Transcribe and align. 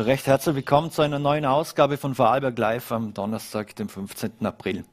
Recht 0.00 0.26
herzlich 0.26 0.56
willkommen 0.56 0.90
zu 0.90 1.02
einer 1.02 1.18
neuen 1.18 1.44
Ausgabe 1.44 1.98
von 1.98 2.14
Vorarlberg 2.14 2.58
Live 2.58 2.90
am 2.90 3.12
Donnerstag, 3.12 3.76
dem 3.76 3.90
15. 3.90 4.46
April. 4.46 4.86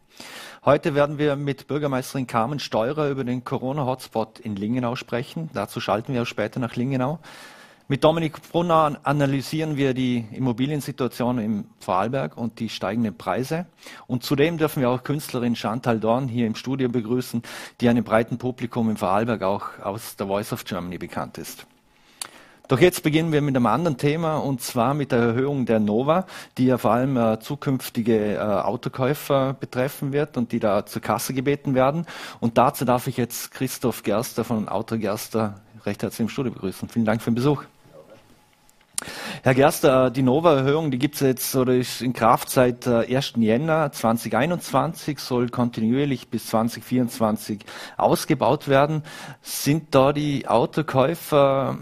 Heute 0.66 0.96
werden 0.96 1.18
wir 1.18 1.38
mit 1.38 1.68
Bürgermeisterin 1.68 2.28
Carmen 2.28 2.60
Steurer 2.60 3.10
über 3.10 3.24
den 3.24 3.46
Corona-Hotspot 3.46 4.40
in 4.40 4.58
Lingenau 4.58 4.98
sprechen. 4.98 5.50
Dazu 5.54 5.80
schalten 5.80 6.14
wir 6.14 6.24
auch 6.24 6.28
später 6.28 6.60
nach 6.60 6.76
Lingenau. 6.76 7.20
Mit 7.88 8.04
Dominik 8.04 8.52
Brunner 8.52 9.00
analysieren 9.04 9.78
wir 9.78 9.94
die 9.94 10.26
Immobiliensituation 10.34 11.40
im 11.40 11.66
Vorarlberg 11.80 12.36
und 12.36 12.60
die 12.60 12.68
steigenden 12.68 13.18
Preise. 13.18 13.66
Und 14.08 14.24
zudem 14.24 14.58
dürfen 14.58 14.82
wir 14.82 14.90
auch 14.90 15.04
Künstlerin 15.04 15.56
Chantal 15.56 16.02
Dorn 16.02 16.28
hier 16.28 16.48
im 16.48 16.56
Studio 16.56 16.90
begrüßen, 16.90 17.44
die 17.80 17.88
einem 17.88 18.04
breiten 18.04 18.38
Publikum 18.38 18.90
im 18.90 18.98
Vorarlberg 18.98 19.42
auch 19.44 19.80
aus 19.82 20.18
der 20.18 20.28
Voice 20.28 20.52
of 20.52 20.66
Germany 20.66 20.98
bekannt 20.98 21.38
ist. 21.38 21.66
Doch 22.68 22.82
jetzt 22.82 23.02
beginnen 23.04 23.32
wir 23.32 23.42
mit 23.42 23.56
einem 23.56 23.66
anderen 23.66 23.98
Thema 23.98 24.38
und 24.38 24.62
zwar 24.62 24.94
mit 24.94 25.14
der 25.14 25.20
Erhöhung 25.20 25.66
der 25.66 25.80
Nova, 25.80 26.26
die 26.58 26.66
ja 26.66 26.78
vor 26.78 26.92
allem 26.92 27.16
äh, 27.16 27.40
zukünftige 27.40 28.36
äh, 28.36 28.40
Autokäufer 28.40 29.54
betreffen 29.54 30.12
wird 30.12 30.36
und 30.36 30.52
die 30.52 30.60
da 30.60 30.86
zur 30.86 31.02
Kasse 31.02 31.34
gebeten 31.34 31.76
werden. 31.76 32.06
Und 32.42 32.58
dazu 32.58 32.84
darf 32.84 33.08
ich 33.08 33.16
jetzt 33.16 33.52
Christoph 33.52 34.04
Gerster 34.04 34.44
von 34.44 34.68
Auto 34.68 34.98
Gerster 34.98 35.62
recht 35.86 36.04
herzlich 36.04 36.20
im 36.20 36.30
Studio 36.30 36.52
begrüßen. 36.52 36.90
Vielen 36.90 37.06
Dank 37.06 37.22
für 37.22 37.32
den 37.32 37.36
Besuch. 37.36 37.64
Herr 39.44 39.54
Gerster, 39.54 40.10
die 40.10 40.24
Nova-Erhöhung, 40.24 40.92
die 40.92 40.98
gibt 40.98 41.16
es 41.16 41.22
jetzt 41.22 41.56
oder 41.56 41.74
ist 41.76 42.02
in 42.02 42.12
Kraft 42.12 42.50
seit 42.50 42.86
1. 42.88 43.34
Äh, 43.38 43.40
Jänner 43.40 43.92
2021, 43.94 45.20
soll 45.20 45.48
kontinuierlich 45.50 46.30
bis 46.30 46.48
2024 46.48 47.60
ausgebaut 47.96 48.68
werden. 48.68 49.04
Sind 49.42 49.96
da 49.96 50.12
die 50.12 50.48
Autokäufer 50.48 51.78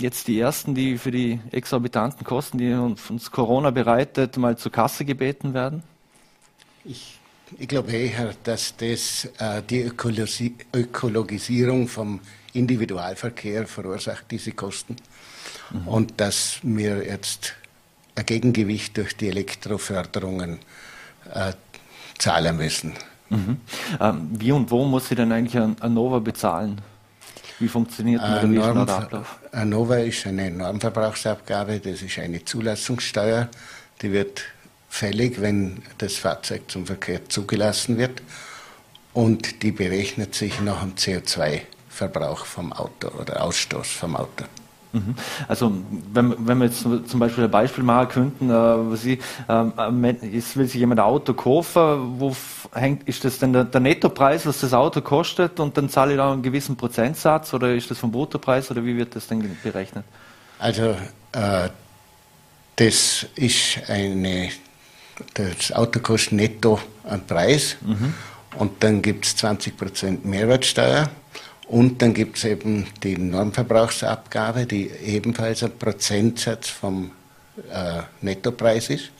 jetzt 0.00 0.28
die 0.28 0.40
ersten, 0.40 0.74
die 0.74 0.98
für 0.98 1.10
die 1.10 1.40
exorbitanten 1.50 2.24
Kosten, 2.24 2.58
die 2.58 2.72
uns 2.72 3.30
Corona 3.30 3.70
bereitet, 3.70 4.36
mal 4.36 4.56
zur 4.56 4.72
Kasse 4.72 5.04
gebeten 5.04 5.54
werden? 5.54 5.82
Ich, 6.84 7.18
ich 7.58 7.68
glaube 7.68 7.92
eher, 7.92 8.34
dass 8.44 8.76
das 8.76 9.28
äh, 9.38 9.62
die 9.68 9.82
Ökologi 9.82 10.54
Ökologisierung 10.74 11.88
vom 11.88 12.20
Individualverkehr 12.52 13.66
verursacht, 13.66 14.26
diese 14.30 14.52
Kosten. 14.52 14.96
Mhm. 15.70 15.88
Und 15.88 16.20
dass 16.20 16.58
wir 16.62 17.06
jetzt 17.06 17.54
ein 18.16 18.26
Gegengewicht 18.26 18.96
durch 18.96 19.16
die 19.16 19.28
Elektroförderungen 19.28 20.58
äh, 21.32 21.52
zahlen 22.18 22.56
müssen. 22.56 22.94
Mhm. 23.28 23.58
Ähm, 24.00 24.28
wie 24.32 24.52
und 24.52 24.70
wo 24.70 24.84
muss 24.84 25.08
sie 25.08 25.14
denn 25.14 25.30
eigentlich 25.32 25.60
an, 25.60 25.76
an 25.80 25.94
Nova 25.94 26.18
bezahlen? 26.18 26.80
Wie 27.60 27.68
funktioniert 27.68 28.22
ein 28.22 28.54
Norm, 28.54 28.78
Ablauf? 28.78 29.38
ANOVA 29.52 29.98
ist 29.98 30.26
eine 30.26 30.50
Normverbrauchsabgabe, 30.50 31.78
das 31.78 32.00
ist 32.00 32.18
eine 32.18 32.42
Zulassungssteuer, 32.42 33.48
die 34.00 34.12
wird 34.12 34.42
fällig, 34.88 35.40
wenn 35.42 35.82
das 35.98 36.16
Fahrzeug 36.16 36.62
zum 36.68 36.86
Verkehr 36.86 37.28
zugelassen 37.28 37.98
wird 37.98 38.22
und 39.12 39.62
die 39.62 39.72
berechnet 39.72 40.34
sich 40.34 40.60
nach 40.60 40.80
dem 40.80 40.94
CO2-Verbrauch 40.94 42.46
vom 42.46 42.72
Auto 42.72 43.08
oder 43.08 43.42
Ausstoß 43.44 43.88
vom 43.88 44.16
Auto. 44.16 44.46
Mhm. 44.92 45.14
Also 45.46 45.72
wenn, 46.12 46.34
wenn 46.46 46.58
wir 46.58 46.66
jetzt 46.66 46.80
zum 46.80 47.20
Beispiel 47.20 47.44
ein 47.44 47.50
Beispiel 47.50 47.84
machen 47.84 48.08
könnten, 48.08 48.50
äh, 48.50 48.96
Sie, 48.96 49.18
äh, 49.48 50.26
jetzt 50.32 50.56
will 50.56 50.66
sich 50.66 50.80
jemand 50.80 51.00
ein 51.00 51.06
Auto 51.06 51.34
kaufen, 51.34 52.18
wo 52.18 52.34
hängt, 52.72 53.08
ist 53.08 53.24
das 53.24 53.38
denn 53.38 53.52
der, 53.52 53.64
der, 53.64 53.80
Nettopreis, 53.80 54.46
was 54.46 54.60
das 54.60 54.74
Auto 54.74 55.00
kostet 55.00 55.60
und 55.60 55.76
dann 55.76 55.88
zahle 55.88 56.12
ich 56.12 56.16
da 56.16 56.32
einen 56.32 56.42
gewissen 56.42 56.76
Prozentsatz 56.76 57.54
oder 57.54 57.74
ist 57.74 57.90
das 57.90 57.98
vom 57.98 58.10
Bruttopreis 58.10 58.70
oder 58.70 58.84
wie 58.84 58.96
wird 58.96 59.14
das 59.14 59.28
denn 59.28 59.56
berechnet? 59.62 60.04
Also 60.58 60.96
äh, 61.32 61.68
das 62.76 63.26
ist 63.36 63.78
eine, 63.88 64.50
das 65.34 65.72
Auto 65.72 66.00
kostet 66.00 66.32
netto 66.32 66.80
einen 67.04 67.26
Preis 67.26 67.76
mhm. 67.80 68.14
und 68.56 68.82
dann 68.82 69.02
gibt 69.02 69.24
es 69.26 69.36
20% 69.36 70.18
Mehrwertsteuer 70.24 71.10
und 71.70 72.02
dann 72.02 72.14
gibt 72.14 72.36
es 72.36 72.44
eben 72.44 72.88
die 73.04 73.16
Normverbrauchsabgabe, 73.16 74.66
die 74.66 74.90
ebenfalls 74.90 75.62
ein 75.62 75.78
Prozentsatz 75.78 76.68
vom 76.68 77.12
äh, 77.72 78.02
Nettopreis 78.22 78.90
ist. 78.90 79.12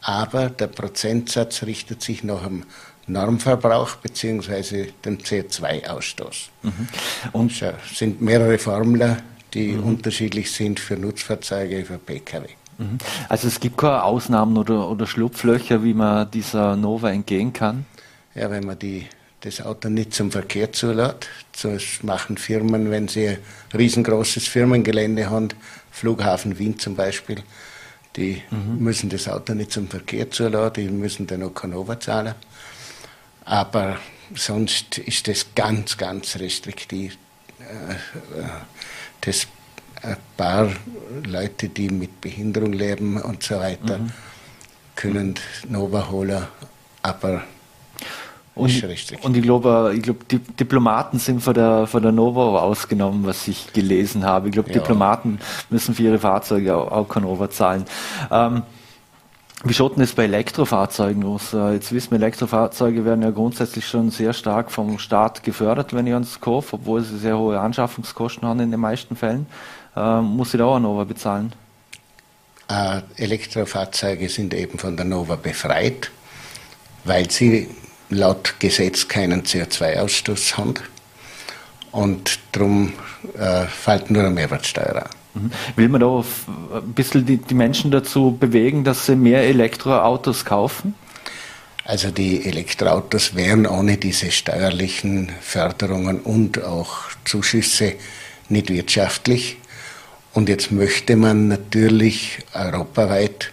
Aber 0.00 0.48
der 0.48 0.68
Prozentsatz 0.68 1.64
richtet 1.64 2.00
sich 2.00 2.24
nach 2.24 2.44
dem 2.44 2.64
Normverbrauch 3.08 3.96
bzw. 3.96 4.88
dem 5.04 5.18
CO2-Ausstoß. 5.18 6.48
Mhm. 6.62 6.88
Und 7.32 7.52
es 7.60 7.98
sind 7.98 8.22
mehrere 8.22 8.56
Formeln, 8.56 9.18
die 9.52 9.72
mhm. 9.72 9.84
unterschiedlich 9.84 10.50
sind 10.50 10.80
für 10.80 10.96
Nutzfahrzeuge, 10.96 11.84
für 11.84 11.98
Pkw. 11.98 12.46
Mhm. 12.78 12.96
Also 13.28 13.48
es 13.48 13.60
gibt 13.60 13.76
keine 13.76 14.02
Ausnahmen 14.04 14.56
oder, 14.56 14.88
oder 14.88 15.06
Schlupflöcher, 15.06 15.84
wie 15.84 15.92
man 15.92 16.30
dieser 16.30 16.74
Nova 16.74 17.10
entgehen 17.10 17.52
kann? 17.52 17.84
Ja, 18.34 18.50
wenn 18.50 18.64
man 18.64 18.78
die 18.78 19.04
das 19.40 19.60
Auto 19.60 19.88
nicht 19.88 20.14
zum 20.14 20.30
Verkehr 20.30 20.72
zulässt. 20.72 21.28
Das 21.62 22.02
machen 22.02 22.36
Firmen, 22.36 22.90
wenn 22.90 23.08
sie 23.08 23.28
ein 23.28 23.38
riesengroßes 23.74 24.46
Firmengelände 24.48 25.30
haben, 25.30 25.48
Flughafen 25.90 26.58
Wien 26.58 26.78
zum 26.78 26.94
Beispiel, 26.94 27.42
die 28.16 28.42
mhm. 28.50 28.78
müssen 28.78 29.10
das 29.10 29.28
Auto 29.28 29.54
nicht 29.54 29.72
zum 29.72 29.88
Verkehr 29.88 30.30
zulassen, 30.30 30.74
die 30.74 30.88
müssen 30.88 31.26
dann 31.26 31.42
auch 31.42 31.54
Canova 31.54 31.98
zahlen. 31.98 32.34
Aber 33.44 33.98
sonst 34.34 34.98
ist 34.98 35.28
das 35.28 35.46
ganz, 35.54 35.96
ganz 35.96 36.36
restriktiv. 36.36 37.16
Äh, 37.60 37.92
äh, 38.40 38.44
das 39.20 39.46
ein 40.02 40.16
paar 40.36 40.70
Leute, 41.24 41.68
die 41.68 41.88
mit 41.88 42.20
Behinderung 42.20 42.72
leben 42.72 43.20
und 43.20 43.42
so 43.42 43.56
weiter, 43.58 43.98
mhm. 43.98 44.12
können 44.94 45.34
Nova 45.68 46.08
holen, 46.08 46.46
aber 47.02 47.42
und, 48.58 48.84
und 49.22 49.36
ich 49.36 49.42
glaube, 49.42 49.92
ich 49.94 50.02
glaube, 50.02 50.20
die 50.30 50.38
Diplomaten 50.38 51.18
sind 51.18 51.42
von 51.42 51.54
der, 51.54 51.86
von 51.86 52.02
der 52.02 52.12
Nova 52.12 52.60
ausgenommen, 52.60 53.24
was 53.24 53.46
ich 53.48 53.72
gelesen 53.72 54.24
habe. 54.24 54.48
Ich 54.48 54.52
glaube, 54.52 54.70
ja. 54.70 54.74
Diplomaten 54.74 55.38
müssen 55.70 55.94
für 55.94 56.02
ihre 56.02 56.18
Fahrzeuge 56.18 56.76
auch, 56.76 56.90
auch 56.90 57.08
kein 57.08 57.22
Nova 57.22 57.50
zahlen. 57.50 57.84
Ähm, 58.30 58.62
wie 59.64 59.74
schaut 59.74 59.96
denn 59.96 60.00
das 60.02 60.12
bei 60.12 60.24
Elektrofahrzeugen 60.24 61.24
aus? 61.24 61.52
Äh, 61.52 61.74
jetzt 61.74 61.92
wissen 61.92 62.12
wir, 62.12 62.18
Elektrofahrzeuge 62.18 63.04
werden 63.04 63.22
ja 63.22 63.30
grundsätzlich 63.30 63.86
schon 63.86 64.10
sehr 64.10 64.32
stark 64.32 64.70
vom 64.70 64.98
Staat 64.98 65.42
gefördert, 65.42 65.92
wenn 65.94 66.06
ich 66.06 66.12
ans 66.12 66.40
kaufe, 66.40 66.76
obwohl 66.76 67.02
sie 67.02 67.18
sehr 67.18 67.36
hohe 67.36 67.58
Anschaffungskosten 67.58 68.46
haben 68.46 68.60
in 68.60 68.70
den 68.70 68.80
meisten 68.80 69.16
Fällen. 69.16 69.46
Ähm, 69.96 70.24
muss 70.24 70.54
ich 70.54 70.58
da 70.58 70.66
auch 70.66 70.76
ein 70.76 70.82
Nova 70.82 71.04
bezahlen? 71.04 71.52
Äh, 72.68 73.00
Elektrofahrzeuge 73.16 74.28
sind 74.28 74.54
eben 74.54 74.78
von 74.78 74.96
der 74.96 75.06
Nova 75.06 75.36
befreit, 75.36 76.10
weil 77.04 77.28
sie 77.30 77.68
laut 78.10 78.54
Gesetz 78.58 79.08
keinen 79.08 79.42
CO2-Ausstoß 79.42 80.56
haben. 80.56 80.74
Und 81.92 82.38
darum 82.52 82.92
äh, 83.38 83.64
fällt 83.66 84.10
nur 84.10 84.22
eine 84.22 84.30
Mehrwertsteuer 84.30 85.04
an. 85.04 85.10
Mhm. 85.34 85.50
Will 85.76 85.88
man 85.88 86.00
da 86.00 86.24
ein 86.78 86.92
bisschen 86.92 87.26
die, 87.26 87.38
die 87.38 87.54
Menschen 87.54 87.90
dazu 87.90 88.36
bewegen, 88.38 88.84
dass 88.84 89.06
sie 89.06 89.16
mehr 89.16 89.42
Elektroautos 89.42 90.44
kaufen? 90.44 90.94
Also 91.84 92.10
die 92.10 92.44
Elektroautos 92.44 93.34
wären 93.34 93.66
ohne 93.66 93.96
diese 93.96 94.30
steuerlichen 94.30 95.32
Förderungen 95.40 96.20
und 96.20 96.62
auch 96.62 97.04
Zuschüsse 97.24 97.94
nicht 98.50 98.68
wirtschaftlich. 98.68 99.56
Und 100.34 100.50
jetzt 100.50 100.70
möchte 100.70 101.16
man 101.16 101.48
natürlich 101.48 102.40
europaweit 102.52 103.52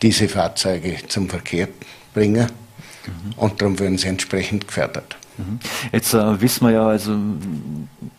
diese 0.00 0.28
Fahrzeuge 0.28 0.96
zum 1.08 1.28
Verkehr 1.28 1.68
bringen. 2.14 2.50
Mhm. 3.06 3.32
Und 3.36 3.60
darum 3.60 3.78
werden 3.78 3.98
sie 3.98 4.08
entsprechend 4.08 4.66
gefördert. 4.66 5.16
Mhm. 5.38 5.58
Jetzt 5.92 6.14
äh, 6.14 6.40
wissen 6.40 6.66
wir 6.66 6.72
ja, 6.72 6.86
also 6.86 7.16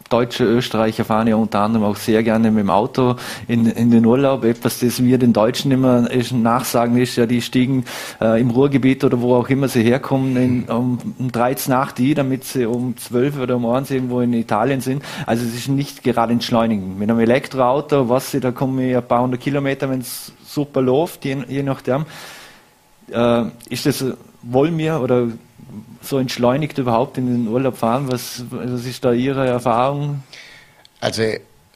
Deutsche, 0.10 0.45
Österreicher 0.45 1.04
fahren 1.04 1.28
ja 1.28 1.36
unter 1.36 1.60
anderem 1.60 1.86
auch 1.86 1.95
sehr 1.98 2.24
gerne 2.24 2.50
mit 2.51 2.63
dem 2.63 2.69
Auto 2.69 3.16
in, 3.48 3.66
in 3.66 3.92
den 3.92 4.06
Urlaub. 4.06 4.44
Etwas, 4.44 4.80
das 4.80 5.04
wir 5.04 5.18
den 5.18 5.34
Deutschen 5.34 5.72
immer 5.72 6.07
nachsagen, 6.31 6.98
ist 6.98 7.16
ja, 7.16 7.25
die 7.25 7.42
stiegen 7.42 7.86
äh, 8.22 8.39
im 8.39 8.50
Ruhrgebiet 8.50 9.04
oder 9.04 9.19
wo 9.22 9.36
auch 9.36 9.50
immer 9.50 9.68
sie 9.68 9.84
herkommen, 9.84 10.38
in, 10.38 10.63
um, 10.66 11.00
um 11.18 11.31
13 11.31 11.74
nach 11.74 11.92
die, 11.92 12.13
damit 12.13 12.45
sie 12.45 12.66
um 12.66 12.95
12 12.95 13.40
oder 13.40 13.57
um 13.57 13.66
1 13.66 13.92
irgendwo 13.92 14.22
in 14.22 14.33
Italien 14.33 14.81
sind. 14.81 15.04
Also 15.25 15.45
es 15.45 15.54
ist 15.54 15.68
nicht 15.68 16.04
gerade 16.04 16.33
entschleunigen. 16.33 16.98
Mit 16.98 17.10
einem 17.10 17.19
Elektroauto, 17.19 18.10
was 18.10 18.31
sie, 18.31 18.40
da 18.40 18.51
kommen 18.51 18.80
wir 18.80 19.00
ein 19.00 19.07
paar 19.07 19.24
hundert 19.24 19.42
Kilometer, 19.42 19.90
wenn 19.90 20.00
es 20.00 20.31
super 20.45 20.81
läuft, 20.81 21.25
je, 21.25 21.38
je 21.48 21.63
nachdem. 21.63 22.06
Äh, 23.12 23.45
ist 23.69 23.86
das 23.86 24.06
wollen 24.42 24.78
wir 24.78 25.01
oder 25.01 25.28
so 26.01 26.18
entschleunigt 26.18 26.78
überhaupt 26.78 27.18
in 27.18 27.28
den 27.28 27.48
Urlaub 27.48 27.78
fahren? 27.78 28.12
Was, 28.12 28.44
was 28.50 28.86
ist 28.86 29.04
da 29.04 29.12
Ihre 29.12 29.45
Erfahrung? 29.48 30.24
Also 31.00 31.24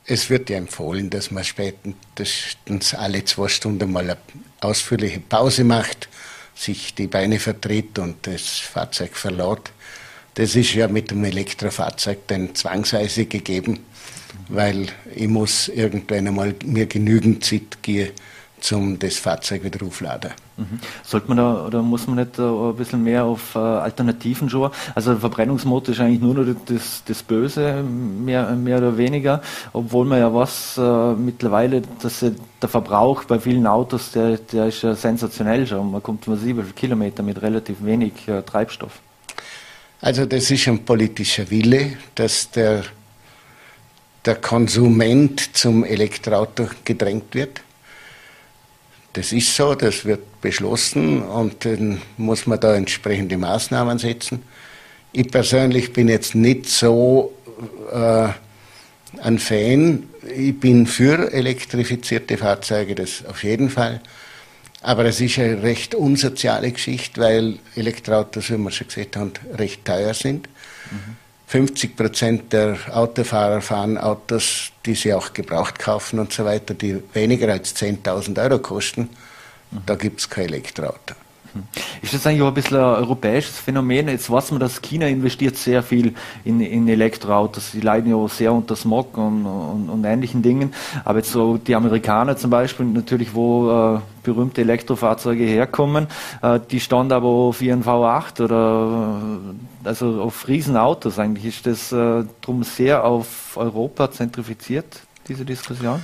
es 0.05 0.29
wird 0.29 0.49
ja 0.49 0.57
empfohlen, 0.57 1.09
dass 1.09 1.31
man 1.31 1.43
spätestens 1.43 2.93
alle 2.93 3.23
zwei 3.25 3.47
Stunden 3.47 3.91
mal 3.91 4.03
eine 4.09 4.17
ausführliche 4.61 5.19
Pause 5.19 5.63
macht, 5.63 6.09
sich 6.55 6.95
die 6.95 7.07
Beine 7.07 7.39
vertritt 7.39 7.99
und 7.99 8.27
das 8.27 8.59
Fahrzeug 8.59 9.15
verlaut. 9.15 9.71
Das 10.35 10.55
ist 10.55 10.73
ja 10.73 10.87
mit 10.87 11.11
dem 11.11 11.23
Elektrofahrzeug 11.23 12.19
dann 12.27 12.55
zwangsweise 12.55 13.25
gegeben, 13.25 13.79
weil 14.47 14.87
ich 15.13 15.27
muss 15.27 15.67
irgendwann 15.67 16.27
einmal 16.27 16.55
mir 16.65 16.85
genügend 16.85 17.43
Zeit 17.43 17.81
geben 17.81 18.11
zum 18.61 18.99
das 18.99 19.17
Fahrzeug 19.17 19.63
wieder 19.63 19.85
aufladen. 19.85 20.31
Sollte 21.03 21.27
man 21.27 21.37
da 21.37 21.65
oder 21.65 21.81
muss 21.81 22.07
man 22.07 22.17
nicht 22.17 22.39
ein 22.39 22.75
bisschen 22.75 23.03
mehr 23.03 23.25
auf 23.25 23.55
äh, 23.55 23.59
Alternativen 23.59 24.49
schauen? 24.49 24.71
Also 24.95 25.15
Verbrennungsmotor 25.15 25.93
ist 25.93 26.01
eigentlich 26.01 26.21
nur 26.21 26.35
noch 26.35 26.55
das, 26.65 27.03
das 27.05 27.23
Böse, 27.23 27.83
mehr, 27.83 28.51
mehr 28.51 28.77
oder 28.77 28.97
weniger, 28.97 29.41
obwohl 29.73 30.05
man 30.05 30.19
ja 30.19 30.33
was 30.33 30.77
äh, 30.77 31.13
mittlerweile, 31.13 31.81
dass 32.01 32.19
der 32.19 32.69
Verbrauch 32.69 33.23
bei 33.23 33.39
vielen 33.39 33.67
Autos, 33.67 34.11
der, 34.11 34.37
der 34.37 34.67
ist 34.67 34.81
ja 34.81 34.95
sensationell 34.95 35.65
schon. 35.67 35.91
Man 35.91 36.03
kommt 36.03 36.27
massive 36.27 36.63
Kilometer 36.75 37.23
mit 37.23 37.41
relativ 37.41 37.83
wenig 37.83 38.13
Treibstoff. 38.45 38.99
Also 40.01 40.25
das 40.25 40.49
ist 40.49 40.67
ein 40.67 40.83
politischer 40.83 41.49
Wille, 41.51 41.93
dass 42.15 42.49
der, 42.49 42.83
der 44.25 44.35
Konsument 44.35 45.55
zum 45.55 45.83
Elektroauto 45.83 46.67
gedrängt 46.83 47.35
wird. 47.35 47.61
Das 49.13 49.31
ist 49.31 49.55
so, 49.55 49.75
das 49.75 50.03
wird 50.03 50.21
beschlossen 50.41 51.21
und 51.21 51.65
dann 51.65 52.01
muss 52.17 52.47
man 52.47 52.59
da 52.59 52.75
entsprechende 52.75 53.38
Maßnahmen 53.38 53.99
setzen. 53.99 54.43
Ich 55.13 55.29
persönlich 55.29 55.93
bin 55.93 56.07
jetzt 56.07 56.35
nicht 56.35 56.67
so 56.67 57.33
äh, 57.93 58.29
ein 59.21 59.39
Fan. 59.39 60.09
Ich 60.35 60.59
bin 60.59 60.88
für 60.88 61.31
elektrifizierte 61.31 62.38
Fahrzeuge, 62.38 62.95
das 62.95 63.25
auf 63.25 63.43
jeden 63.43 63.69
Fall. 63.69 64.01
Aber 64.81 65.05
es 65.05 65.21
ist 65.21 65.38
eine 65.38 65.61
recht 65.61 65.93
unsoziale 65.93 66.71
Geschichte, 66.71 67.21
weil 67.21 67.59
Elektroautos, 67.75 68.49
wie 68.49 68.57
wir 68.57 68.71
schon 68.71 68.88
gesagt 68.88 69.15
haben, 69.15 69.33
recht 69.57 69.85
teuer 69.85 70.13
sind. 70.13 70.47
Mhm. 70.89 71.17
50 71.47 71.97
Prozent 71.97 72.53
der 72.53 72.77
Autofahrer 72.93 73.59
fahren 73.61 73.97
Autos, 73.97 74.71
die 74.85 74.95
sie 74.95 75.13
auch 75.13 75.33
gebraucht 75.33 75.79
kaufen 75.79 76.17
und 76.19 76.31
so 76.31 76.45
weiter, 76.45 76.73
die 76.73 77.03
weniger 77.13 77.51
als 77.51 77.75
10.000 77.75 78.41
Euro 78.41 78.59
kosten. 78.59 79.09
Da 79.85 79.95
gibt 79.95 80.19
es 80.19 80.29
kein 80.29 80.45
Elektroauto. 80.45 81.15
Ist 82.01 82.13
das 82.13 82.25
eigentlich 82.25 82.41
auch 82.41 82.47
ein 82.47 82.53
bisschen 82.53 82.77
ein 82.77 82.83
europäisches 82.83 83.57
Phänomen? 83.59 84.07
Jetzt 84.07 84.29
weiß 84.29 84.51
man, 84.51 84.59
dass 84.59 84.81
China 84.81 85.07
investiert 85.07 85.57
sehr 85.57 85.83
viel 85.83 86.13
in, 86.45 86.62
in 86.62 86.88
Elektroautos. 86.88 87.71
Sie 87.71 87.81
leiden 87.81 88.09
ja 88.09 88.15
auch 88.15 88.29
sehr 88.29 88.53
unter 88.53 88.75
Smog 88.75 89.18
und, 89.18 89.45
und, 89.45 89.89
und, 89.89 90.06
ähnlichen 90.06 90.41
Dingen. 90.41 90.73
Aber 91.03 91.19
jetzt 91.19 91.31
so 91.31 91.57
die 91.57 91.75
Amerikaner 91.75 92.38
zum 92.38 92.51
Beispiel, 92.51 92.85
natürlich, 92.85 93.33
wo 93.33 93.95
äh, 93.95 94.00
berühmte 94.23 94.62
Elektrofahrzeuge 94.62 95.44
herkommen, 95.44 96.07
äh, 96.41 96.59
die 96.69 96.79
standen 96.79 97.13
aber 97.13 97.27
auf 97.27 97.62
ihren 97.62 97.83
V8 97.83 98.44
oder 98.44 99.21
äh, 99.83 99.88
also 99.88 100.21
auf 100.21 100.47
Riesenautos 100.47 101.19
eigentlich. 101.19 101.45
Ist 101.45 101.65
das 101.65 101.91
äh, 101.91 102.24
drum 102.41 102.63
sehr 102.63 103.03
auf 103.03 103.57
Europa 103.57 104.09
zentrifiziert, 104.09 105.01
diese 105.27 105.44
Diskussion? 105.44 106.01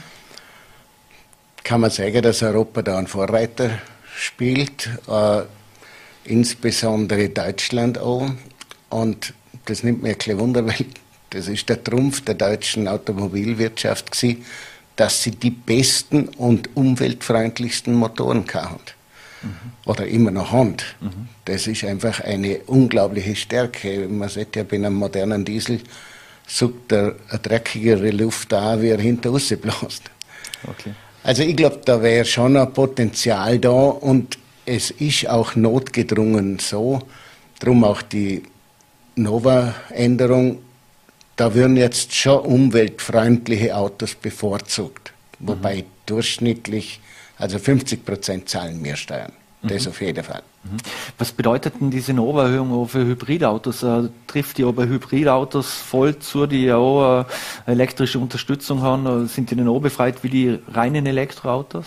Kann 1.68 1.82
man 1.82 1.90
sagen, 1.90 2.22
dass 2.22 2.44
Europa 2.44 2.82
da 2.82 2.98
ein 2.98 3.08
Vorreiter 3.08 3.70
spielt, 4.16 4.90
äh, 5.10 5.42
insbesondere 6.24 7.28
Deutschland 7.28 7.98
auch. 7.98 8.30
Und 8.90 9.34
das 9.66 9.84
nimmt 9.84 10.02
mir 10.02 10.12
ein 10.12 10.18
bisschen 10.18 10.40
Wunder, 10.40 10.66
weil 10.66 10.86
das 11.30 11.50
ist 11.50 11.68
der 11.68 11.84
Trumpf 11.84 12.22
der 12.22 12.36
deutschen 12.36 12.88
Automobilwirtschaft 12.88 14.12
gewesen, 14.12 14.46
dass 14.96 15.22
sie 15.22 15.32
die 15.32 15.50
besten 15.50 16.30
und 16.30 16.74
umweltfreundlichsten 16.74 17.94
Motoren 17.94 18.46
haben. 18.54 18.80
Mhm. 19.42 19.72
Oder 19.88 20.08
immer 20.08 20.32
noch 20.32 20.54
haben. 20.54 20.78
Mhm. 21.02 21.28
Das 21.44 21.68
ist 21.68 21.84
einfach 21.84 22.22
eine 22.22 22.60
unglaubliche 22.68 23.36
Stärke. 23.36 24.08
Man 24.08 24.30
sieht 24.30 24.56
ja 24.56 24.64
bei 24.64 24.78
einem 24.78 24.94
modernen 24.94 25.44
Diesel, 25.44 25.82
sucht 26.48 26.94
er 26.94 27.18
eine 27.28 27.40
dreckigere 27.40 28.12
Luft 28.12 28.54
da, 28.54 28.82
wie 28.82 28.88
er 28.88 29.02
hinter 29.02 29.32
rausbläst. 29.32 30.04
Okay. 30.64 30.94
Also 31.28 31.44
ich 31.44 31.58
glaube, 31.58 31.82
da 31.84 32.02
wäre 32.02 32.24
schon 32.24 32.56
ein 32.56 32.72
Potenzial 32.72 33.60
da 33.60 33.70
und 33.70 34.38
es 34.66 34.92
ist 34.92 35.28
auch 35.28 35.58
notgedrungen 35.58 36.58
so, 36.58 37.02
darum 37.60 37.84
auch 37.84 38.02
die 38.02 38.44
Nova-Änderung, 39.18 40.60
da 41.36 41.54
würden 41.54 41.76
jetzt 41.76 42.16
schon 42.16 42.46
umweltfreundliche 42.46 43.76
Autos 43.76 44.16
bevorzugt, 44.16 45.12
wobei 45.40 45.80
mhm. 45.80 45.86
durchschnittlich, 46.06 47.02
also 47.38 47.60
50 47.60 48.06
Prozent 48.06 48.48
zahlen 48.48 48.82
mehr 48.82 48.96
Steuern. 48.96 49.34
Das 49.68 49.86
mhm. 49.86 49.90
auf 49.90 50.02
jeden 50.02 50.24
Fall. 50.24 50.42
Mhm. 50.64 50.78
Was 51.18 51.32
bedeutet 51.32 51.76
denn 51.80 51.92
diese 51.92 52.14
Noverhöhung 52.14 52.88
für 52.88 53.06
Hybridautos? 53.06 53.84
Äh, 53.84 54.10
trifft 54.28 54.58
die 54.58 54.64
aber 54.64 54.88
Hybridautos 54.88 55.72
voll 55.72 56.18
zu, 56.20 56.48
die 56.48 56.66
ja 56.66 56.78
auch 56.78 57.22
äh, 57.22 57.72
elektrische 57.72 58.20
Unterstützung 58.20 58.82
haben? 58.82 59.26
Äh, 59.26 59.28
sind 59.28 59.52
die 59.52 59.56
denn 59.56 59.68
auch 59.68 59.80
befreit 59.80 60.24
wie 60.24 60.30
die 60.30 60.60
reinen 60.74 61.06
Elektroautos? 61.06 61.86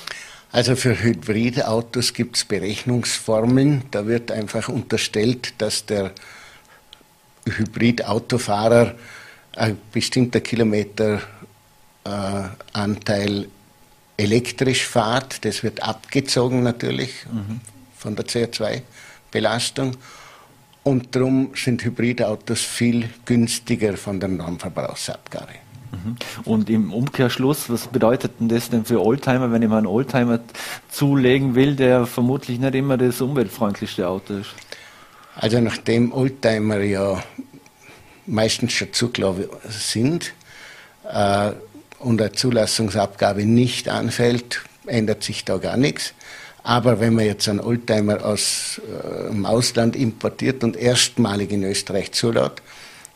Also 0.52 0.74
für 0.74 1.00
Hybridautos 1.00 2.12
gibt 2.12 2.36
es 2.36 2.44
Berechnungsformeln. 2.44 3.82
Da 3.90 4.06
wird 4.06 4.32
einfach 4.32 4.68
unterstellt, 4.68 5.54
dass 5.58 5.86
der 5.86 6.10
Hybridautofahrer 7.46 8.94
ein 9.56 9.78
bestimmter 9.92 10.40
Kilometeranteil 10.40 11.22
äh, 12.04 13.46
elektrisch 14.20 14.86
fährt. 14.86 15.44
Das 15.44 15.62
wird 15.62 15.82
abgezogen 15.82 16.62
natürlich 16.62 17.12
mhm. 17.32 17.60
von 17.96 18.16
der 18.16 18.26
CO2-Belastung. 18.26 19.96
Und 20.82 21.14
darum 21.14 21.50
sind 21.54 21.84
Hybridautos 21.84 22.60
viel 22.60 23.08
günstiger 23.24 23.96
von 23.96 24.20
der 24.20 24.28
Normverbrauchsabgabe. 24.28 25.52
Mhm. 25.92 26.16
Und 26.44 26.70
im 26.70 26.92
Umkehrschluss, 26.92 27.68
was 27.68 27.86
bedeutet 27.86 28.32
denn 28.40 28.48
das 28.48 28.70
denn 28.70 28.84
für 28.84 29.04
Oldtimer, 29.04 29.52
wenn 29.52 29.62
ich 29.62 29.68
mir 29.68 29.76
einen 29.76 29.86
Oldtimer 29.86 30.40
zulegen 30.90 31.54
will, 31.54 31.74
der 31.74 32.06
vermutlich 32.06 32.58
nicht 32.58 32.74
immer 32.74 32.96
das 32.96 33.20
umweltfreundlichste 33.20 34.08
Auto 34.08 34.34
ist? 34.34 34.50
Also 35.34 35.60
nachdem 35.60 36.12
Oldtimer 36.12 36.80
ja 36.80 37.22
meistens 38.26 38.72
schon 38.72 38.92
zugelassen 38.92 39.46
sind, 39.68 40.32
äh, 41.10 41.52
und 42.00 42.20
eine 42.20 42.32
Zulassungsabgabe 42.32 43.44
nicht 43.44 43.88
anfällt, 43.88 44.62
ändert 44.86 45.22
sich 45.22 45.44
da 45.44 45.58
gar 45.58 45.76
nichts. 45.76 46.14
Aber 46.62 47.00
wenn 47.00 47.14
man 47.14 47.24
jetzt 47.24 47.48
einen 47.48 47.60
Oldtimer 47.60 48.24
aus 48.24 48.80
äh, 48.84 49.30
dem 49.30 49.46
Ausland 49.46 49.96
importiert 49.96 50.62
und 50.62 50.76
erstmalig 50.76 51.52
in 51.52 51.64
Österreich 51.64 52.12
zulässt, 52.12 52.62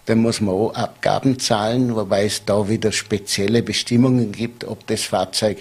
dann 0.07 0.19
muss 0.19 0.41
man 0.41 0.55
auch 0.55 0.75
Abgaben 0.75 1.39
zahlen, 1.39 1.95
wobei 1.95 2.27
es 2.27 2.45
da 2.45 2.69
wieder 2.69 2.93
spezielle 2.93 3.63
Bestimmungen 3.63 4.33
gibt, 4.33 4.65
ob 4.65 4.87
das 4.87 5.03
Fahrzeug 5.03 5.59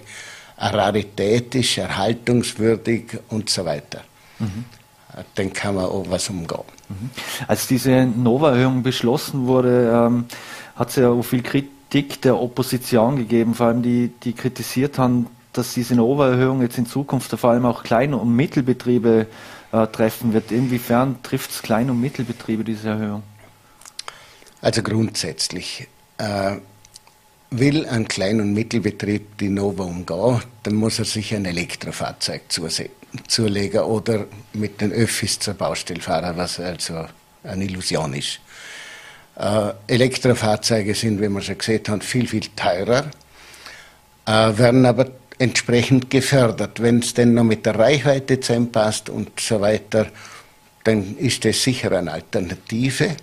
eine 0.58 0.78
Rarität 0.78 1.56
ist, 1.56 1.78
erhaltungswürdig 1.78 3.20
und 3.30 3.50
so 3.50 3.66
weiter. 3.66 4.02
Mhm. 4.40 4.66
Dann 5.36 5.54
kann 5.54 5.76
man 5.76 5.86
auch 5.86 6.06
was 6.10 6.30
umgehen. 6.30 6.64
Mhm. 6.90 7.10
Als 7.48 7.68
diese 7.68 8.06
Nova-Erhöhung 8.06 8.84
beschlossen 8.84 9.46
wurde, 9.46 9.92
ähm, 9.94 10.26
hat 10.76 10.90
es 10.90 10.96
ja 10.96 11.10
auch 11.10 11.22
viel 11.22 11.44
Kritik 11.44 11.73
Kritik 11.94 12.24
der 12.24 12.42
Opposition 12.42 13.18
gegeben, 13.18 13.54
vor 13.54 13.68
allem 13.68 13.84
die, 13.84 14.12
die 14.24 14.34
kritisiert 14.34 14.98
haben, 14.98 15.28
dass 15.52 15.76
diese 15.76 15.94
Nova-Erhöhung 15.94 16.64
jetzt 16.64 16.80
in 16.80 16.88
Zukunft 16.88 17.30
vor 17.30 17.52
allem 17.52 17.68
auch 17.68 17.84
Klein- 17.84 18.16
und 18.16 18.36
Mittelbetriebe 18.36 19.28
äh, 19.72 19.88
treffen 19.88 20.34
wird. 20.34 20.52
Inwiefern 20.52 21.22
trifft 21.22 21.52
es 21.52 21.62
Klein- 21.62 21.92
und 21.92 22.02
Mittelbetriebe, 22.02 22.64
diese 22.64 22.90
Erhöhung? 22.90 23.22
Also 24.60 24.82
grundsätzlich. 24.82 25.88
Äh, 26.18 26.56
will 27.52 27.86
ein 27.86 28.08
Klein- 28.08 28.42
und 28.42 28.54
Mittelbetrieb 28.54 29.38
die 29.38 29.50
Nova 29.50 29.84
umgehen, 29.84 30.42
dann 30.64 30.74
muss 30.74 30.98
er 30.98 31.06
sich 31.06 31.36
ein 31.36 31.46
Elektrofahrzeug 31.46 32.42
zulegen 33.28 33.82
oder 33.82 34.26
mit 34.54 34.82
den 34.82 34.92
Öffis 34.92 35.38
zur 35.38 35.54
Baustelle 35.54 36.02
fahren, 36.02 36.38
was 36.38 36.60
also 36.60 37.06
eine 37.44 37.66
Illusion 37.66 38.16
ist. 38.16 38.40
Äh, 39.36 39.72
Elektrofahrzeuge 39.88 40.94
sind, 40.94 41.22
wie 41.22 41.30
wir 41.30 41.42
schon 41.42 41.58
gesehen 41.58 41.82
haben, 41.88 42.02
viel, 42.02 42.28
viel 42.28 42.48
teurer, 42.56 43.06
äh, 44.26 44.58
werden 44.58 44.86
aber 44.86 45.08
entsprechend 45.40 46.10
gefördert. 46.10 46.82
Wenn 46.82 47.00
es 47.00 47.14
denn 47.14 47.34
noch 47.34 47.44
mit 47.44 47.66
der 47.66 47.78
Reichweite 47.78 48.40
zusammenpasst 48.40 49.10
und 49.10 49.40
so 49.40 49.60
weiter, 49.62 50.08
dann 50.84 51.18
ist 51.18 51.46
das 51.46 51.64
sicher 51.64 51.92
eine 51.92 52.12
Alternative. 52.12 53.16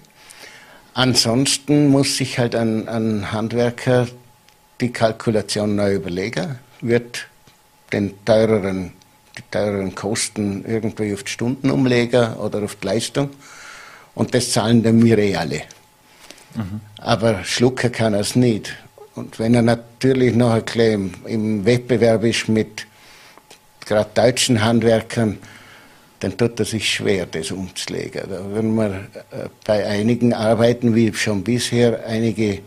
Ansonsten 0.94 1.88
muss 1.88 2.16
sich 2.16 2.38
halt 2.38 2.54
ein, 2.54 2.88
ein 2.88 3.32
Handwerker 3.32 4.08
die 4.80 4.92
Kalkulation 4.92 5.76
neu 5.76 5.94
überlegen, 5.94 6.58
wird 6.80 7.26
den 7.92 8.24
teureren, 8.24 8.92
die 9.36 9.42
teureren 9.50 9.94
Kosten 9.94 10.64
irgendwie 10.66 11.12
auf 11.12 11.22
die 11.22 11.30
Stunden 11.30 11.70
umlegen 11.70 12.34
oder 12.34 12.62
auf 12.62 12.76
die 12.76 12.86
Leistung. 12.86 13.30
Und 14.14 14.34
das 14.34 14.50
zahlen 14.50 14.82
dann 14.82 15.02
wir 15.04 15.18
eh 15.18 15.36
alle. 15.36 15.62
Aber 16.98 17.44
schlucken 17.44 17.92
kann 17.92 18.14
er 18.14 18.20
es 18.20 18.36
nicht. 18.36 18.74
Und 19.14 19.38
wenn 19.38 19.54
er 19.54 19.62
natürlich 19.62 20.34
noch 20.34 20.52
ein 20.52 20.64
bisschen 20.64 21.14
im 21.26 21.64
Wettbewerb 21.64 22.24
ist 22.24 22.48
mit 22.48 22.86
gerade 23.86 24.10
deutschen 24.14 24.62
Handwerkern, 24.62 25.38
dann 26.20 26.36
tut 26.36 26.58
er 26.60 26.66
sich 26.66 26.88
schwer, 26.88 27.26
das 27.26 27.50
umzulegen. 27.50 28.22
Da 28.28 28.44
würden 28.50 28.74
wir 28.74 29.08
äh, 29.30 29.48
bei 29.64 29.86
einigen 29.86 30.34
Arbeiten, 30.34 30.94
wie 30.94 31.12
schon 31.14 31.42
bisher, 31.42 32.04
einige 32.06 32.60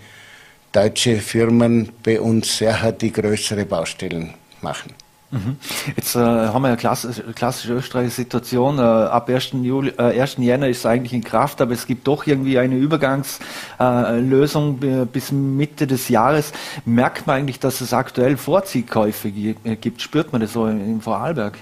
deutsche 0.71 1.17
Firmen 1.17 1.89
bei 2.01 2.19
uns 2.19 2.57
sehr 2.57 2.91
die 2.91 3.11
größere 3.11 3.65
Baustellen 3.65 4.33
machen. 4.61 4.91
Mhm. 5.33 5.57
Jetzt 5.95 6.15
äh, 6.15 6.19
haben 6.19 6.61
wir 6.61 6.67
eine 6.67 6.77
klassische, 6.77 7.23
klassische 7.33 7.73
österreichische 7.73 8.17
Situation. 8.17 8.77
Äh, 8.77 8.81
ab 8.81 9.27
1. 9.27 9.53
Juli, 9.63 9.91
äh, 9.97 10.21
1. 10.21 10.35
Jänner 10.37 10.67
ist 10.67 10.77
es 10.79 10.85
eigentlich 10.85 11.13
in 11.13 11.23
Kraft, 11.23 11.59
aber 11.59 11.73
es 11.73 11.87
gibt 11.87 12.07
doch 12.07 12.27
irgendwie 12.27 12.59
eine 12.59 12.75
Übergangslösung 12.75 14.83
äh, 14.83 15.05
bis 15.05 15.31
Mitte 15.31 15.87
des 15.87 16.09
Jahres. 16.09 16.51
Merkt 16.85 17.25
man 17.25 17.37
eigentlich, 17.37 17.59
dass 17.59 17.81
es 17.81 17.93
aktuell 17.93 18.37
Vorziehkäufe 18.37 19.29
äh, 19.29 19.75
gibt? 19.75 20.03
Spürt 20.03 20.31
man 20.31 20.41
das 20.41 20.53
so 20.53 20.67
im 20.67 21.01
Vorarlberg? 21.01 21.57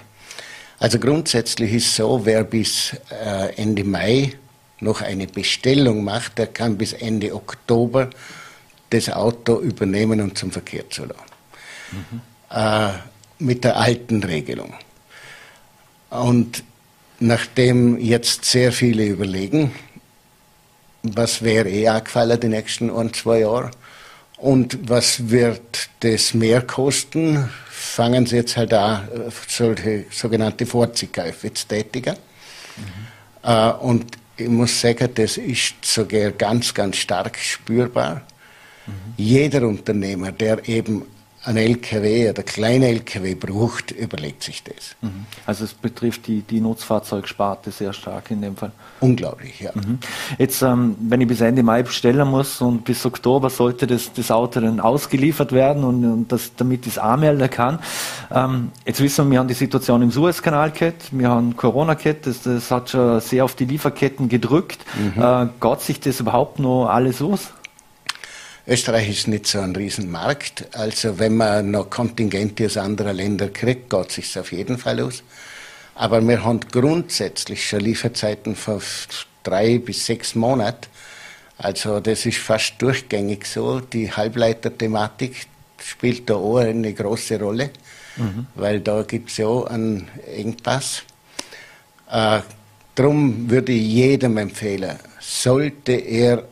Also 0.78 0.98
grundsätzlich 0.98 1.72
ist 1.72 1.86
es 1.86 1.96
so, 1.96 2.20
wer 2.24 2.44
bis 2.44 2.94
äh, 3.24 3.54
Ende 3.56 3.84
Mai 3.84 4.34
noch 4.80 5.00
eine 5.00 5.28
Bestellung 5.28 6.04
macht, 6.04 6.36
der 6.36 6.48
kann 6.48 6.76
bis 6.76 6.92
Ende 6.92 7.34
Oktober 7.34 8.10
das 8.90 9.08
Auto 9.08 9.60
übernehmen 9.60 10.20
und 10.20 10.36
zum 10.36 10.50
Verkehr 10.50 10.90
zu 10.90 11.06
lassen. 11.06 11.22
Mhm. 11.92 12.20
Äh, 13.42 13.44
mit 13.44 13.64
der 13.64 13.76
alten 13.76 14.22
Regelung. 14.22 14.74
Und 16.10 16.62
nachdem 17.20 17.98
jetzt 17.98 18.44
sehr 18.44 18.72
viele 18.72 19.06
überlegen, 19.06 19.72
was 21.02 21.42
wäre 21.42 21.68
eh 21.68 21.88
angefallen 21.88 22.38
die 22.38 22.48
nächsten 22.48 22.90
ein, 22.90 23.12
zwei 23.12 23.40
Jahre 23.40 23.70
und 24.36 24.78
was 24.88 25.30
wird 25.30 25.88
das 26.00 26.34
mehr 26.34 26.62
kosten, 26.62 27.48
fangen 27.68 28.26
sie 28.26 28.36
jetzt 28.36 28.56
halt 28.56 28.72
an, 28.72 29.08
solche 29.48 30.04
sogenannte 30.10 30.66
Vorziehkäufe 30.66 31.52
zu 31.52 31.66
tätigen. 31.66 32.16
Mhm. 32.76 33.48
Äh, 33.48 33.70
und 33.72 34.06
ich 34.36 34.48
muss 34.48 34.80
sagen, 34.80 35.08
das 35.14 35.36
ist 35.36 35.74
sogar 35.82 36.30
ganz, 36.32 36.72
ganz 36.72 36.96
stark 36.96 37.38
spürbar. 37.38 38.22
Mhm. 38.86 38.92
Jeder 39.16 39.66
Unternehmer, 39.66 40.32
der 40.32 40.68
eben 40.68 41.04
ein 41.44 41.56
LKW 41.56 42.30
oder 42.30 42.44
kleine 42.44 42.86
LKW 42.86 43.34
braucht, 43.34 43.90
überlegt 43.90 44.44
sich 44.44 44.62
das. 44.62 44.94
Mhm. 45.00 45.26
Also 45.44 45.64
es 45.64 45.74
betrifft 45.74 46.28
die, 46.28 46.42
die 46.42 46.60
Nutzfahrzeugsparte 46.60 47.72
sehr 47.72 47.92
stark 47.92 48.30
in 48.30 48.42
dem 48.42 48.56
Fall. 48.56 48.70
Unglaublich, 49.00 49.58
ja. 49.60 49.72
Mhm. 49.74 49.98
Jetzt, 50.38 50.62
ähm, 50.62 50.94
wenn 51.00 51.20
ich 51.20 51.26
bis 51.26 51.40
Ende 51.40 51.64
Mai 51.64 51.82
bestellen 51.82 52.28
muss 52.28 52.60
und 52.60 52.84
bis 52.84 53.04
Oktober 53.04 53.50
sollte 53.50 53.88
das, 53.88 54.12
das 54.12 54.30
Auto 54.30 54.60
dann 54.60 54.78
ausgeliefert 54.78 55.50
werden 55.50 55.82
und, 55.82 56.04
und 56.04 56.30
das, 56.30 56.52
damit 56.56 56.86
ich 56.86 56.92
es 56.92 56.98
anmelden 56.98 57.50
kann. 57.50 57.80
Ähm, 58.30 58.70
jetzt 58.86 59.00
wissen 59.00 59.26
wir, 59.26 59.32
wir 59.32 59.38
haben 59.40 59.48
die 59.48 59.54
Situation 59.54 60.00
im 60.02 60.12
Suezkanal 60.12 60.70
gehabt, 60.70 61.08
wir 61.10 61.28
haben 61.28 61.56
Corona 61.56 61.94
gehabt, 61.94 62.26
das, 62.28 62.42
das 62.42 62.70
hat 62.70 62.90
schon 62.90 63.20
sehr 63.20 63.44
auf 63.44 63.56
die 63.56 63.64
Lieferketten 63.64 64.28
gedrückt. 64.28 64.78
Mhm. 65.16 65.20
Äh, 65.20 65.48
geht 65.60 65.80
sich 65.80 65.98
das 65.98 66.20
überhaupt 66.20 66.60
noch 66.60 66.86
alles 66.86 67.20
aus? 67.20 67.52
Österreich 68.66 69.10
ist 69.10 69.28
nicht 69.28 69.46
so 69.46 69.60
ein 69.60 69.74
Riesenmarkt. 69.74 70.68
Also 70.72 71.18
wenn 71.18 71.36
man 71.36 71.70
noch 71.70 71.90
Kontingente 71.90 72.66
aus 72.66 72.76
anderen 72.76 73.16
Ländern 73.16 73.52
kriegt, 73.52 73.90
geht 73.90 74.08
es 74.08 74.14
sich 74.14 74.38
auf 74.38 74.52
jeden 74.52 74.78
Fall 74.78 75.00
aus. 75.00 75.22
Aber 75.94 76.20
wir 76.26 76.44
haben 76.44 76.60
grundsätzlich 76.70 77.68
schon 77.68 77.80
Lieferzeiten 77.80 78.56
von 78.56 78.80
drei 79.42 79.78
bis 79.78 80.06
sechs 80.06 80.34
Monaten. 80.34 80.86
Also 81.58 82.00
das 82.00 82.24
ist 82.24 82.38
fast 82.38 82.74
durchgängig 82.78 83.46
so. 83.46 83.80
Die 83.80 84.10
Halbleiterthematik 84.10 85.46
spielt 85.78 86.30
da 86.30 86.34
auch 86.34 86.58
eine 86.58 86.92
große 86.92 87.38
Rolle, 87.40 87.70
mhm. 88.16 88.46
weil 88.54 88.80
da 88.80 89.02
gibt 89.02 89.30
es 89.30 89.38
ja 89.38 89.46
auch 89.46 89.66
einen 89.66 90.08
Engpass. 90.36 91.02
Äh, 92.10 92.40
Darum 92.94 93.48
würde 93.48 93.72
ich 93.72 93.88
jedem 93.88 94.36
empfehlen, 94.36 94.98
sollte 95.18 95.92
er 95.92 96.44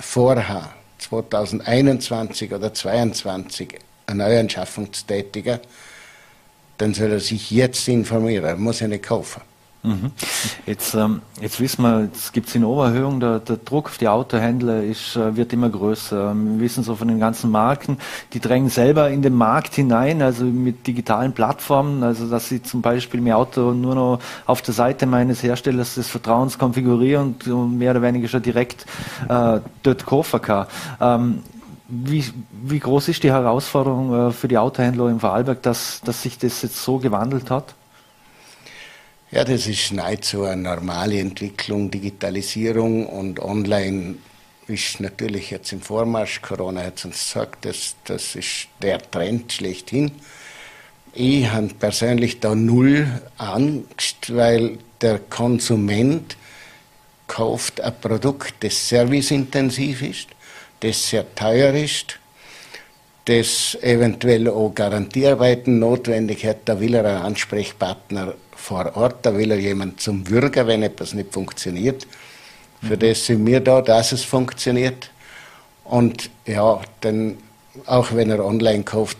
vorhaben, 0.00 0.68
2021 0.98 2.52
oder 2.52 2.74
2022 2.74 3.78
eine 4.06 4.24
Neuanschaffung 4.24 4.92
zu 4.92 5.06
tätigen, 5.06 5.60
dann 6.78 6.94
soll 6.94 7.12
er 7.12 7.20
sich 7.20 7.50
jetzt 7.50 7.88
informieren. 7.88 8.44
Er 8.44 8.56
muss 8.56 8.80
ja 8.80 8.88
nicht 8.88 9.04
kaufen. 9.04 9.42
Mhm. 9.84 10.10
Jetzt, 10.66 10.94
ähm, 10.94 11.22
jetzt 11.40 11.60
wissen 11.60 11.82
wir, 11.82 12.08
es 12.12 12.32
gibt 12.32 12.52
in 12.54 12.64
Oberhöhung, 12.64 13.20
der, 13.20 13.38
der, 13.38 13.58
Druck 13.58 13.86
auf 13.86 13.98
die 13.98 14.08
Autohändler 14.08 14.82
ist, 14.82 15.14
äh, 15.14 15.36
wird 15.36 15.52
immer 15.52 15.70
größer. 15.70 16.34
Wir 16.34 16.60
wissen 16.60 16.82
so 16.82 16.96
von 16.96 17.06
den 17.06 17.20
ganzen 17.20 17.50
Marken, 17.50 17.96
die 18.32 18.40
drängen 18.40 18.70
selber 18.70 19.08
in 19.10 19.22
den 19.22 19.34
Markt 19.34 19.74
hinein, 19.74 20.20
also 20.20 20.44
mit 20.44 20.86
digitalen 20.86 21.32
Plattformen, 21.32 22.02
also 22.02 22.28
dass 22.28 22.48
sie 22.48 22.60
zum 22.60 22.82
Beispiel 22.82 23.20
mein 23.20 23.34
Auto 23.34 23.72
nur 23.72 23.94
noch 23.94 24.18
auf 24.46 24.62
der 24.62 24.74
Seite 24.74 25.06
meines 25.06 25.44
Herstellers 25.44 25.94
des 25.94 26.08
Vertrauens 26.08 26.58
konfigurieren 26.58 27.36
und 27.46 27.78
mehr 27.78 27.92
oder 27.92 28.02
weniger 28.02 28.26
schon 28.26 28.42
direkt 28.42 28.84
äh, 29.28 29.60
dort 29.84 30.06
kaufen 30.06 30.42
kann. 30.42 30.66
Ähm, 31.00 31.42
wie, 31.88 32.24
wie 32.64 32.80
groß 32.80 33.08
ist 33.08 33.22
die 33.22 33.30
Herausforderung 33.30 34.28
äh, 34.28 34.32
für 34.32 34.48
die 34.48 34.58
Autohändler 34.58 35.08
im 35.08 35.20
Vorarlberg, 35.20 35.62
dass, 35.62 36.00
dass 36.04 36.22
sich 36.22 36.36
das 36.36 36.62
jetzt 36.62 36.82
so 36.82 36.98
gewandelt 36.98 37.50
hat? 37.50 37.74
Ja, 39.30 39.44
das 39.44 39.66
ist 39.66 39.92
nahezu 39.92 40.44
eine 40.44 40.62
normale 40.62 41.20
Entwicklung. 41.20 41.90
Digitalisierung 41.90 43.04
und 43.04 43.40
Online 43.40 44.14
ist 44.68 45.00
natürlich 45.00 45.50
jetzt 45.50 45.70
im 45.74 45.82
Vormarsch. 45.82 46.40
Corona 46.40 46.82
hat 46.82 47.04
uns 47.04 47.18
gesagt, 47.18 47.66
das, 47.66 47.94
das 48.04 48.34
ist 48.36 48.68
der 48.80 48.98
Trend 49.10 49.52
schlechthin. 49.52 50.12
Ich 51.12 51.46
habe 51.50 51.68
persönlich 51.78 52.40
da 52.40 52.54
null 52.54 53.06
Angst, 53.36 54.34
weil 54.34 54.78
der 55.02 55.18
Konsument 55.18 56.38
kauft 57.26 57.82
ein 57.82 58.00
Produkt, 58.00 58.54
das 58.60 58.88
serviceintensiv 58.88 60.00
ist, 60.00 60.28
das 60.80 61.10
sehr 61.10 61.34
teuer 61.34 61.74
ist, 61.74 62.18
das 63.26 63.76
eventuell 63.82 64.48
auch 64.48 64.74
Garantiearbeiten 64.74 65.78
notwendig 65.78 66.46
hat. 66.46 66.60
Da 66.64 66.80
will 66.80 66.94
er 66.94 67.04
einen 67.04 67.26
Ansprechpartner 67.26 68.34
vor 68.68 68.94
Ort, 68.96 69.24
da 69.24 69.34
will 69.34 69.50
er 69.50 69.58
jemand 69.58 69.98
zum 69.98 70.24
Bürger, 70.24 70.66
wenn 70.66 70.82
etwas 70.82 71.14
nicht 71.14 71.32
funktioniert. 71.32 72.06
Für 72.82 72.96
mhm. 72.96 72.98
das 73.00 73.24
sind 73.24 73.46
wir 73.46 73.60
da, 73.60 73.80
dass 73.80 74.12
es 74.12 74.24
funktioniert. 74.24 75.10
Und 75.84 76.28
ja, 76.44 76.78
dann, 77.00 77.38
auch 77.86 78.12
wenn 78.12 78.30
er 78.30 78.44
online 78.44 78.84
kauft, 78.84 79.16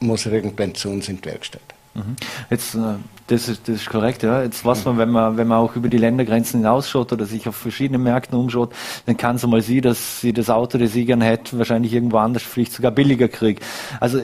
muss 0.00 0.24
er 0.24 0.32
irgendwann 0.32 0.74
zu 0.74 0.88
uns 0.88 1.08
in 1.08 1.20
die 1.20 1.26
Werkstatt. 1.26 1.71
Mhm. 1.94 2.16
Jetzt, 2.48 2.74
äh, 2.74 2.78
das 3.26 3.48
ist, 3.48 3.68
das 3.68 3.76
ist 3.76 3.90
korrekt, 3.90 4.22
ja. 4.22 4.42
Jetzt 4.42 4.64
was 4.64 4.84
man, 4.84 4.98
wenn 4.98 5.10
man, 5.10 5.36
wenn 5.36 5.46
man 5.46 5.58
auch 5.58 5.76
über 5.76 5.88
die 5.88 5.98
Ländergrenzen 5.98 6.60
hinausschaut 6.60 7.12
oder 7.12 7.26
sich 7.26 7.46
auf 7.48 7.56
verschiedene 7.56 7.98
Märkte 7.98 8.36
umschaut, 8.36 8.72
dann 9.06 9.16
kann 9.16 9.36
es 9.36 9.46
mal 9.46 9.60
sein, 9.60 9.82
dass 9.82 10.20
sie 10.20 10.32
das 10.32 10.48
Auto, 10.48 10.78
das 10.78 10.94
ich 10.94 11.06
gerne 11.06 11.24
hätte, 11.24 11.58
wahrscheinlich 11.58 11.92
irgendwo 11.92 12.18
anders 12.18 12.42
vielleicht 12.42 12.72
sogar 12.72 12.92
billiger 12.92 13.28
kriegt. 13.28 13.62
Also 14.00 14.20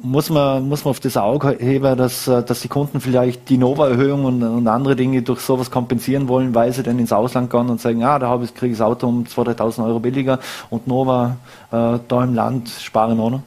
muss 0.00 0.30
man, 0.30 0.68
muss 0.68 0.84
man 0.84 0.90
auf 0.90 1.00
das 1.00 1.16
Auge 1.16 1.56
heben, 1.60 1.96
dass, 1.96 2.26
äh, 2.28 2.42
dass 2.42 2.60
die 2.60 2.68
Kunden 2.68 3.00
vielleicht 3.00 3.48
die 3.48 3.58
Nova-Erhöhung 3.58 4.24
und, 4.24 4.42
und 4.42 4.66
andere 4.68 4.96
Dinge 4.96 5.22
durch 5.22 5.40
sowas 5.40 5.70
kompensieren 5.70 6.28
wollen, 6.28 6.54
weil 6.54 6.72
sie 6.72 6.82
dann 6.82 6.98
ins 6.98 7.12
Ausland 7.12 7.50
gehen 7.50 7.68
und 7.68 7.80
sagen, 7.80 8.02
ah, 8.04 8.18
da 8.18 8.28
habe 8.28 8.44
ich, 8.44 8.54
kriege 8.54 8.72
ich 8.72 8.78
das 8.78 8.86
Auto 8.86 9.06
um 9.06 9.24
2.000, 9.24 9.56
3.000 9.56 9.86
Euro 9.86 10.00
billiger 10.00 10.38
und 10.70 10.86
Nova 10.86 11.36
äh, 11.70 11.98
da 12.08 12.24
im 12.24 12.34
Land 12.34 12.70
sparen 12.70 13.20
auch 13.20 13.30
noch. 13.30 13.42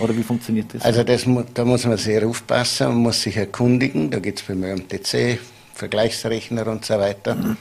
Oder 0.00 0.16
wie 0.16 0.22
funktioniert 0.22 0.74
das? 0.74 0.82
Also 0.82 1.04
das, 1.04 1.26
da 1.54 1.64
muss 1.64 1.84
man 1.84 1.98
sehr 1.98 2.26
aufpassen, 2.26 2.88
man 2.88 2.96
muss 2.96 3.22
sich 3.22 3.36
erkundigen. 3.36 4.10
Da 4.10 4.18
gibt 4.18 4.40
es 4.40 4.46
beim 4.46 4.64
ÖMTC 4.64 5.38
Vergleichsrechner 5.74 6.66
und 6.66 6.84
so 6.84 6.98
weiter. 6.98 7.56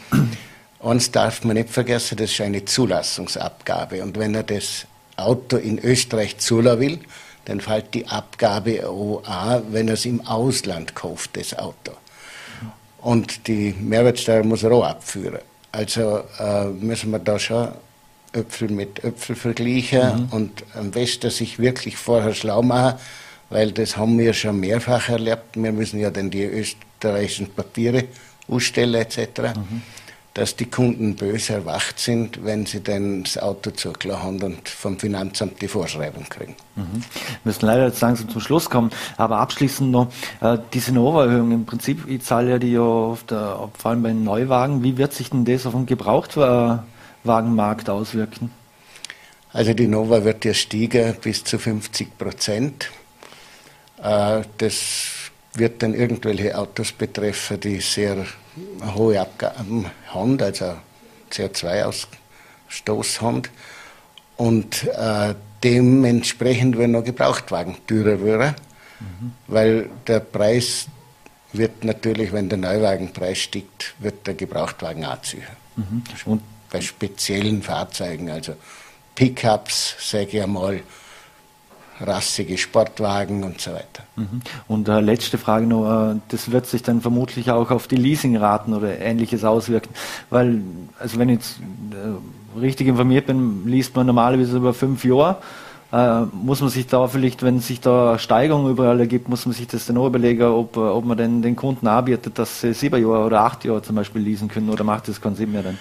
Uns 0.79 1.11
darf 1.11 1.43
man 1.43 1.55
nicht 1.55 1.69
vergessen, 1.69 2.17
das 2.17 2.31
ist 2.31 2.41
eine 2.41 2.63
Zulassungsabgabe. 2.65 4.01
Und 4.01 4.17
wenn 4.17 4.35
er 4.35 4.43
das 4.43 4.85
Auto 5.17 5.57
in 5.57 5.79
Österreich 5.79 6.37
zulassen 6.37 6.79
will, 6.79 6.99
dann 7.45 7.61
fällt 7.61 7.93
die 7.93 8.07
Abgabe 8.07 8.87
an, 9.25 9.63
wenn 9.71 9.87
er 9.87 9.95
es 9.95 10.05
im 10.05 10.25
Ausland 10.25 10.95
kauft, 10.95 11.35
das 11.35 11.57
Auto. 11.57 11.93
Und 13.01 13.47
die 13.47 13.73
Mehrwertsteuer 13.79 14.43
muss 14.43 14.63
er 14.63 14.71
auch 14.71 14.85
abführen. 14.85 15.39
Also 15.71 16.23
äh, 16.39 16.65
müssen 16.65 17.11
wir 17.11 17.19
da 17.19 17.39
schon 17.39 17.69
Äpfel 18.33 18.69
mit 18.69 19.03
Äpfel 19.03 19.35
vergleichen 19.35 20.27
mhm. 20.27 20.27
und 20.31 20.63
am 20.75 20.91
besten 20.91 21.29
sich 21.31 21.59
wirklich 21.59 21.97
vorher 21.97 22.33
schlau 22.33 22.61
machen, 22.61 22.99
weil 23.49 23.71
das 23.71 23.97
haben 23.97 24.17
wir 24.19 24.33
schon 24.33 24.59
mehrfach 24.59 25.09
erlebt. 25.09 25.55
Wir 25.55 25.71
müssen 25.71 25.99
ja 25.99 26.11
dann 26.11 26.29
die 26.29 26.43
österreichischen 26.43 27.49
Papiere 27.49 28.05
ausstellen 28.47 29.01
etc., 29.01 29.55
mhm. 29.55 29.81
dass 30.35 30.55
die 30.55 30.65
Kunden 30.65 31.15
böse 31.15 31.53
erwacht 31.53 31.97
sind, 31.99 32.45
wenn 32.45 32.67
sie 32.67 32.81
dann 32.81 33.23
das 33.23 33.39
Auto 33.39 33.71
zugelassen 33.71 34.23
haben 34.23 34.43
und 34.43 34.69
vom 34.69 34.99
Finanzamt 34.99 35.59
die 35.61 35.67
Vorschreibung 35.67 36.25
kriegen. 36.29 36.55
Mhm. 36.75 36.83
Wir 36.93 37.39
müssen 37.45 37.65
leider 37.65 37.87
jetzt 37.87 38.01
langsam 38.01 38.29
zum 38.29 38.41
Schluss 38.41 38.69
kommen, 38.69 38.91
aber 39.17 39.37
abschließend 39.37 39.89
noch 39.89 40.11
äh, 40.41 40.59
diese 40.71 40.93
Nova-Erhöhung. 40.93 41.51
Im 41.51 41.65
Prinzip, 41.65 42.07
ich 42.07 42.21
zahle 42.21 42.51
ja 42.51 42.59
die 42.59 42.73
ja 42.73 42.81
auf 42.81 43.23
der, 43.23 43.69
vor 43.75 43.89
allem 43.89 44.03
bei 44.03 44.09
den 44.09 44.23
Neuwagen. 44.23 44.83
Wie 44.83 44.97
wird 44.97 45.13
sich 45.13 45.31
denn 45.31 45.45
das 45.45 45.65
auf 45.65 45.73
den 45.73 45.87
Gebrauchtwagen 45.87 46.83
Wagenmarkt 47.23 47.89
auswirken? 47.89 48.51
Also 49.51 49.73
die 49.73 49.87
Nova 49.87 50.23
wird 50.23 50.45
ja 50.45 50.53
stiegen 50.53 51.15
bis 51.21 51.43
zu 51.43 51.57
50 51.57 52.17
Prozent. 52.17 52.89
Äh, 54.01 54.41
das 54.57 55.09
wird 55.53 55.81
dann 55.81 55.93
irgendwelche 55.93 56.57
Autos 56.57 56.91
betreffen, 56.91 57.59
die 57.59 57.79
sehr 57.79 58.25
hohe 58.95 59.19
Abgaben 59.19 59.85
haben, 60.07 60.39
also 60.41 60.75
CO2-Ausstoß 61.31 63.21
haben. 63.21 63.43
Und 64.37 64.83
äh, 64.85 65.33
dementsprechend 65.63 66.77
werden 66.77 66.91
noch 66.91 67.03
Gebrauchtwagen 67.03 67.77
teurer 67.87 68.23
werden. 68.23 68.55
mhm. 68.99 69.33
weil 69.47 69.89
der 70.07 70.19
Preis 70.19 70.87
wird 71.51 71.83
natürlich, 71.83 72.31
wenn 72.31 72.49
der 72.49 72.57
Neuwagenpreis 72.57 73.39
steigt, 73.39 73.95
wird 73.99 74.27
der 74.27 74.35
Gebrauchtwagen 74.35 75.05
auch 75.05 75.21
ziehen. 75.21 75.43
Mhm. 75.75 76.03
Und 76.25 76.41
bei 76.71 76.81
speziellen 76.81 77.61
Fahrzeugen, 77.61 78.29
also 78.29 78.53
Pickups, 79.15 79.95
sage 79.99 80.37
ich 80.37 80.43
einmal, 80.43 80.81
rassige 82.01 82.57
Sportwagen 82.57 83.43
und 83.43 83.59
so 83.59 83.71
weiter. 83.71 84.03
Mhm. 84.15 84.41
Und 84.67 84.87
äh, 84.87 85.01
letzte 85.01 85.37
Frage 85.37 85.67
noch, 85.67 86.11
äh, 86.11 86.15
das 86.29 86.51
wird 86.51 86.65
sich 86.65 86.83
dann 86.83 87.01
vermutlich 87.01 87.51
auch 87.51 87.71
auf 87.71 87.87
die 87.87 87.97
Leasingraten 87.97 88.73
oder 88.73 88.99
ähnliches 88.99 89.43
auswirken, 89.43 89.93
weil, 90.29 90.61
also 90.99 91.19
wenn 91.19 91.29
ich 91.29 91.35
jetzt 91.35 91.59
äh, 91.91 92.59
richtig 92.59 92.87
informiert 92.87 93.25
bin, 93.25 93.67
liest 93.67 93.95
man 93.95 94.07
normalerweise 94.07 94.57
über 94.57 94.73
fünf 94.73 95.03
Jahre. 95.03 95.37
Äh, 95.91 96.25
muss 96.31 96.61
man 96.61 96.69
sich 96.69 96.85
da 96.85 97.07
vielleicht, 97.07 97.41
wenn 97.41 97.61
sich 97.61 97.81
da 97.81 98.19
Steigerungen 98.19 98.71
überall 98.71 98.99
ergibt, 98.99 99.27
muss 99.27 99.47
man 99.47 99.55
sich 99.55 99.67
das 99.67 99.87
dann 99.87 99.97
auch 99.97 100.05
überlegen, 100.05 100.43
ob, 100.43 100.77
äh, 100.77 100.79
ob 100.79 101.03
man 101.03 101.17
denn 101.17 101.41
den 101.41 101.55
Kunden 101.55 101.87
anbietet, 101.87 102.37
dass 102.37 102.61
sie 102.61 102.73
sieben 102.73 103.01
Jahre 103.01 103.25
oder 103.25 103.41
acht 103.41 103.65
Jahre 103.65 103.81
zum 103.81 103.95
Beispiel 103.95 104.21
leasen 104.21 104.47
können 104.49 104.69
oder 104.69 104.83
macht 104.83 105.07
das 105.07 105.19
keinen 105.19 105.35
Sinn 105.35 105.51
mehr 105.51 105.63
dann? 105.63 105.79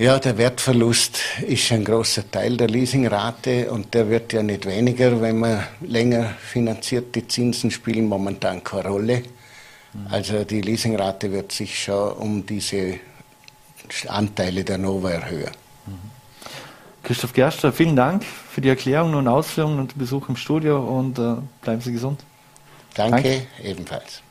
Ja, 0.00 0.18
der 0.18 0.38
Wertverlust 0.38 1.18
ist 1.46 1.70
ein 1.72 1.84
großer 1.84 2.30
Teil 2.30 2.56
der 2.56 2.68
Leasingrate 2.68 3.70
und 3.70 3.92
der 3.92 4.08
wird 4.08 4.32
ja 4.32 4.42
nicht 4.42 4.64
weniger, 4.64 5.20
wenn 5.20 5.38
man 5.38 5.62
länger 5.82 6.24
finanziert. 6.40 7.14
Die 7.14 7.28
Zinsen 7.28 7.70
spielen 7.70 8.06
momentan 8.06 8.64
keine 8.64 8.88
Rolle. 8.88 9.22
Also 10.08 10.44
die 10.44 10.62
Leasingrate 10.62 11.30
wird 11.30 11.52
sich 11.52 11.84
schon 11.84 12.12
um 12.14 12.46
diese 12.46 12.98
Anteile 14.08 14.64
der 14.64 14.78
Nova 14.78 15.10
erhöhen. 15.10 15.50
Christoph 17.02 17.34
Gerster, 17.34 17.70
vielen 17.70 17.94
Dank 17.94 18.24
für 18.24 18.62
die 18.62 18.70
Erklärungen 18.70 19.16
und 19.16 19.28
Ausführungen 19.28 19.80
und 19.80 19.92
den 19.92 19.98
Besuch 19.98 20.30
im 20.30 20.36
Studio 20.36 20.78
und 20.78 21.18
äh, 21.18 21.34
bleiben 21.60 21.82
Sie 21.82 21.92
gesund. 21.92 22.24
Danke, 22.94 23.22
Danke. 23.22 23.46
ebenfalls. 23.62 24.22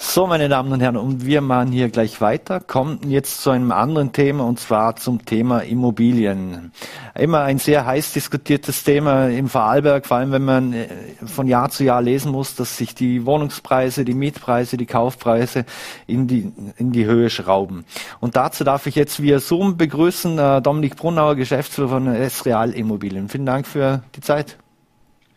So, 0.00 0.28
meine 0.28 0.48
Damen 0.48 0.72
und 0.72 0.80
Herren, 0.80 0.96
und 0.96 1.26
wir 1.26 1.40
machen 1.40 1.72
hier 1.72 1.88
gleich 1.88 2.20
weiter, 2.20 2.60
kommen 2.60 3.00
jetzt 3.08 3.42
zu 3.42 3.50
einem 3.50 3.72
anderen 3.72 4.12
Thema 4.12 4.44
und 4.44 4.60
zwar 4.60 4.94
zum 4.94 5.24
Thema 5.24 5.58
Immobilien. 5.64 6.70
Immer 7.16 7.42
ein 7.42 7.58
sehr 7.58 7.84
heiß 7.84 8.12
diskutiertes 8.12 8.84
Thema 8.84 9.28
im 9.28 9.48
Vorarlberg, 9.48 10.06
vor 10.06 10.18
allem 10.18 10.30
wenn 10.30 10.44
man 10.44 10.72
äh, 10.72 10.86
von 11.26 11.48
Jahr 11.48 11.70
zu 11.70 11.82
Jahr 11.82 12.00
lesen 12.00 12.30
muss, 12.30 12.54
dass 12.54 12.76
sich 12.76 12.94
die 12.94 13.26
Wohnungspreise, 13.26 14.04
die 14.04 14.14
Mietpreise, 14.14 14.76
die 14.76 14.86
Kaufpreise 14.86 15.64
in 16.06 16.28
die, 16.28 16.52
in 16.76 16.92
die 16.92 17.04
Höhe 17.04 17.28
schrauben. 17.28 17.84
Und 18.20 18.36
dazu 18.36 18.62
darf 18.62 18.86
ich 18.86 18.94
jetzt 18.94 19.20
via 19.20 19.40
Zoom 19.40 19.76
begrüßen 19.76 20.38
äh, 20.38 20.62
Dominik 20.62 20.94
Brunauer, 20.94 21.34
Geschäftsführer 21.34 21.88
von 21.88 22.06
S 22.06 22.46
Real 22.46 22.70
Immobilien. 22.70 23.28
Vielen 23.28 23.46
Dank 23.46 23.66
für 23.66 24.04
die 24.14 24.20
Zeit. 24.20 24.58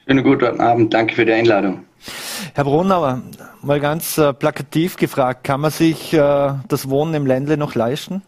Schönen 0.06 0.24
guten 0.24 0.60
Abend, 0.60 0.94
danke 0.94 1.16
für 1.16 1.26
die 1.26 1.34
Einladung. 1.34 1.84
Herr 2.54 2.64
Brunauer, 2.64 3.22
mal 3.62 3.80
ganz 3.80 4.18
äh, 4.18 4.34
plakativ 4.34 4.98
gefragt, 4.98 5.44
kann 5.44 5.62
man 5.62 5.72
sich 5.72 6.14
äh, 6.14 6.54
das 6.68 6.90
Wohnen 6.90 7.14
im 7.14 7.26
Ländle 7.26 7.58
noch 7.58 7.76
leisten? 7.76 8.24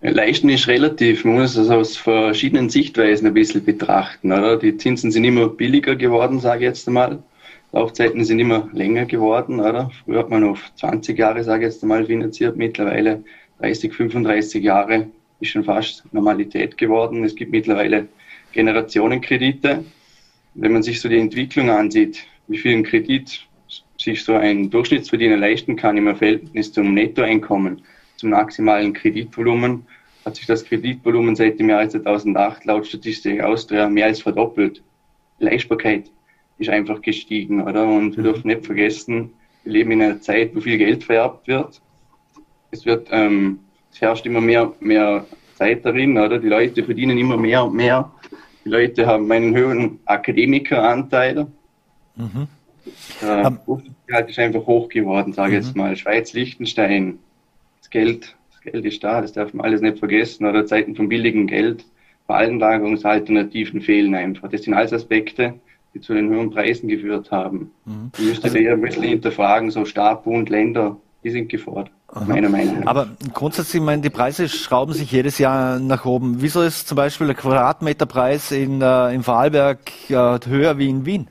Leisten 0.00 0.48
ist 0.48 0.66
relativ, 0.66 1.24
man 1.24 1.34
muss 1.34 1.56
es 1.56 1.70
aus 1.70 1.96
verschiedenen 1.96 2.68
Sichtweisen 2.70 3.26
ein 3.26 3.34
bisschen 3.34 3.64
betrachten. 3.64 4.32
Oder? 4.32 4.56
Die 4.56 4.76
Zinsen 4.76 5.12
sind 5.12 5.22
immer 5.24 5.48
billiger 5.48 5.94
geworden, 5.94 6.40
sage 6.40 6.64
ich 6.64 6.68
jetzt 6.68 6.88
einmal. 6.88 7.22
Laufzeiten 7.70 8.24
sind 8.24 8.40
immer 8.40 8.68
länger 8.72 9.06
geworden. 9.06 9.60
Oder? 9.60 9.92
Früher 10.04 10.18
hat 10.18 10.30
man 10.30 10.42
auf 10.42 10.58
20 10.74 11.16
Jahre, 11.16 11.44
sage 11.44 11.66
ich 11.66 11.74
jetzt 11.74 11.84
einmal, 11.84 12.04
finanziert. 12.06 12.56
Mittlerweile 12.56 13.22
30, 13.60 13.92
35 13.94 14.64
Jahre 14.64 15.06
ist 15.38 15.50
schon 15.50 15.62
fast 15.62 16.02
Normalität 16.12 16.76
geworden. 16.76 17.22
Es 17.24 17.36
gibt 17.36 17.52
mittlerweile 17.52 18.08
Generationenkredite. 18.50 19.84
Wenn 20.54 20.72
man 20.72 20.82
sich 20.82 21.00
so 21.00 21.08
die 21.08 21.18
Entwicklung 21.18 21.70
ansieht, 21.70 22.26
wie 22.52 22.58
viel 22.58 22.76
ein 22.76 22.84
Kredit 22.84 23.46
sich 23.98 24.24
so 24.24 24.34
ein 24.34 24.70
Durchschnittsverdiener 24.70 25.36
leisten 25.36 25.76
kann 25.76 25.96
im 25.96 26.14
Verhältnis 26.16 26.72
zum 26.72 26.92
Nettoeinkommen, 26.94 27.82
zum 28.16 28.30
maximalen 28.30 28.92
Kreditvolumen, 28.92 29.86
hat 30.24 30.36
sich 30.36 30.46
das 30.46 30.64
Kreditvolumen 30.64 31.34
seit 31.34 31.58
dem 31.58 31.68
Jahr 31.68 31.88
2008 31.88 32.64
laut 32.64 32.86
Statistik 32.86 33.40
Austria 33.40 33.88
mehr 33.88 34.06
als 34.06 34.22
verdoppelt. 34.22 34.82
Die 35.40 35.44
Leistbarkeit 35.44 36.10
ist 36.58 36.70
einfach 36.70 37.00
gestiegen, 37.00 37.62
oder? 37.62 37.86
Und 37.86 38.16
wir 38.16 38.24
dürfen 38.24 38.48
nicht 38.48 38.66
vergessen, 38.66 39.32
wir 39.64 39.72
leben 39.72 39.92
in 39.92 40.02
einer 40.02 40.20
Zeit, 40.20 40.54
wo 40.54 40.60
viel 40.60 40.78
Geld 40.78 41.04
vererbt 41.04 41.48
wird. 41.48 41.80
Es 42.70 42.84
wird, 42.84 43.08
ähm, 43.10 43.60
es 43.92 44.00
herrscht 44.00 44.26
immer 44.26 44.40
mehr, 44.40 44.72
mehr 44.80 45.26
Zeit 45.54 45.84
darin, 45.84 46.18
oder? 46.18 46.38
Die 46.38 46.48
Leute 46.48 46.84
verdienen 46.84 47.18
immer 47.18 47.36
mehr 47.36 47.64
und 47.64 47.74
mehr. 47.74 48.10
Die 48.64 48.68
Leute 48.68 49.06
haben 49.06 49.30
einen 49.30 49.54
höheren 49.56 49.98
Akademikeranteil. 50.04 51.46
Mhm. 52.16 52.48
Äh, 53.20 53.50
um, 53.66 53.82
ist 54.26 54.38
einfach 54.38 54.66
hoch 54.66 54.88
geworden, 54.88 55.32
sage 55.32 55.56
ich 55.56 55.60
mhm. 55.60 55.66
jetzt 55.66 55.76
mal. 55.76 55.96
Schweiz, 55.96 56.32
Liechtenstein, 56.32 57.18
das 57.80 57.90
Geld, 57.90 58.36
das 58.50 58.60
Geld 58.72 58.84
ist 58.84 59.02
da, 59.04 59.20
das 59.20 59.32
darf 59.32 59.54
man 59.54 59.64
alles 59.64 59.80
nicht 59.80 59.98
vergessen. 59.98 60.46
Oder 60.46 60.66
Zeiten 60.66 60.96
von 60.96 61.08
billigem 61.08 61.46
Geld, 61.46 61.84
Veranlagungsalternativen 62.26 63.80
fehlen 63.80 64.14
einfach. 64.14 64.48
Das 64.48 64.62
sind 64.62 64.74
alles 64.74 64.92
Aspekte, 64.92 65.54
die 65.94 66.00
zu 66.00 66.14
den 66.14 66.28
höheren 66.30 66.50
Preisen 66.50 66.88
geführt 66.88 67.30
haben. 67.30 67.70
Mhm. 67.84 68.10
Die 68.18 68.22
müsste 68.22 68.44
also, 68.44 68.58
eher 68.58 68.72
ein 68.72 68.80
bisschen 68.80 69.02
hinterfragen, 69.02 69.70
so 69.70 69.84
Staat, 69.84 70.24
Bund, 70.24 70.48
Länder, 70.48 70.96
die 71.22 71.30
sind 71.30 71.48
gefordert, 71.48 71.92
Aha. 72.08 72.24
meiner 72.24 72.48
Meinung 72.48 72.80
nach. 72.80 72.86
Aber 72.86 73.08
grundsätzlich, 73.32 73.80
ich 73.80 73.86
meine, 73.86 74.02
die 74.02 74.10
Preise 74.10 74.48
schrauben 74.48 74.92
sich 74.92 75.12
jedes 75.12 75.38
Jahr 75.38 75.78
nach 75.78 76.04
oben. 76.04 76.42
Wieso 76.42 76.62
ist 76.62 76.88
zum 76.88 76.96
Beispiel 76.96 77.28
der 77.28 77.36
Quadratmeterpreis 77.36 78.50
in, 78.50 78.80
äh, 78.82 79.14
in 79.14 79.22
Vorarlberg 79.22 79.78
äh, 80.08 80.14
höher 80.14 80.78
wie 80.78 80.88
in 80.88 81.06
Wien? 81.06 81.28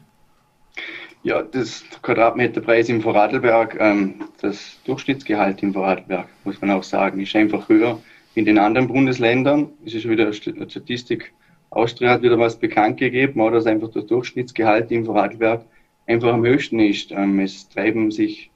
Ja, 1.23 1.43
das 1.43 1.83
Quadratmeterpreis 2.01 2.89
im 2.89 2.99
Vorarlberg, 2.99 3.77
ähm, 3.79 4.15
das 4.41 4.79
Durchschnittsgehalt 4.85 5.61
im 5.61 5.71
Vorarlberg, 5.71 6.27
muss 6.45 6.59
man 6.61 6.71
auch 6.71 6.81
sagen, 6.81 7.19
ist 7.21 7.35
einfach 7.35 7.69
höher 7.69 7.99
in 8.33 8.45
den 8.45 8.57
anderen 8.57 8.87
Bundesländern. 8.87 9.69
Es 9.85 9.93
ist 9.93 10.09
wieder 10.09 10.33
Statistik. 10.33 11.31
Austria 11.69 12.09
hat 12.09 12.23
wieder 12.23 12.39
was 12.39 12.57
bekannt 12.57 12.97
gegeben, 12.97 13.39
oder 13.39 13.57
dass 13.57 13.67
einfach 13.67 13.91
das 13.91 14.07
Durchschnittsgehalt 14.07 14.91
im 14.91 15.05
Vorarlberg 15.05 15.63
einfach 16.07 16.33
am 16.33 16.43
höchsten 16.43 16.79
ist. 16.79 17.11
Ähm, 17.11 17.39
es 17.39 17.69
treiben 17.69 18.09
sich 18.09 18.49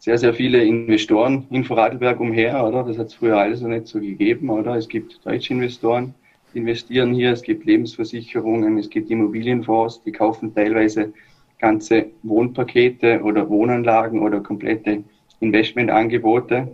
sehr, 0.00 0.18
sehr 0.18 0.34
viele 0.34 0.64
Investoren 0.64 1.46
in 1.50 1.62
Vorarlberg 1.62 2.18
umher, 2.18 2.66
oder? 2.66 2.82
Das 2.82 2.98
hat 2.98 3.06
es 3.06 3.14
früher 3.14 3.38
alles 3.38 3.60
noch 3.60 3.68
nicht 3.68 3.86
so 3.86 4.00
gegeben, 4.00 4.50
oder? 4.50 4.74
Es 4.74 4.88
gibt 4.88 5.24
deutsche 5.24 5.54
Investoren, 5.54 6.14
die 6.52 6.58
investieren 6.58 7.14
hier, 7.14 7.30
es 7.30 7.42
gibt 7.42 7.64
Lebensversicherungen, 7.64 8.76
es 8.76 8.90
gibt 8.90 9.08
Immobilienfonds, 9.08 10.02
die 10.02 10.10
kaufen 10.10 10.52
teilweise 10.52 11.12
ganze 11.58 12.06
Wohnpakete 12.22 13.22
oder 13.22 13.48
Wohnanlagen 13.48 14.20
oder 14.20 14.40
komplette 14.40 15.04
Investmentangebote. 15.40 16.68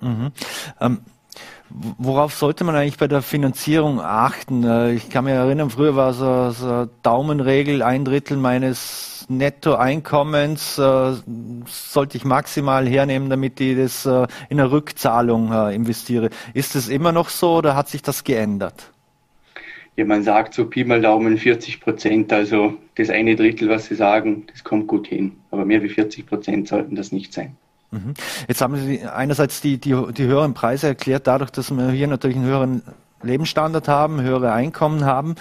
Mhm. 0.00 0.32
Ähm, 0.80 0.98
worauf 1.70 2.34
sollte 2.34 2.64
man 2.64 2.76
eigentlich 2.76 2.98
bei 2.98 3.08
der 3.08 3.22
Finanzierung 3.22 4.00
achten? 4.00 4.64
Äh, 4.64 4.92
ich 4.92 5.10
kann 5.10 5.24
mich 5.24 5.34
erinnern, 5.34 5.70
früher 5.70 5.96
war 5.96 6.12
so, 6.12 6.50
so 6.50 6.88
Daumenregel, 7.02 7.82
ein 7.82 8.04
Drittel 8.04 8.36
meines 8.36 9.26
Nettoeinkommens 9.28 10.78
äh, 10.78 11.14
sollte 11.66 12.16
ich 12.16 12.24
maximal 12.24 12.86
hernehmen, 12.86 13.30
damit 13.30 13.60
ich 13.60 13.76
das 13.76 14.06
äh, 14.06 14.26
in 14.48 14.60
eine 14.60 14.70
Rückzahlung 14.70 15.52
äh, 15.52 15.74
investiere. 15.74 16.30
Ist 16.52 16.76
es 16.76 16.88
immer 16.88 17.12
noch 17.12 17.30
so 17.30 17.56
oder 17.56 17.74
hat 17.74 17.88
sich 17.88 18.02
das 18.02 18.24
geändert? 18.24 18.93
Ja, 19.96 20.04
man 20.04 20.22
sagt 20.22 20.54
so 20.54 20.66
Pi 20.66 20.84
mal 20.84 21.00
Daumen 21.00 21.38
40 21.38 21.80
Prozent, 21.80 22.32
also 22.32 22.74
das 22.96 23.10
eine 23.10 23.36
Drittel, 23.36 23.68
was 23.68 23.86
Sie 23.86 23.94
sagen, 23.94 24.44
das 24.50 24.64
kommt 24.64 24.88
gut 24.88 25.06
hin. 25.06 25.32
Aber 25.50 25.64
mehr 25.64 25.82
wie 25.82 25.88
40 25.88 26.26
Prozent 26.26 26.68
sollten 26.68 26.96
das 26.96 27.12
nicht 27.12 27.32
sein. 27.32 27.56
Mhm. 27.90 28.14
Jetzt 28.48 28.60
haben 28.60 28.76
Sie 28.76 29.02
einerseits 29.02 29.60
die, 29.60 29.78
die, 29.78 29.94
die 30.12 30.24
höheren 30.24 30.54
Preise 30.54 30.88
erklärt, 30.88 31.26
dadurch, 31.26 31.50
dass 31.50 31.70
wir 31.70 31.90
hier 31.90 32.08
natürlich 32.08 32.36
einen 32.36 32.46
höheren 32.46 32.82
Lebensstandard 33.24 33.88
haben, 33.88 34.20
höhere 34.20 34.52
Einkommen 34.52 35.04
haben. 35.04 35.34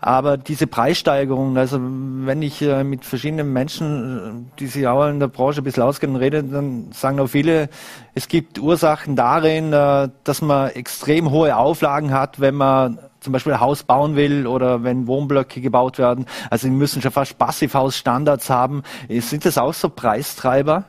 Aber 0.00 0.36
diese 0.36 0.66
Preissteigerungen, 0.66 1.56
also 1.56 1.78
wenn 1.80 2.42
ich 2.42 2.62
äh, 2.62 2.84
mit 2.84 3.04
verschiedenen 3.04 3.52
Menschen, 3.52 4.50
die 4.58 4.66
sich 4.66 4.86
auch 4.86 5.06
in 5.08 5.20
der 5.20 5.28
Branche 5.28 5.60
ein 5.60 5.64
bisschen 5.64 5.82
auskennen, 5.82 6.16
rede, 6.16 6.42
dann 6.42 6.92
sagen 6.92 7.20
auch 7.20 7.28
viele, 7.28 7.68
es 8.14 8.28
gibt 8.28 8.58
Ursachen 8.58 9.16
darin, 9.16 9.72
äh, 9.72 10.08
dass 10.24 10.42
man 10.42 10.70
extrem 10.70 11.30
hohe 11.30 11.56
Auflagen 11.56 12.12
hat, 12.12 12.40
wenn 12.40 12.54
man 12.54 12.98
zum 13.20 13.32
Beispiel 13.32 13.54
ein 13.54 13.60
Haus 13.60 13.82
bauen 13.82 14.14
will 14.14 14.46
oder 14.46 14.84
wenn 14.84 15.06
Wohnblöcke 15.06 15.60
gebaut 15.60 15.98
werden. 15.98 16.26
Also 16.48 16.68
die 16.68 16.74
müssen 16.74 17.02
schon 17.02 17.10
fast 17.10 17.38
Passivhausstandards 17.38 18.50
haben. 18.50 18.82
Sind 19.08 19.44
das 19.44 19.58
auch 19.58 19.74
so 19.74 19.88
Preistreiber? 19.88 20.84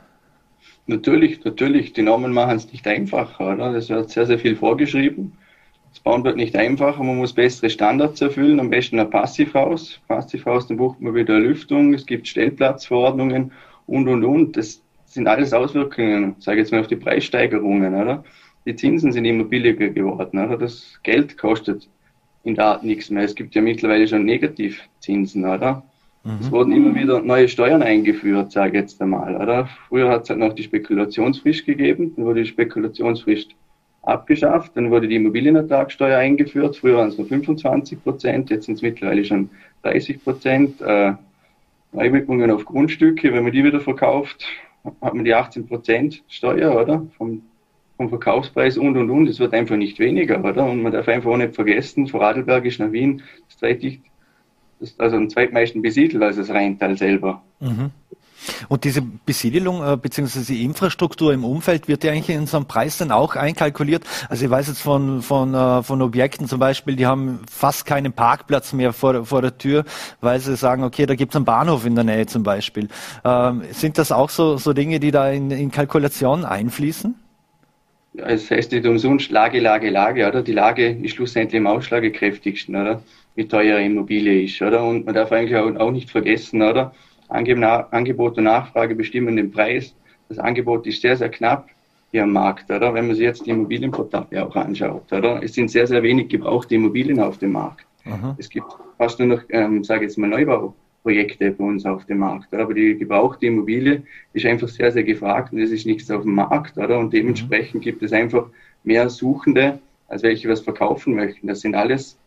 Natürlich, 0.86 1.44
natürlich. 1.44 1.94
Die 1.94 2.02
Normen 2.02 2.32
machen 2.32 2.56
es 2.56 2.72
nicht 2.72 2.88
einfacher. 2.88 3.54
Oder? 3.54 3.76
Es 3.76 3.90
wird 3.90 4.10
sehr, 4.10 4.26
sehr 4.26 4.40
viel 4.40 4.56
vorgeschrieben. 4.56 5.34
Das 5.98 6.04
Bauen 6.04 6.24
wird 6.24 6.38
nicht 6.38 6.56
einfacher. 6.56 7.02
Man 7.04 7.18
muss 7.18 7.34
bessere 7.34 7.72
Standards 7.72 8.22
erfüllen. 8.22 8.60
Am 8.60 8.70
besten 8.70 9.00
ein 9.00 9.10
Passivhaus. 9.10 10.00
Passivhaus, 10.08 10.68
dann 10.68 10.78
bucht 10.78 11.02
man 11.02 11.16
wieder 11.16 11.40
Lüftung. 11.40 11.92
Es 11.96 12.06
gibt 12.06 12.28
Stellplatzverordnungen 12.28 13.52
und, 13.88 14.08
und, 14.08 14.24
und. 14.24 14.56
Das 14.56 14.80
sind 15.06 15.28
alles 15.28 15.54
Auswirkungen, 15.54 16.36
sage 16.38 16.60
ich 16.60 16.66
jetzt 16.66 16.72
mal, 16.72 16.82
auf 16.82 16.88
die 16.88 16.98
Preissteigerungen. 16.98 17.96
Oder? 17.96 18.24
Die 18.68 18.76
Zinsen 18.76 19.12
sind 19.12 19.26
immer 19.26 19.46
billiger 19.46 19.90
geworden. 19.90 20.38
Oder? 20.38 20.56
Das 20.56 21.00
Geld 21.02 21.36
kostet 21.36 21.90
in 22.44 22.54
der 22.54 22.66
Art 22.66 22.84
nichts 22.84 23.10
mehr. 23.10 23.24
Es 23.24 23.34
gibt 23.34 23.56
ja 23.56 23.64
mittlerweile 23.64 24.08
schon 24.08 24.24
Negativzinsen, 24.24 25.46
oder? 25.46 25.82
Mhm. 26.24 26.38
Es 26.42 26.52
wurden 26.52 26.74
immer 26.74 26.94
wieder 26.94 27.22
neue 27.22 27.50
Steuern 27.50 27.82
eingeführt, 27.82 28.52
sage 28.52 28.78
ich 28.78 28.82
jetzt 28.84 29.02
einmal. 29.02 29.36
Oder? 29.36 29.68
Früher 29.90 30.10
hat 30.10 30.26
es 30.26 30.30
halt 30.30 30.42
noch 30.42 30.54
die 30.54 30.62
Spekulationsfrist 30.62 31.66
gegeben, 31.66 32.14
dann 32.16 32.26
wurde 32.26 32.44
die 32.44 32.50
Spekulationsfrist 32.50 33.56
abgeschafft, 34.08 34.72
dann 34.76 34.92
wurde 34.92 35.08
die 35.08 35.16
Immobilienertragssteuer 35.16 36.18
eingeführt. 36.18 36.78
Früher 36.78 36.98
waren 36.98 37.10
es 37.10 37.18
nur 37.18 37.28
25 37.28 38.04
Prozent, 38.04 38.50
jetzt 38.50 38.66
sind 38.66 38.76
es 38.76 38.82
mittlerweile 38.82 39.26
schon 39.26 39.50
30 39.84 40.24
Prozent. 40.24 40.82
Äh, 40.82 41.14
Einwirkungen 41.96 42.52
auf 42.52 42.66
Grundstücke, 42.66 43.34
wenn 43.34 43.44
man 43.44 43.54
die 43.54 43.64
wieder 43.64 43.80
verkauft, 43.80 44.46
hat 45.02 45.14
man 45.14 45.24
die 45.24 45.34
18 45.34 45.68
Prozent 45.68 46.24
Steuer, 46.28 46.80
oder? 46.80 47.08
Vom, 47.18 47.42
vom 47.96 48.10
Verkaufspreis 48.10 48.78
und 48.78 48.98
und 48.98 49.10
und. 49.10 49.28
Es 49.28 49.40
wird 49.40 49.54
einfach 49.54 49.78
nicht 49.78 49.98
weniger, 49.98 50.44
oder? 50.44 50.66
Und 50.66 50.84
man 50.84 50.92
darf 50.92 51.08
einfach 51.08 51.32
auch 51.32 51.38
nicht 51.38 51.56
vergessen, 51.56 52.08
Vorarlberg 52.08 52.66
ist 52.66 52.80
nach 52.80 52.92
Wien 52.92 53.24
das 53.48 53.58
zweitdicht 53.58 54.02
also 54.98 55.18
am 55.18 55.30
zweitmeisten 55.30 55.82
besiedelt 55.82 56.22
als 56.24 56.38
das 56.38 56.50
Rheintal 56.50 56.98
selber. 56.98 57.42
Mhm. 57.60 57.92
Und 58.70 58.84
diese 58.84 59.02
Besiedelung 59.02 59.84
äh, 59.84 59.98
bzw. 59.98 60.42
die 60.42 60.64
Infrastruktur 60.64 61.34
im 61.34 61.44
Umfeld 61.44 61.88
wird 61.88 62.04
ja 62.04 62.12
eigentlich 62.12 62.36
in 62.36 62.48
so 62.48 62.58
einem 62.58 62.66
Preis 62.66 62.98
dann 62.98 63.12
auch 63.12 63.36
einkalkuliert. 63.36 64.04
Also 64.30 64.46
ich 64.46 64.52
weiß 64.52 64.68
jetzt 64.68 64.82
von, 64.82 65.22
von, 65.22 65.54
äh, 65.54 65.84
von 65.84 66.02
Objekten 66.02 66.48
zum 66.48 66.60
Beispiel, 66.60 66.96
die 66.96 67.06
haben 67.06 67.42
fast 67.50 67.86
keinen 67.86 68.14
Parkplatz 68.14 68.74
mehr 68.74 68.94
vor, 68.94 69.26
vor 69.26 69.42
der 69.42 69.58
Tür, 69.58 69.86
weil 70.22 70.40
sie 70.40 70.56
sagen, 70.56 70.84
okay, 70.84 71.06
da 71.06 71.16
gibt 71.16 71.34
es 71.34 71.36
einen 71.36 71.46
Bahnhof 71.46 71.86
in 71.86 71.96
der 71.96 72.04
Nähe 72.04 72.26
zum 72.26 72.44
Beispiel. 72.44 72.88
Ähm, 73.24 73.64
sind 73.72 73.98
das 73.98 74.12
auch 74.12 74.30
so, 74.30 74.58
so 74.58 74.74
Dinge, 74.74 75.00
die 75.00 75.12
da 75.12 75.30
in, 75.30 75.52
in 75.52 75.72
Kalkulationen 75.72 76.46
einfließen? 76.46 77.16
Es 78.18 78.50
heißt 78.50 78.72
nicht 78.72 78.86
umsonst 78.86 79.30
Lage, 79.30 79.60
Lage, 79.60 79.90
Lage, 79.90 80.28
oder? 80.28 80.42
Die 80.42 80.54
Lage 80.54 80.90
ist 80.90 81.16
schlussendlich 81.16 81.60
am 81.60 81.68
ausschlagekräftigsten, 81.68 82.76
oder? 82.76 83.04
Wie 83.36 83.48
teuer 83.48 83.80
Immobilie 83.80 84.44
ist, 84.44 84.60
oder? 84.62 84.84
Und 84.84 85.06
man 85.06 85.14
darf 85.14 85.32
eigentlich 85.32 85.56
auch 85.56 85.92
nicht 85.92 86.10
vergessen, 86.10 86.64
oder? 86.64 86.94
Angebot 87.30 88.38
und 88.38 88.46
Nachfrage 88.46 88.96
bestimmen 88.96 89.36
den 89.36 89.52
Preis. 89.52 89.94
Das 90.30 90.40
Angebot 90.40 90.88
ist 90.88 91.02
sehr, 91.02 91.16
sehr 91.16 91.30
knapp 91.30 91.70
hier 92.12 92.24
am 92.24 92.32
Markt, 92.32 92.70
oder? 92.70 92.94
Wenn 92.94 93.08
man 93.08 93.16
sich 93.16 93.26
jetzt 93.26 93.46
die 93.46 93.50
Immobilienportale 93.52 94.46
auch 94.46 94.56
anschaut, 94.56 95.12
oder? 95.12 95.42
Es 95.44 95.54
sind 95.54 95.70
sehr, 95.70 95.88
sehr 95.88 96.04
wenig 96.04 96.30
gebrauchte 96.30 96.76
Immobilien 96.76 97.20
auf 97.20 97.38
dem 97.38 97.52
Markt. 97.54 97.86
Aha. 98.06 98.36
Es 98.38 98.50
gibt 98.50 98.68
fast 98.98 99.20
nur 99.20 99.28
noch, 99.28 99.42
ähm, 99.50 99.84
sage 99.84 100.04
jetzt 100.06 100.18
mal, 100.18 100.30
Neubauprojekte 100.30 101.52
bei 101.52 101.64
uns 101.64 101.86
auf 101.86 102.06
dem 102.06 102.20
Markt, 102.20 102.54
oder? 102.54 102.64
Aber 102.64 102.74
die 102.74 102.98
gebrauchte 102.98 103.48
Immobilie 103.48 104.04
ist 104.34 104.46
einfach 104.46 104.70
sehr, 104.70 104.92
sehr 104.92 105.04
gefragt 105.04 105.52
und 105.52 105.60
es 105.60 105.72
ist 105.72 105.86
nichts 105.86 106.10
auf 106.10 106.24
dem 106.24 106.36
Markt, 106.36 106.78
oder? 106.78 106.98
Und 106.98 107.12
dementsprechend 107.14 107.82
mhm. 107.82 107.84
gibt 107.84 108.04
es 108.04 108.14
einfach 108.14 108.48
mehr 108.84 109.10
Suchende, 109.10 109.80
als 110.08 110.24
welche 110.24 110.48
was 110.48 110.62
verkaufen 110.62 111.16
möchten. 111.16 111.48
Das 111.48 111.60
sind 111.60 111.76
alles 111.76 112.18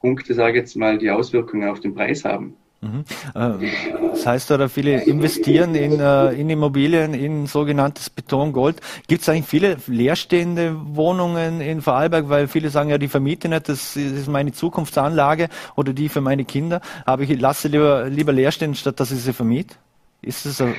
Punkte, 0.00 0.32
sage 0.34 0.52
ich 0.52 0.62
jetzt 0.62 0.76
mal, 0.76 0.98
die 0.98 1.10
Auswirkungen 1.10 1.68
auf 1.68 1.80
den 1.80 1.94
Preis 1.94 2.24
haben. 2.24 2.54
Mhm. 2.80 3.04
Äh, 3.34 3.70
das 4.10 4.26
heißt, 4.26 4.50
oder 4.50 4.68
viele 4.68 5.02
investieren 5.02 5.74
in, 5.74 5.98
äh, 5.98 6.32
in 6.32 6.50
Immobilien, 6.50 7.14
in 7.14 7.46
sogenanntes 7.46 8.10
Beton-Gold. 8.10 8.80
Gibt 9.08 9.22
es 9.22 9.28
eigentlich 9.28 9.46
viele 9.46 9.76
leerstehende 9.86 10.76
Wohnungen 10.94 11.60
in 11.60 11.80
Vorarlberg, 11.80 12.28
weil 12.28 12.48
viele 12.48 12.70
sagen, 12.70 12.90
ja, 12.90 12.98
die 12.98 13.08
vermiete 13.08 13.48
nicht, 13.48 13.68
das 13.68 13.96
ist 13.96 14.28
meine 14.28 14.52
Zukunftsanlage 14.52 15.48
oder 15.74 15.92
die 15.92 16.08
für 16.08 16.20
meine 16.20 16.44
Kinder, 16.44 16.80
aber 17.04 17.22
ich 17.22 17.40
lasse 17.40 17.68
lieber, 17.68 18.08
lieber 18.08 18.32
leer 18.32 18.52
stehen, 18.52 18.74
statt 18.74 19.00
dass 19.00 19.10
ich 19.10 19.20
sie 19.20 19.32
vermiete? 19.32 19.74
Ist 20.22 20.46
das 20.46 20.60
eine 20.60 20.74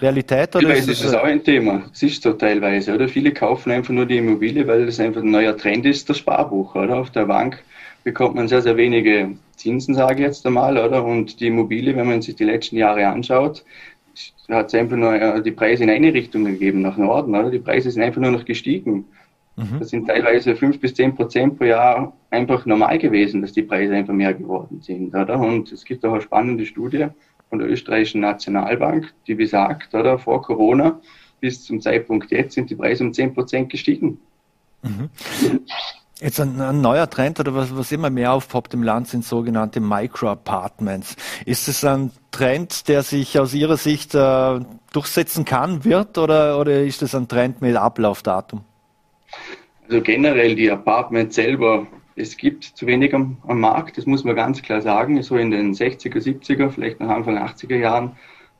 Realität? 0.00 0.56
Oder 0.56 0.74
ist, 0.74 0.88
ist 0.88 1.04
das 1.04 1.14
auch 1.14 1.24
ein 1.24 1.42
Thema. 1.42 1.84
Es 1.92 2.02
ist 2.02 2.22
so 2.22 2.32
teilweise, 2.32 2.94
oder? 2.94 3.08
Viele 3.08 3.32
kaufen 3.32 3.70
einfach 3.70 3.92
nur 3.92 4.06
die 4.06 4.18
Immobilie, 4.18 4.66
weil 4.66 4.86
das 4.86 5.00
einfach 5.00 5.22
ein 5.22 5.30
neuer 5.30 5.56
Trend 5.56 5.86
ist, 5.86 6.10
das 6.10 6.18
Sparbuch, 6.18 6.74
oder? 6.74 6.96
Auf 6.98 7.10
der 7.10 7.26
Bank 7.26 7.62
bekommt 8.04 8.36
man 8.36 8.48
sehr, 8.48 8.62
sehr 8.62 8.76
wenige 8.76 9.36
Zinsen, 9.56 9.94
sage 9.94 10.14
ich 10.14 10.20
jetzt 10.20 10.46
einmal, 10.46 10.78
oder? 10.78 11.04
Und 11.04 11.40
die 11.40 11.48
Immobilie, 11.48 11.96
wenn 11.96 12.06
man 12.06 12.22
sich 12.22 12.36
die 12.36 12.44
letzten 12.44 12.76
Jahre 12.76 13.08
anschaut, 13.08 13.64
hat 14.48 14.66
es 14.66 14.74
einfach 14.74 14.96
nur 14.96 15.14
äh, 15.14 15.42
die 15.42 15.50
Preise 15.50 15.82
in 15.84 15.90
eine 15.90 16.12
Richtung 16.12 16.44
gegeben, 16.44 16.82
nach 16.82 16.96
Norden, 16.96 17.34
oder? 17.34 17.50
Die 17.50 17.58
Preise 17.58 17.90
sind 17.90 18.02
einfach 18.02 18.20
nur 18.20 18.30
noch 18.30 18.44
gestiegen. 18.44 19.06
Mhm. 19.56 19.78
Das 19.78 19.88
sind 19.88 20.06
teilweise 20.06 20.54
fünf 20.54 20.78
bis 20.80 20.94
zehn 20.94 21.14
Prozent 21.14 21.58
pro 21.58 21.64
Jahr 21.64 22.12
einfach 22.30 22.66
normal 22.66 22.98
gewesen, 22.98 23.40
dass 23.40 23.52
die 23.52 23.62
Preise 23.62 23.94
einfach 23.94 24.12
mehr 24.12 24.34
geworden 24.34 24.80
sind, 24.82 25.14
oder? 25.14 25.38
Und 25.40 25.72
es 25.72 25.84
gibt 25.84 26.04
auch 26.04 26.12
eine 26.12 26.20
spannende 26.20 26.66
Studie 26.66 27.06
von 27.48 27.58
der 27.58 27.68
österreichischen 27.68 28.20
Nationalbank, 28.20 29.14
die 29.26 29.34
besagt, 29.34 29.94
oder? 29.94 30.18
Vor 30.18 30.42
Corona 30.42 31.00
bis 31.40 31.64
zum 31.64 31.80
Zeitpunkt 31.80 32.30
jetzt 32.30 32.54
sind 32.54 32.70
die 32.70 32.74
Preise 32.74 33.04
um 33.04 33.12
zehn 33.12 33.32
Prozent 33.32 33.70
gestiegen. 33.70 34.18
Mhm. 34.82 35.08
Jetzt 36.20 36.38
ein, 36.38 36.60
ein, 36.60 36.80
neuer 36.80 37.10
Trend 37.10 37.40
oder 37.40 37.54
was, 37.54 37.76
was 37.76 37.90
immer 37.90 38.08
mehr 38.08 38.32
aufpoppt 38.32 38.72
im 38.74 38.84
Land 38.84 39.08
sind 39.08 39.24
sogenannte 39.24 39.80
Micro-Apartments. 39.80 41.16
Ist 41.44 41.66
es 41.66 41.84
ein 41.84 42.12
Trend, 42.30 42.86
der 42.88 43.02
sich 43.02 43.38
aus 43.38 43.52
Ihrer 43.52 43.76
Sicht 43.76 44.14
äh, 44.14 44.60
durchsetzen 44.92 45.44
kann, 45.44 45.84
wird 45.84 46.16
oder, 46.16 46.60
oder 46.60 46.82
ist 46.82 47.02
es 47.02 47.16
ein 47.16 47.26
Trend 47.26 47.62
mit 47.62 47.74
Ablaufdatum? 47.74 48.60
Also 49.88 50.00
generell 50.00 50.54
die 50.54 50.70
Apartments 50.70 51.34
selber, 51.34 51.86
es 52.14 52.36
gibt 52.36 52.64
zu 52.64 52.86
wenig 52.86 53.12
am, 53.12 53.38
am 53.48 53.58
Markt, 53.58 53.98
das 53.98 54.06
muss 54.06 54.22
man 54.22 54.36
ganz 54.36 54.62
klar 54.62 54.82
sagen. 54.82 55.20
So 55.22 55.36
in 55.36 55.50
den 55.50 55.74
60er, 55.74 56.18
70er, 56.18 56.70
vielleicht 56.70 57.00
noch 57.00 57.08
Anfang 57.08 57.38
80er 57.38 57.76
Jahren 57.76 58.12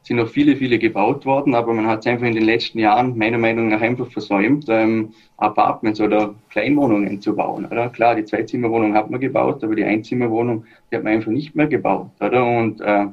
sind 0.05 0.19
noch 0.19 0.29
viele, 0.29 0.55
viele 0.55 0.79
gebaut 0.79 1.25
worden, 1.25 1.55
aber 1.55 1.73
man 1.73 1.87
hat 1.87 2.01
es 2.01 2.07
einfach 2.07 2.27
in 2.27 2.35
den 2.35 2.45
letzten 2.45 2.79
Jahren 2.79 3.17
meiner 3.17 3.39
Meinung 3.39 3.69
nach 3.69 3.81
einfach 3.81 4.07
versäumt, 4.11 4.67
ähm, 4.69 5.15
Apartments 5.39 6.01
oder 6.01 6.35
Kleinwohnungen 6.51 7.21
zu 7.23 7.35
bauen. 7.35 7.65
Oder? 7.65 7.89
Klar, 7.89 8.15
die 8.15 8.25
Zweizimmerwohnung 8.25 8.95
hat 8.95 9.11
man 9.11 9.19
gebaut, 9.19 9.65
aber 9.65 9.75
die 9.75 9.85
Einzimmerwohnung, 9.85 10.67
die 10.91 10.97
hat 10.97 11.05
man 11.05 11.15
einfach 11.15 11.33
nicht 11.33 11.57
mehr 11.57 11.67
gebaut. 11.67 12.11
Oder? 12.21 12.45
Und 12.45 12.83
äh, 12.83 13.07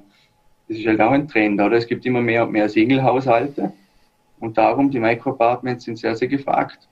das 0.67 0.77
ist 0.77 0.85
halt 0.85 0.99
auch 0.99 1.11
ein 1.11 1.29
Trend. 1.29 1.61
Oder? 1.61 1.77
Es 1.77 1.87
gibt 1.87 2.05
immer 2.05 2.21
mehr 2.21 2.45
und 2.45 2.51
mehr 2.51 2.67
Single-Haushalte 2.67 3.71
und 4.41 4.57
darum, 4.57 4.91
die 4.91 4.99
Micro-Apartments 4.99 5.85
sind 5.85 5.97
sehr, 5.97 6.15
sehr 6.15 6.27
gefragt. 6.27 6.89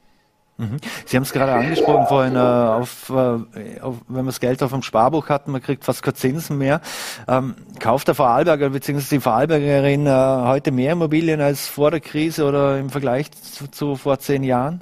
Mhm. 0.59 0.77
Sie 1.05 1.15
haben 1.15 1.23
es 1.23 1.31
gerade 1.31 1.53
angesprochen 1.53 2.05
vorhin, 2.07 2.35
äh, 2.35 2.39
auf, 2.39 3.09
äh, 3.09 3.79
auf, 3.79 3.95
wenn 4.07 4.17
man 4.17 4.25
das 4.25 4.41
Geld 4.41 4.61
auf 4.61 4.71
dem 4.71 4.81
Sparbuch 4.81 5.29
hat, 5.29 5.47
man 5.47 5.61
kriegt 5.61 5.85
fast 5.85 6.03
keine 6.03 6.15
Zinsen 6.15 6.57
mehr. 6.57 6.81
Ähm, 7.29 7.55
kauft 7.79 8.09
der 8.09 8.15
Vorarlberger 8.15 8.69
bzw. 8.69 9.15
die 9.15 9.21
Vorarlbergerin 9.21 10.05
äh, 10.05 10.09
heute 10.09 10.71
mehr 10.71 10.91
Immobilien 10.91 11.39
als 11.39 11.67
vor 11.67 11.91
der 11.91 12.01
Krise 12.01 12.43
oder 12.45 12.77
im 12.77 12.89
Vergleich 12.89 13.31
zu, 13.31 13.71
zu 13.71 13.95
vor 13.95 14.19
zehn 14.19 14.43
Jahren? 14.43 14.81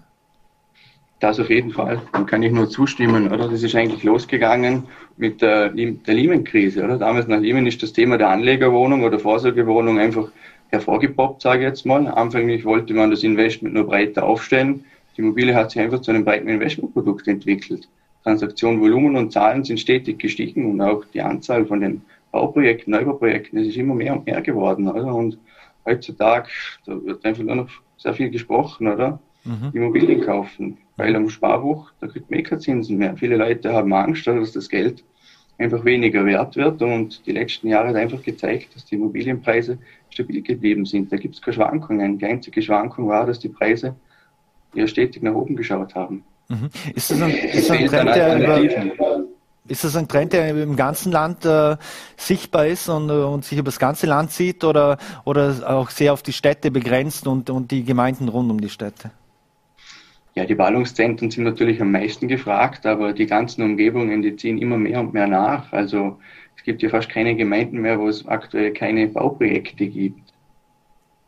Das 1.19 1.39
auf 1.39 1.49
jeden 1.49 1.71
Fall. 1.71 2.01
Dann 2.11 2.25
kann 2.25 2.41
ich 2.41 2.51
nur 2.51 2.69
zustimmen, 2.69 3.31
oder? 3.31 3.47
Das 3.47 3.61
ist 3.61 3.75
eigentlich 3.75 4.03
losgegangen 4.03 4.83
mit 5.15 5.41
der, 5.43 5.69
der 5.69 6.13
Lehman-Krise? 6.13 6.87
Damals 6.99 7.27
nach 7.27 7.39
Lehman 7.39 7.67
ist 7.67 7.83
das 7.83 7.93
Thema 7.93 8.17
der 8.17 8.29
Anlegerwohnung 8.29 9.03
oder 9.03 9.19
Vorsorgewohnung 9.19 9.99
einfach 9.99 10.29
hervorgepoppt, 10.69 11.43
sage 11.43 11.61
ich 11.61 11.69
jetzt 11.69 11.85
mal. 11.85 12.07
Anfänglich 12.07 12.65
wollte 12.65 12.95
man 12.95 13.11
das 13.11 13.23
Investment 13.23 13.75
nur 13.75 13.85
breiter 13.85 14.23
aufstellen. 14.23 14.85
Die 15.17 15.21
Immobilie 15.21 15.55
hat 15.55 15.71
sich 15.71 15.81
einfach 15.81 16.01
zu 16.01 16.11
einem 16.11 16.23
breiten 16.23 16.47
Investmentprodukt 16.47 17.27
entwickelt. 17.27 17.89
Transaktionenvolumen 18.23 19.15
und 19.15 19.31
Zahlen 19.31 19.63
sind 19.63 19.79
stetig 19.79 20.19
gestiegen 20.19 20.69
und 20.69 20.81
auch 20.81 21.03
die 21.13 21.21
Anzahl 21.21 21.65
von 21.65 21.81
den 21.81 22.03
Bauprojekten, 22.31 22.91
Neubauprojekten, 22.91 23.57
das 23.57 23.67
ist 23.67 23.77
immer 23.77 23.95
mehr 23.95 24.13
und 24.13 24.25
mehr 24.27 24.41
geworden. 24.41 24.87
Oder? 24.87 25.15
Und 25.15 25.39
heutzutage, 25.85 26.49
da 26.85 27.03
wird 27.03 27.25
einfach 27.25 27.43
nur 27.43 27.55
noch 27.55 27.69
sehr 27.97 28.13
viel 28.13 28.29
gesprochen, 28.29 28.87
oder? 28.87 29.19
Mhm. 29.43 29.71
Immobilien 29.73 30.21
kaufen, 30.21 30.77
weil 30.97 31.15
am 31.15 31.29
Sparbuch, 31.29 31.91
da 31.99 32.07
kriegt 32.07 32.29
man 32.29 32.39
eh 32.39 32.43
keine 32.43 32.61
Zinsen 32.61 32.97
mehr. 32.97 33.15
Viele 33.17 33.37
Leute 33.37 33.73
haben 33.73 33.93
Angst, 33.93 34.27
dass 34.27 34.51
das 34.51 34.69
Geld 34.69 35.03
einfach 35.57 35.83
weniger 35.85 36.25
wert 36.25 36.55
wird 36.55 36.81
und 36.81 37.25
die 37.25 37.31
letzten 37.31 37.69
Jahre 37.69 37.87
hat 37.87 37.95
einfach 37.95 38.21
gezeigt, 38.21 38.75
dass 38.75 38.85
die 38.85 38.95
Immobilienpreise 38.95 39.79
stabil 40.09 40.43
geblieben 40.43 40.85
sind. 40.85 41.11
Da 41.11 41.17
gibt 41.17 41.35
es 41.35 41.41
keine 41.41 41.55
Schwankungen. 41.55 42.19
Die 42.19 42.25
einzige 42.25 42.61
Schwankung 42.61 43.07
war, 43.07 43.25
dass 43.25 43.39
die 43.39 43.49
Preise 43.49 43.95
ja 44.77 44.87
stetig 44.87 45.23
nach 45.23 45.33
oben 45.33 45.55
geschaut 45.55 45.95
haben. 45.95 46.23
Mhm. 46.49 46.69
Ist, 46.95 47.11
das 47.11 47.21
ein, 47.21 47.31
ist, 47.53 47.71
ein 47.71 47.87
Trend, 47.87 48.15
der 48.15 48.39
über, 48.39 49.25
ist 49.67 49.83
das 49.83 49.95
ein 49.95 50.07
Trend, 50.07 50.33
der 50.33 50.49
im 50.49 50.75
ganzen 50.75 51.11
Land 51.11 51.45
äh, 51.45 51.75
sichtbar 52.15 52.67
ist 52.67 52.87
und, 52.89 53.09
und, 53.09 53.43
sich 53.43 53.57
über 53.57 53.65
das 53.65 53.79
ganze 53.79 54.07
Land 54.07 54.31
sieht 54.31 54.63
oder, 54.63 54.97
oder 55.25 55.55
auch 55.65 55.89
sehr 55.89 56.13
auf 56.13 56.23
die 56.23 56.33
Städte 56.33 56.71
begrenzt 56.71 57.27
und, 57.27 57.49
und 57.49 57.71
die 57.71 57.83
Gemeinden 57.83 58.29
rund 58.29 58.49
um 58.49 58.61
die 58.61 58.69
Städte? 58.69 59.11
Ja, 60.35 60.45
die 60.45 60.55
Ballungszentren 60.55 61.31
sind 61.31 61.45
natürlich 61.45 61.81
am 61.81 61.91
meisten 61.91 62.27
gefragt, 62.27 62.85
aber 62.85 63.11
die 63.13 63.25
ganzen 63.25 63.63
Umgebungen, 63.63 64.21
die 64.21 64.35
ziehen 64.35 64.59
immer 64.59 64.77
mehr 64.77 64.99
und 64.99 65.13
mehr 65.13 65.27
nach. 65.27 65.73
Also 65.73 66.19
es 66.55 66.63
gibt 66.63 66.81
ja 66.81 66.89
fast 66.89 67.09
keine 67.09 67.35
Gemeinden 67.35 67.79
mehr, 67.79 67.99
wo 67.99 68.07
es 68.07 68.27
aktuell 68.27 68.71
keine 68.71 69.07
Bauprojekte 69.07 69.87
gibt. 69.87 70.33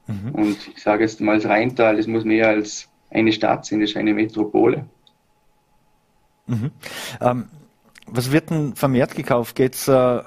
Mhm. 0.08 0.32
Und 0.34 0.58
ich 0.76 0.82
sage 0.82 1.04
jetzt 1.04 1.22
mal, 1.22 1.38
das 1.38 1.46
Rheintal, 1.46 1.98
es 1.98 2.08
muss 2.08 2.24
mehr 2.24 2.50
als 2.50 2.89
eine 3.12 3.32
Stadt 3.32 3.66
sind, 3.66 3.82
es 3.82 3.92
ist 3.92 3.98
eine 3.98 4.14
Metropole. 4.14 4.86
Mhm. 6.48 6.72
Ähm, 7.22 7.46
was 8.08 8.32
wird 8.32 8.50
denn 8.50 8.76
vermehrt 8.76 9.16
gekauft? 9.16 9.56
Geht 9.56 9.76
es 9.76 9.88
äh, 9.88 10.22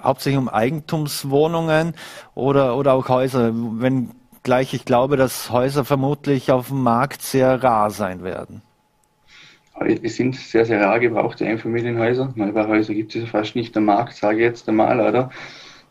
hauptsächlich 0.00 0.38
um 0.38 0.48
Eigentumswohnungen 0.48 1.94
oder, 2.34 2.76
oder 2.76 2.92
auch 2.92 3.08
Häuser? 3.08 3.52
Wenn 3.52 4.10
gleich 4.42 4.74
ich 4.74 4.84
glaube, 4.84 5.16
dass 5.16 5.50
Häuser 5.50 5.84
vermutlich 5.84 6.50
auf 6.50 6.68
dem 6.68 6.82
Markt 6.82 7.22
sehr 7.22 7.62
rar 7.62 7.90
sein 7.90 8.22
werden. 8.22 8.62
Es 9.80 10.16
sind 10.16 10.36
sehr, 10.36 10.64
sehr 10.66 10.80
rar 10.80 11.00
gebrauchte 11.00 11.46
Einfamilienhäuser. 11.46 12.32
Neubauhäuser 12.36 12.94
gibt 12.94 13.16
es 13.16 13.28
fast 13.28 13.56
nicht 13.56 13.76
am 13.76 13.86
Markt, 13.86 14.14
sage 14.14 14.38
ich 14.38 14.42
jetzt 14.42 14.68
einmal, 14.68 15.00
oder? 15.00 15.30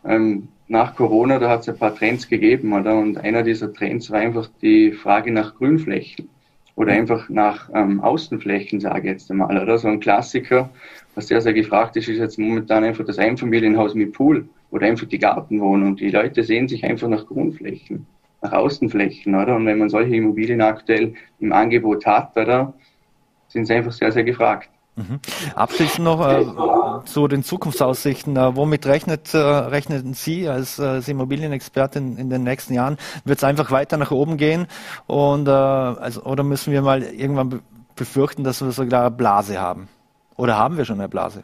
Ähm, 0.05 0.47
nach 0.67 0.95
Corona, 0.95 1.37
da 1.37 1.49
hat 1.49 1.61
es 1.61 1.69
ein 1.69 1.77
paar 1.77 1.93
Trends 1.95 2.29
gegeben, 2.29 2.71
oder? 2.73 2.97
Und 2.97 3.17
einer 3.17 3.43
dieser 3.43 3.73
Trends 3.73 4.09
war 4.09 4.19
einfach 4.19 4.49
die 4.61 4.93
Frage 4.93 5.31
nach 5.31 5.55
Grünflächen 5.55 6.29
oder 6.75 6.93
einfach 6.93 7.27
nach 7.29 7.69
ähm, 7.73 7.99
Außenflächen, 7.99 8.79
sage 8.79 8.99
ich 8.99 9.13
jetzt 9.13 9.29
einmal, 9.31 9.61
oder? 9.61 9.77
So 9.77 9.89
ein 9.89 9.99
Klassiker, 9.99 10.69
was 11.13 11.27
sehr, 11.27 11.41
sehr 11.41 11.53
gefragt 11.53 11.97
ist, 11.97 12.07
ist 12.07 12.19
jetzt 12.19 12.39
momentan 12.39 12.85
einfach 12.85 13.05
das 13.05 13.19
Einfamilienhaus 13.19 13.95
mit 13.95 14.13
Pool 14.13 14.47
oder 14.71 14.87
einfach 14.87 15.07
die 15.07 15.19
Gartenwohnung. 15.19 15.97
Die 15.97 16.09
Leute 16.09 16.43
sehen 16.43 16.69
sich 16.69 16.85
einfach 16.85 17.09
nach 17.09 17.25
Grünflächen, 17.25 18.07
nach 18.41 18.53
Außenflächen, 18.53 19.35
oder? 19.35 19.57
Und 19.57 19.65
wenn 19.65 19.77
man 19.77 19.89
solche 19.89 20.15
Immobilien 20.15 20.61
aktuell 20.61 21.13
im 21.39 21.51
Angebot 21.51 22.05
hat, 22.05 22.37
oder? 22.37 22.73
Sind 23.49 23.65
sie 23.65 23.73
einfach 23.73 23.91
sehr, 23.91 24.13
sehr 24.13 24.23
gefragt. 24.23 24.69
Mhm. 24.95 25.19
Abschließend 25.55 26.05
noch 26.05 26.25
äh, 26.25 26.45
zu 27.05 27.27
den 27.27 27.43
Zukunftsaussichten. 27.43 28.35
Äh, 28.37 28.55
womit 28.55 28.85
rechnet, 28.85 29.33
äh, 29.33 29.37
rechnen 29.37 30.13
Sie 30.13 30.47
als, 30.47 30.79
äh, 30.79 30.83
als 30.83 31.07
Immobilienexpertin 31.07 32.17
in 32.17 32.29
den 32.29 32.43
nächsten 32.43 32.73
Jahren? 32.73 32.97
Wird 33.25 33.39
es 33.39 33.43
einfach 33.43 33.71
weiter 33.71 33.97
nach 33.97 34.11
oben 34.11 34.37
gehen? 34.37 34.67
Und, 35.07 35.47
also, 35.47 36.23
oder 36.23 36.43
müssen 36.43 36.71
wir 36.73 36.81
mal 36.81 37.03
irgendwann 37.03 37.61
befürchten, 37.95 38.43
dass 38.43 38.61
wir 38.61 38.71
sogar 38.71 39.01
eine 39.01 39.11
Blase 39.11 39.59
haben? 39.59 39.87
Oder 40.35 40.57
haben 40.57 40.77
wir 40.77 40.85
schon 40.85 40.99
eine 40.99 41.09
Blase? 41.09 41.43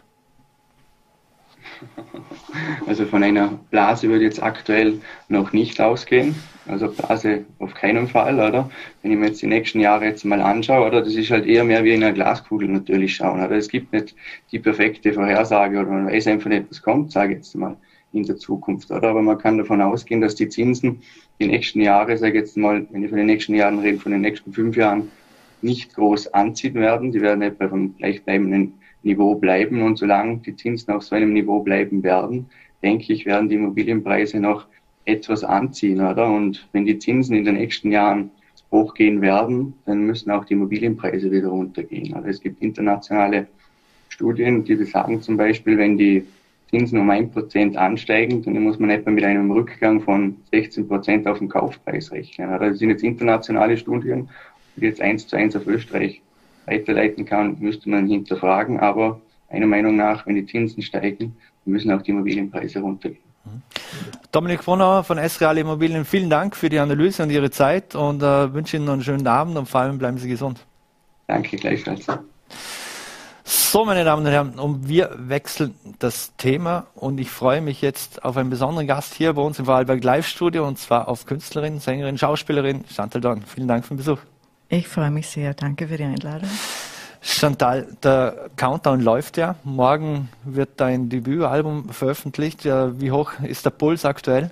Also 2.85 3.05
von 3.05 3.23
einer 3.23 3.59
Blase 3.71 4.07
würde 4.07 4.25
ich 4.25 4.31
jetzt 4.31 4.43
aktuell 4.43 4.99
noch 5.29 5.53
nicht 5.53 5.79
ausgehen. 5.81 6.35
Also 6.67 6.89
Blase 6.89 7.45
auf 7.59 7.73
keinen 7.73 8.07
Fall, 8.07 8.35
oder? 8.35 8.69
Wenn 9.01 9.11
ich 9.11 9.17
mir 9.17 9.27
jetzt 9.27 9.41
die 9.41 9.47
nächsten 9.47 9.79
Jahre 9.79 10.05
jetzt 10.05 10.25
mal 10.25 10.41
anschaue, 10.41 10.87
oder? 10.87 11.01
Das 11.01 11.15
ist 11.15 11.31
halt 11.31 11.45
eher 11.45 11.63
mehr 11.63 11.83
wie 11.83 11.93
in 11.93 12.03
einer 12.03 12.13
Glaskugel 12.13 12.67
natürlich 12.67 13.15
schauen, 13.15 13.43
oder? 13.43 13.55
Es 13.55 13.69
gibt 13.69 13.93
nicht 13.93 14.15
die 14.51 14.59
perfekte 14.59 15.13
Vorhersage, 15.13 15.79
oder 15.79 15.89
man 15.89 16.07
weiß 16.07 16.27
einfach 16.27 16.49
nicht, 16.49 16.65
was 16.69 16.81
kommt, 16.81 17.11
sage 17.11 17.33
ich 17.33 17.37
jetzt 17.39 17.55
mal, 17.55 17.77
in 18.13 18.23
der 18.23 18.37
Zukunft, 18.37 18.91
oder? 18.91 19.09
Aber 19.09 19.21
man 19.21 19.37
kann 19.37 19.57
davon 19.57 19.81
ausgehen, 19.81 20.21
dass 20.21 20.35
die 20.35 20.49
Zinsen 20.49 21.01
die 21.39 21.47
nächsten 21.47 21.81
Jahre, 21.81 22.17
sage 22.17 22.33
ich 22.33 22.39
jetzt 22.39 22.57
mal, 22.57 22.85
wenn 22.91 23.03
ich 23.03 23.09
von 23.09 23.17
den 23.17 23.27
nächsten 23.27 23.55
Jahren 23.55 23.79
rede, 23.79 23.99
von 23.99 24.11
den 24.11 24.21
nächsten 24.21 24.51
fünf 24.51 24.75
Jahren, 24.75 25.09
nicht 25.61 25.95
groß 25.95 26.33
anziehen 26.33 26.75
werden. 26.75 27.11
Die 27.11 27.21
werden 27.21 27.41
etwa 27.41 27.67
vom 27.67 27.95
gleichbleibenden 27.97 28.73
Niveau 29.03 29.35
bleiben. 29.35 29.81
Und 29.81 29.97
solange 29.97 30.37
die 30.37 30.55
Zinsen 30.55 30.93
auf 30.93 31.03
so 31.03 31.15
einem 31.15 31.33
Niveau 31.33 31.61
bleiben 31.61 32.03
werden, 32.03 32.47
denke 32.83 33.13
ich, 33.13 33.25
werden 33.25 33.49
die 33.49 33.55
Immobilienpreise 33.55 34.39
noch 34.39 34.67
etwas 35.05 35.43
anziehen, 35.43 36.01
oder? 36.01 36.29
Und 36.29 36.67
wenn 36.73 36.85
die 36.85 36.99
Zinsen 36.99 37.35
in 37.35 37.45
den 37.45 37.55
nächsten 37.55 37.91
Jahren 37.91 38.29
hochgehen 38.71 39.21
werden, 39.21 39.73
dann 39.85 40.01
müssen 40.01 40.31
auch 40.31 40.45
die 40.45 40.53
Immobilienpreise 40.53 41.31
wieder 41.31 41.47
runtergehen. 41.47 42.13
Also 42.13 42.27
es 42.27 42.41
gibt 42.41 42.61
internationale 42.61 43.47
Studien, 44.09 44.63
die 44.63 44.75
sagen 44.83 45.21
zum 45.21 45.37
Beispiel, 45.37 45.77
wenn 45.77 45.97
die 45.97 46.25
Zinsen 46.69 46.99
um 46.99 47.09
ein 47.09 47.31
Prozent 47.31 47.77
ansteigen, 47.77 48.43
dann 48.43 48.61
muss 48.61 48.77
man 48.77 48.89
etwa 48.89 49.09
mit 49.09 49.23
einem 49.23 49.49
Rückgang 49.51 50.01
von 50.01 50.35
16 50.51 50.87
Prozent 50.87 51.27
auf 51.27 51.39
den 51.39 51.47
Kaufpreis 51.47 52.11
rechnen. 52.11 52.49
Das 52.59 52.79
sind 52.79 52.89
jetzt 52.89 53.03
internationale 53.03 53.77
Studien, 53.77 54.27
die 54.75 54.85
jetzt 54.85 55.01
eins 55.01 55.25
zu 55.25 55.37
eins 55.37 55.55
auf 55.55 55.65
Österreich 55.65 56.21
weiterleiten 56.67 57.25
kann, 57.25 57.57
müsste 57.59 57.89
man 57.89 58.07
hinterfragen. 58.07 58.79
Aber 58.79 59.19
meiner 59.51 59.67
Meinung 59.67 59.95
nach, 59.95 60.27
wenn 60.27 60.35
die 60.35 60.45
Zinsen 60.45 60.83
steigen, 60.83 61.35
müssen 61.65 61.91
auch 61.91 62.01
die 62.01 62.11
Immobilienpreise 62.11 62.79
runtergehen. 62.79 63.21
Dominik 64.31 64.63
Frohnauer 64.63 65.03
von 65.03 65.17
S-Real 65.17 65.57
Immobilien, 65.57 66.03
vielen 66.05 66.29
Dank 66.29 66.55
für 66.55 66.69
die 66.69 66.79
Analyse 66.79 67.23
und 67.23 67.29
Ihre 67.29 67.49
Zeit 67.49 67.95
und 67.95 68.21
äh, 68.21 68.53
wünsche 68.53 68.75
Ihnen 68.77 68.85
noch 68.85 68.93
einen 68.93 69.03
schönen 69.03 69.25
Abend 69.25 69.57
und 69.57 69.67
vor 69.67 69.81
allem 69.81 69.97
bleiben 69.97 70.17
Sie 70.17 70.27
gesund. 70.27 70.59
Danke, 71.27 71.55
gleichfalls. 71.55 72.05
So, 73.43 73.85
meine 73.85 74.03
Damen 74.03 74.25
und 74.25 74.31
Herren, 74.31 74.59
und 74.59 74.89
wir 74.89 75.15
wechseln 75.17 75.73
das 75.99 76.35
Thema 76.35 76.87
und 76.95 77.17
ich 77.19 77.29
freue 77.29 77.61
mich 77.61 77.81
jetzt 77.81 78.25
auf 78.25 78.35
einen 78.35 78.49
besonderen 78.49 78.87
Gast 78.87 79.13
hier 79.13 79.31
bei 79.33 79.41
uns 79.41 79.59
im 79.59 79.65
Vorarlberg 79.65 80.03
Live-Studio 80.03 80.67
und 80.67 80.77
zwar 80.77 81.07
auf 81.07 81.25
Künstlerin, 81.25 81.79
Sängerin, 81.79 82.17
Schauspielerin 82.17 82.83
Chantal 82.89 83.21
Dorn. 83.21 83.43
Vielen 83.43 83.69
Dank 83.69 83.85
für 83.85 83.93
den 83.93 83.97
Besuch. 83.97 84.19
Ich 84.69 84.87
freue 84.87 85.11
mich 85.11 85.27
sehr. 85.27 85.53
Danke 85.53 85.87
für 85.87 85.97
die 85.97 86.03
Einladung. 86.03 86.49
Chantal, 87.21 87.87
der 88.03 88.49
Countdown 88.55 89.01
läuft 89.01 89.37
ja. 89.37 89.55
Morgen 89.63 90.29
wird 90.43 90.79
dein 90.79 91.09
Debütalbum 91.09 91.89
veröffentlicht. 91.89 92.65
Wie 92.65 93.11
hoch 93.11 93.33
ist 93.41 93.65
der 93.65 93.71
Puls 93.71 94.05
aktuell? 94.05 94.51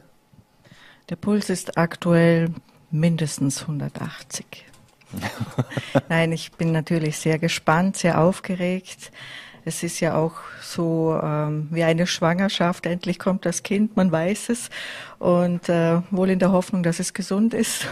Der 1.10 1.16
Puls 1.16 1.50
ist 1.50 1.78
aktuell 1.78 2.50
mindestens 2.92 3.62
180. 3.62 4.66
Nein, 6.10 6.32
ich 6.32 6.52
bin 6.54 6.72
natürlich 6.72 7.18
sehr 7.18 7.38
gespannt, 7.38 7.98
sehr 7.98 8.20
aufgeregt. 8.20 9.12
Es 9.66 9.84
ist 9.84 10.00
ja 10.00 10.16
auch 10.16 10.34
so 10.62 11.20
ähm, 11.22 11.68
wie 11.72 11.84
eine 11.84 12.08
Schwangerschaft. 12.08 12.86
Endlich 12.86 13.20
kommt 13.20 13.46
das 13.46 13.64
Kind, 13.64 13.98
man 13.98 14.12
weiß 14.12 14.50
es. 14.50 14.70
Und 15.20 15.68
äh, 15.70 16.02
wohl 16.12 16.30
in 16.30 16.40
der 16.40 16.52
Hoffnung, 16.52 16.84
dass 16.84 17.00
es 17.00 17.14
gesund 17.14 17.54
ist. 17.54 17.88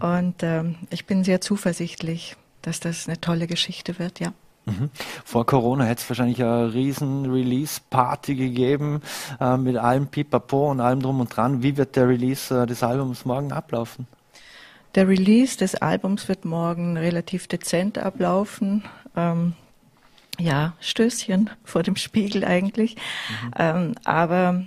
Und 0.00 0.42
ähm, 0.42 0.76
ich 0.90 1.06
bin 1.06 1.24
sehr 1.24 1.40
zuversichtlich 1.40 2.36
dass 2.62 2.80
das 2.80 3.06
eine 3.06 3.20
tolle 3.20 3.46
Geschichte 3.46 3.98
wird, 3.98 4.20
ja. 4.20 4.32
Mhm. 4.64 4.90
Vor 5.24 5.44
Corona 5.44 5.84
hätte 5.84 6.02
es 6.02 6.08
wahrscheinlich 6.08 6.40
eine 6.40 6.72
riesen 6.72 7.28
Release-Party 7.28 8.36
gegeben 8.36 9.02
äh, 9.40 9.56
mit 9.56 9.76
allem 9.76 10.06
Pipapo 10.06 10.70
und 10.70 10.80
allem 10.80 11.02
drum 11.02 11.18
und 11.18 11.36
dran. 11.36 11.64
Wie 11.64 11.76
wird 11.76 11.96
der 11.96 12.08
Release 12.08 12.62
äh, 12.62 12.64
des 12.64 12.84
Albums 12.84 13.24
morgen 13.24 13.50
ablaufen? 13.50 14.06
Der 14.94 15.08
Release 15.08 15.58
des 15.58 15.74
Albums 15.74 16.28
wird 16.28 16.44
morgen 16.44 16.96
relativ 16.96 17.48
dezent 17.48 17.98
ablaufen. 17.98 18.84
Ähm, 19.16 19.54
ja, 20.42 20.74
Stößchen 20.80 21.50
vor 21.64 21.82
dem 21.82 21.96
Spiegel 21.96 22.44
eigentlich. 22.44 22.96
Mhm. 22.96 23.52
Ähm, 23.58 23.94
aber 24.04 24.66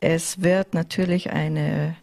es 0.00 0.42
wird 0.42 0.74
natürlich 0.74 1.30
eine 1.30 1.96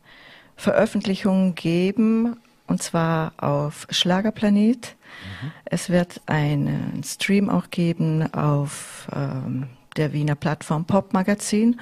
Veröffentlichung 0.55 1.55
geben, 1.55 2.37
und 2.67 2.83
zwar 2.83 3.33
auf 3.37 3.87
Schlagerplanet. 3.89 4.95
Mhm. 5.41 5.51
Es 5.65 5.89
wird 5.89 6.21
einen 6.27 7.01
Stream 7.03 7.49
auch 7.49 7.69
geben 7.69 8.33
auf 8.33 9.07
ähm, 9.13 9.67
der 9.97 10.13
Wiener 10.13 10.35
Plattform 10.35 10.85
Pop 10.85 11.13
Magazin. 11.13 11.79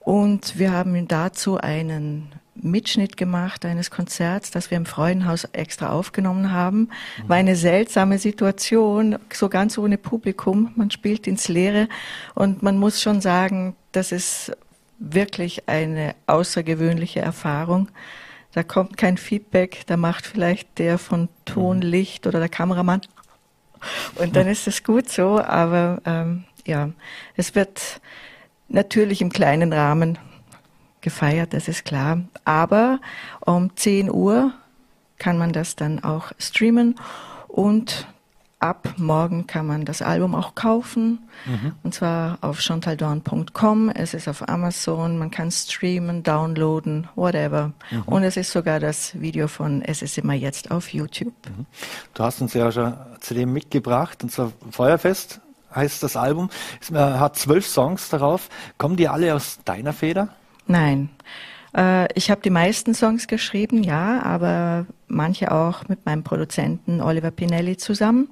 Und 0.00 0.58
wir 0.58 0.72
haben 0.72 1.08
dazu 1.08 1.58
einen 1.58 2.32
Mitschnitt 2.56 3.16
gemacht 3.16 3.64
eines 3.64 3.90
Konzerts, 3.90 4.50
das 4.50 4.70
wir 4.70 4.76
im 4.76 4.86
Freudenhaus 4.86 5.44
extra 5.52 5.90
aufgenommen 5.90 6.52
haben. 6.52 6.88
War 7.26 7.36
eine 7.36 7.56
seltsame 7.56 8.18
Situation, 8.18 9.18
so 9.32 9.48
ganz 9.48 9.76
ohne 9.76 9.98
Publikum. 9.98 10.72
Man 10.76 10.90
spielt 10.90 11.26
ins 11.26 11.48
Leere 11.48 11.88
und 12.34 12.62
man 12.62 12.78
muss 12.78 13.02
schon 13.02 13.20
sagen, 13.20 13.74
das 13.92 14.12
ist 14.12 14.52
wirklich 14.98 15.68
eine 15.68 16.14
außergewöhnliche 16.26 17.20
Erfahrung. 17.20 17.88
Da 18.52 18.62
kommt 18.62 18.96
kein 18.96 19.16
Feedback, 19.18 19.82
da 19.86 19.96
macht 19.96 20.26
vielleicht 20.26 20.78
der 20.78 20.98
von 20.98 21.28
Ton, 21.44 21.78
mhm. 21.78 21.82
Licht 21.82 22.26
oder 22.26 22.38
der 22.38 22.48
Kameramann. 22.48 23.00
Und 24.14 24.36
dann 24.36 24.46
ist 24.46 24.66
es 24.66 24.84
gut 24.84 25.10
so, 25.10 25.40
aber 25.40 26.00
ähm, 26.06 26.44
ja, 26.64 26.90
es 27.36 27.54
wird 27.54 28.00
natürlich 28.68 29.20
im 29.20 29.30
kleinen 29.30 29.72
Rahmen 29.72 30.18
gefeiert, 31.04 31.54
das 31.54 31.68
ist 31.68 31.84
klar. 31.84 32.22
Aber 32.44 32.98
um 33.40 33.76
10 33.76 34.10
Uhr 34.10 34.52
kann 35.18 35.38
man 35.38 35.52
das 35.52 35.76
dann 35.76 36.02
auch 36.02 36.32
streamen 36.38 36.96
und 37.46 38.08
ab 38.58 38.94
morgen 38.96 39.46
kann 39.46 39.66
man 39.66 39.84
das 39.84 40.00
Album 40.00 40.34
auch 40.34 40.54
kaufen. 40.54 41.18
Mhm. 41.44 41.72
Und 41.82 41.94
zwar 41.94 42.38
auf 42.40 42.60
chantaldorn.com. 42.60 43.90
Es 43.90 44.14
ist 44.14 44.26
auf 44.26 44.48
Amazon. 44.48 45.18
Man 45.18 45.30
kann 45.30 45.50
streamen, 45.50 46.22
downloaden, 46.22 47.06
whatever. 47.14 47.72
Mhm. 47.90 48.02
Und 48.06 48.22
es 48.24 48.38
ist 48.38 48.50
sogar 48.52 48.80
das 48.80 49.20
Video 49.20 49.48
von 49.48 49.82
Es 49.82 50.00
ist 50.00 50.16
immer 50.16 50.32
jetzt 50.32 50.70
auf 50.70 50.94
YouTube. 50.94 51.34
Mhm. 51.46 51.66
Du 52.14 52.24
hast 52.24 52.40
uns 52.40 52.54
ja 52.54 52.72
schon 52.72 52.94
CD 53.20 53.44
mitgebracht, 53.44 54.22
und 54.22 54.32
zwar 54.32 54.50
Feuerfest 54.70 55.40
heißt 55.74 56.02
das 56.02 56.16
Album. 56.16 56.48
Es 56.80 56.90
hat 56.90 57.36
zwölf 57.36 57.66
Songs 57.66 58.08
darauf. 58.08 58.48
Kommen 58.78 58.96
die 58.96 59.08
alle 59.08 59.34
aus 59.34 59.58
deiner 59.64 59.92
Feder? 59.92 60.28
Nein. 60.66 61.10
Äh, 61.76 62.12
ich 62.14 62.30
habe 62.30 62.40
die 62.40 62.50
meisten 62.50 62.94
Songs 62.94 63.26
geschrieben, 63.26 63.82
ja, 63.82 64.22
aber 64.22 64.86
manche 65.08 65.52
auch 65.52 65.88
mit 65.88 66.06
meinem 66.06 66.22
Produzenten 66.22 67.00
Oliver 67.00 67.30
Pinelli 67.30 67.76
zusammen. 67.76 68.28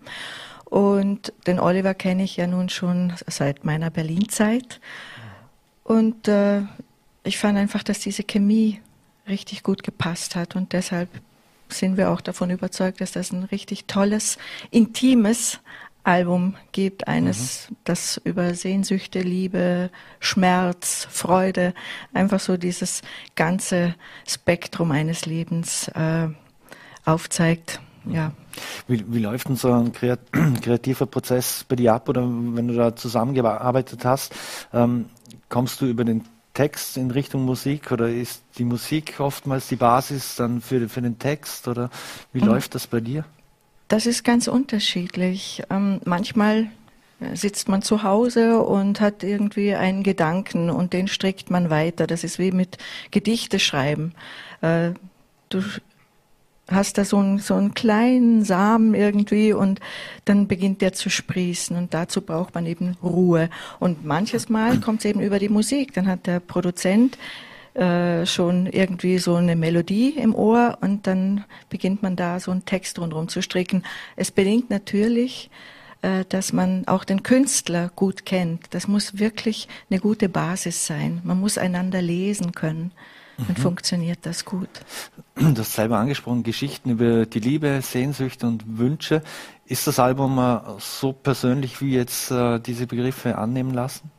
Und 0.64 1.35
den 1.47 1.61
Oliver 1.61 1.92
kenne 1.92 2.23
ich 2.23 2.37
ja 2.37 2.47
nun 2.47 2.71
schon 2.71 3.12
seit 3.27 3.64
meiner 3.64 3.90
Berlin-Zeit. 3.90 4.81
Und 5.85 6.29
äh, 6.29 6.62
ich 7.25 7.38
fand 7.38 7.59
einfach, 7.59 7.83
dass 7.83 7.99
diese 7.99 8.23
Chemie 8.23 8.81
richtig 9.29 9.62
gut 9.62 9.83
gepasst 9.83 10.35
hat. 10.35 10.57
Und 10.57 10.73
deshalb 10.73 11.09
sind 11.68 11.97
wir 11.97 12.11
auch 12.11 12.21
davon 12.21 12.51
überzeugt, 12.51 13.01
dass 13.01 13.12
das 13.12 13.33
ein 13.33 13.45
richtig 13.45 13.87
tolles, 13.87 14.38
intimes 14.71 15.61
Album 16.05 16.57
gibt, 16.73 17.07
eines, 17.07 17.69
mhm. 17.71 17.77
das 17.85 18.21
über 18.25 18.55
Sehnsüchte, 18.55 19.21
Liebe, 19.21 19.91
Schmerz, 20.21 21.07
Freude, 21.11 21.75
einfach 22.12 22.41
so 22.41 22.57
dieses 22.57 23.03
ganze 23.37 23.95
Spektrum 24.27 24.91
eines 24.91 25.27
Lebens 25.27 25.88
äh, 25.88 26.29
aufzeigt. 27.05 27.81
Ja. 28.07 28.33
Wie, 28.88 29.05
wie 29.12 29.21
läuft 29.21 29.49
denn 29.49 29.57
so 29.57 29.73
ein 29.73 29.93
kreativer 30.61 31.07
Prozess 31.07 31.65
bei 31.69 31.77
dir 31.77 31.95
ab 31.95 32.09
oder 32.09 32.23
wenn 32.23 32.69
du 32.69 32.75
da 32.75 32.97
zusammengearbeitet 32.97 34.05
hast? 34.05 34.35
Ähm, 34.73 35.07
kommst 35.49 35.81
du 35.81 35.87
über 35.87 36.05
den 36.05 36.25
Text 36.55 36.97
in 36.97 37.11
Richtung 37.11 37.45
Musik 37.45 37.93
oder 37.93 38.09
ist 38.09 38.43
die 38.59 38.65
Musik 38.65 39.21
oftmals 39.21 39.69
die 39.69 39.77
Basis 39.77 40.37
dann 40.37 40.61
für, 40.61 40.88
für 40.88 41.01
den 41.01 41.19
Text 41.19 41.69
oder 41.69 41.91
wie 42.33 42.41
mhm. 42.41 42.49
läuft 42.49 42.75
das 42.75 42.87
bei 42.87 43.01
dir? 43.01 43.25
Das 43.92 44.07
ist 44.07 44.24
ganz 44.24 44.48
unterschiedlich. 44.48 45.64
Ähm, 45.68 46.00
manchmal 46.07 46.70
sitzt 47.35 47.68
man 47.68 47.83
zu 47.83 48.02
Hause 48.02 48.62
und 48.62 49.02
hat 49.02 49.22
irgendwie 49.22 49.74
einen 49.74 50.02
Gedanken 50.02 50.70
und 50.70 50.94
den 50.94 51.09
strickt 51.09 51.50
man 51.50 51.68
weiter. 51.68 52.07
Das 52.07 52.24
ist 52.24 52.38
wie 52.38 52.52
mit 52.52 52.78
Gedichte 53.11 53.59
schreiben. 53.59 54.14
Äh, 54.62 54.92
du 55.50 55.62
hast 56.68 56.96
da 56.96 57.05
so 57.05 57.18
einen, 57.18 57.38
so 57.38 57.52
einen 57.52 57.74
kleinen 57.74 58.46
Samen 58.46 58.94
irgendwie 58.94 59.52
und 59.52 59.78
dann 60.24 60.48
beginnt 60.48 60.81
der 60.81 60.94
zu 60.94 61.11
sprießen 61.11 61.76
und 61.76 61.92
dazu 61.92 62.22
braucht 62.22 62.55
man 62.55 62.64
eben 62.64 62.96
Ruhe. 63.02 63.50
Und 63.78 64.07
manches 64.07 64.48
Mal 64.48 64.81
kommt 64.81 65.00
es 65.00 65.05
eben 65.05 65.20
über 65.20 65.38
die 65.38 65.50
Musik. 65.50 65.92
Dann 65.92 66.07
hat 66.07 66.26
der 66.26 66.40
Produzent 66.40 67.18
äh, 67.75 68.27
schon 68.27 68.67
irgendwie 68.67 69.19
so 69.19 69.35
eine 69.37 69.57
Melodie 69.57 70.11
im 70.11 70.35
Ohr 70.35 70.79
und 70.81 71.07
dann 71.07 71.45
beginnt 71.71 72.03
man 72.03 72.17
da 72.17 72.39
so 72.39 72.51
einen 72.51 72.65
Text 72.65 72.99
rundherum 72.99 73.29
zu 73.29 73.41
stricken. 73.41 73.83
Es 74.17 74.31
bedingt 74.31 74.69
natürlich, 74.71 75.51
äh, 76.03 76.25
dass 76.29 76.53
man 76.53 76.87
auch 76.87 77.05
den 77.05 77.23
Künstler 77.23 77.91
gut 77.95 78.27
kennt. 78.27 78.75
Das 78.75 78.89
muss 78.89 79.19
wirklich 79.19 79.69
eine 79.89 80.01
gute 80.01 80.29
Basis 80.29 80.87
sein. 80.87 81.21
Man 81.25 81.41
muss 81.41 81.57
einander 81.59 82.03
lesen 82.03 82.53
können. 82.53 82.93
Dann 83.39 83.57
mhm. 83.57 83.63
funktioniert 83.63 84.19
das 84.23 84.45
gut. 84.45 84.69
Du 85.37 85.57
hast 85.57 85.73
selber 85.73 85.99
angesprochen, 85.99 86.43
Geschichten 86.43 86.91
über 86.91 87.25
die 87.25 87.41
Liebe, 87.41 87.81
Sehnsüchte 87.83 88.47
und 88.47 88.79
Wünsche. 88.79 89.23
Ist 89.65 89.87
das 89.87 89.99
Album 89.99 90.39
äh, 90.39 90.59
so 90.79 91.13
persönlich, 91.13 91.81
wie 91.81 91.95
jetzt 91.95 92.31
äh, 92.31 92.61
diese 92.61 92.87
Begriffe 92.87 93.39
annehmen 93.39 93.73
lassen? 93.73 94.11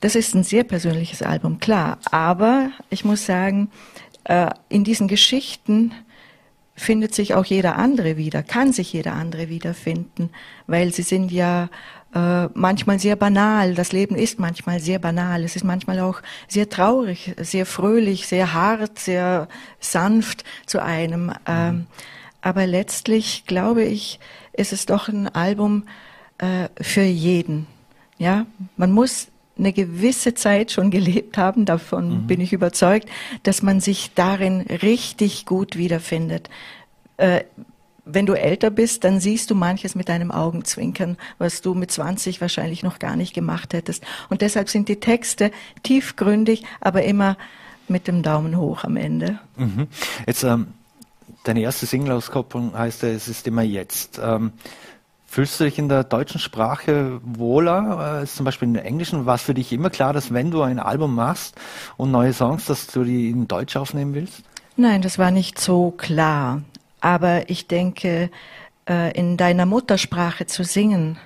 Das 0.00 0.14
ist 0.14 0.34
ein 0.34 0.44
sehr 0.44 0.64
persönliches 0.64 1.22
Album, 1.22 1.58
klar. 1.58 1.98
Aber 2.10 2.70
ich 2.90 3.04
muss 3.04 3.26
sagen, 3.26 3.70
äh, 4.24 4.50
in 4.68 4.84
diesen 4.84 5.08
Geschichten 5.08 5.92
findet 6.76 7.14
sich 7.14 7.34
auch 7.34 7.44
jeder 7.44 7.76
andere 7.76 8.16
wieder, 8.16 8.42
kann 8.44 8.72
sich 8.72 8.92
jeder 8.92 9.14
andere 9.14 9.48
wiederfinden, 9.48 10.30
weil 10.68 10.92
sie 10.92 11.02
sind 11.02 11.32
ja 11.32 11.68
äh, 12.14 12.46
manchmal 12.54 13.00
sehr 13.00 13.16
banal. 13.16 13.74
Das 13.74 13.92
Leben 13.92 14.14
ist 14.14 14.38
manchmal 14.38 14.78
sehr 14.78 15.00
banal. 15.00 15.42
Es 15.42 15.56
ist 15.56 15.64
manchmal 15.64 15.98
auch 16.00 16.22
sehr 16.46 16.68
traurig, 16.68 17.34
sehr 17.38 17.66
fröhlich, 17.66 18.28
sehr 18.28 18.54
hart, 18.54 18.98
sehr 18.98 19.48
sanft 19.80 20.44
zu 20.66 20.82
einem. 20.82 21.32
Ähm, 21.46 21.86
aber 22.40 22.66
letztlich 22.66 23.44
glaube 23.46 23.82
ich, 23.82 24.20
ist 24.52 24.72
es 24.72 24.86
doch 24.86 25.08
ein 25.08 25.28
Album 25.28 25.84
äh, 26.38 26.68
für 26.80 27.02
jeden. 27.02 27.66
Ja, 28.18 28.46
man 28.76 28.92
muss 28.92 29.28
eine 29.58 29.72
gewisse 29.72 30.34
Zeit 30.34 30.72
schon 30.72 30.90
gelebt 30.90 31.36
haben, 31.36 31.64
davon 31.64 32.22
mhm. 32.22 32.26
bin 32.26 32.40
ich 32.40 32.52
überzeugt, 32.52 33.08
dass 33.42 33.62
man 33.62 33.80
sich 33.80 34.12
darin 34.14 34.62
richtig 34.62 35.46
gut 35.46 35.76
wiederfindet. 35.76 36.48
Äh, 37.16 37.44
wenn 38.10 38.26
du 38.26 38.32
älter 38.32 38.70
bist, 38.70 39.04
dann 39.04 39.20
siehst 39.20 39.50
du 39.50 39.54
manches 39.54 39.94
mit 39.94 40.08
deinem 40.08 40.30
Augenzwinkern, 40.30 41.18
was 41.36 41.60
du 41.60 41.74
mit 41.74 41.90
20 41.90 42.40
wahrscheinlich 42.40 42.82
noch 42.82 42.98
gar 42.98 43.16
nicht 43.16 43.34
gemacht 43.34 43.74
hättest. 43.74 44.02
Und 44.30 44.40
deshalb 44.40 44.70
sind 44.70 44.88
die 44.88 44.98
Texte 44.98 45.50
tiefgründig, 45.82 46.64
aber 46.80 47.02
immer 47.02 47.36
mit 47.86 48.08
dem 48.08 48.22
Daumen 48.22 48.56
hoch 48.56 48.84
am 48.84 48.96
Ende. 48.96 49.38
Mhm. 49.56 49.88
Jetzt, 50.26 50.42
ähm, 50.42 50.68
deine 51.44 51.60
erste 51.60 51.86
Single-Auskopplung 51.86 52.76
heißt 52.76 53.02
ja, 53.02 53.10
es 53.10 53.28
ist 53.28 53.46
immer 53.46 53.62
jetzt. 53.62 54.18
Ähm, 54.22 54.52
Fühlst 55.30 55.60
du 55.60 55.64
dich 55.64 55.78
in 55.78 55.90
der 55.90 56.04
deutschen 56.04 56.40
Sprache 56.40 57.20
wohler 57.22 57.98
als 57.98 58.34
zum 58.34 58.46
Beispiel 58.46 58.66
in 58.68 58.74
der 58.74 58.86
englischen? 58.86 59.26
War 59.26 59.34
es 59.34 59.42
für 59.42 59.52
dich 59.52 59.74
immer 59.74 59.90
klar, 59.90 60.14
dass 60.14 60.32
wenn 60.32 60.50
du 60.50 60.62
ein 60.62 60.78
Album 60.78 61.14
machst 61.14 61.54
und 61.98 62.10
neue 62.10 62.32
Songs, 62.32 62.64
dass 62.64 62.86
du 62.86 63.04
die 63.04 63.28
in 63.28 63.46
Deutsch 63.46 63.76
aufnehmen 63.76 64.14
willst? 64.14 64.42
Nein, 64.76 65.02
das 65.02 65.18
war 65.18 65.30
nicht 65.30 65.60
so 65.60 65.90
klar. 65.90 66.62
Aber 67.00 67.50
ich 67.50 67.68
denke, 67.68 68.30
äh, 68.88 69.12
in 69.12 69.36
deiner 69.36 69.66
Muttersprache 69.66 70.46
zu 70.46 70.64
singen, 70.64 71.18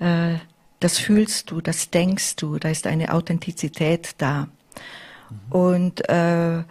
äh, 0.00 0.34
das 0.80 0.98
fühlst 0.98 1.52
du, 1.52 1.60
das 1.60 1.90
denkst 1.90 2.34
du, 2.34 2.58
da 2.58 2.68
ist 2.68 2.88
eine 2.88 3.14
Authentizität 3.14 4.16
da. 4.18 4.48
Mhm. 5.28 5.52
Und 5.52 6.08
äh, 6.08 6.64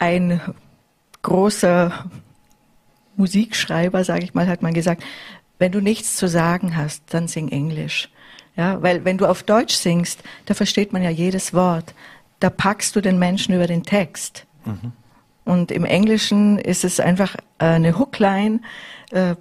ein 0.00 0.40
großer 1.22 2.06
Musikschreiber, 3.16 4.02
sage 4.02 4.24
ich 4.24 4.34
mal, 4.34 4.48
hat 4.48 4.62
man 4.62 4.74
gesagt, 4.74 5.04
wenn 5.60 5.72
du 5.72 5.80
nichts 5.80 6.16
zu 6.16 6.26
sagen 6.26 6.76
hast, 6.76 7.04
dann 7.10 7.28
sing 7.28 7.48
Englisch. 7.48 8.08
Ja, 8.56 8.82
weil 8.82 9.04
wenn 9.04 9.18
du 9.18 9.26
auf 9.26 9.42
Deutsch 9.42 9.74
singst, 9.74 10.20
da 10.46 10.54
versteht 10.54 10.92
man 10.92 11.02
ja 11.02 11.10
jedes 11.10 11.54
Wort. 11.54 11.94
Da 12.40 12.50
packst 12.50 12.96
du 12.96 13.00
den 13.00 13.18
Menschen 13.18 13.54
über 13.54 13.66
den 13.66 13.84
Text. 13.84 14.46
Mhm. 14.64 14.92
Und 15.44 15.70
im 15.70 15.84
Englischen 15.84 16.58
ist 16.58 16.84
es 16.84 16.98
einfach 16.98 17.36
eine 17.58 17.98
Hookline. 17.98 18.60
Äh, 19.10 19.36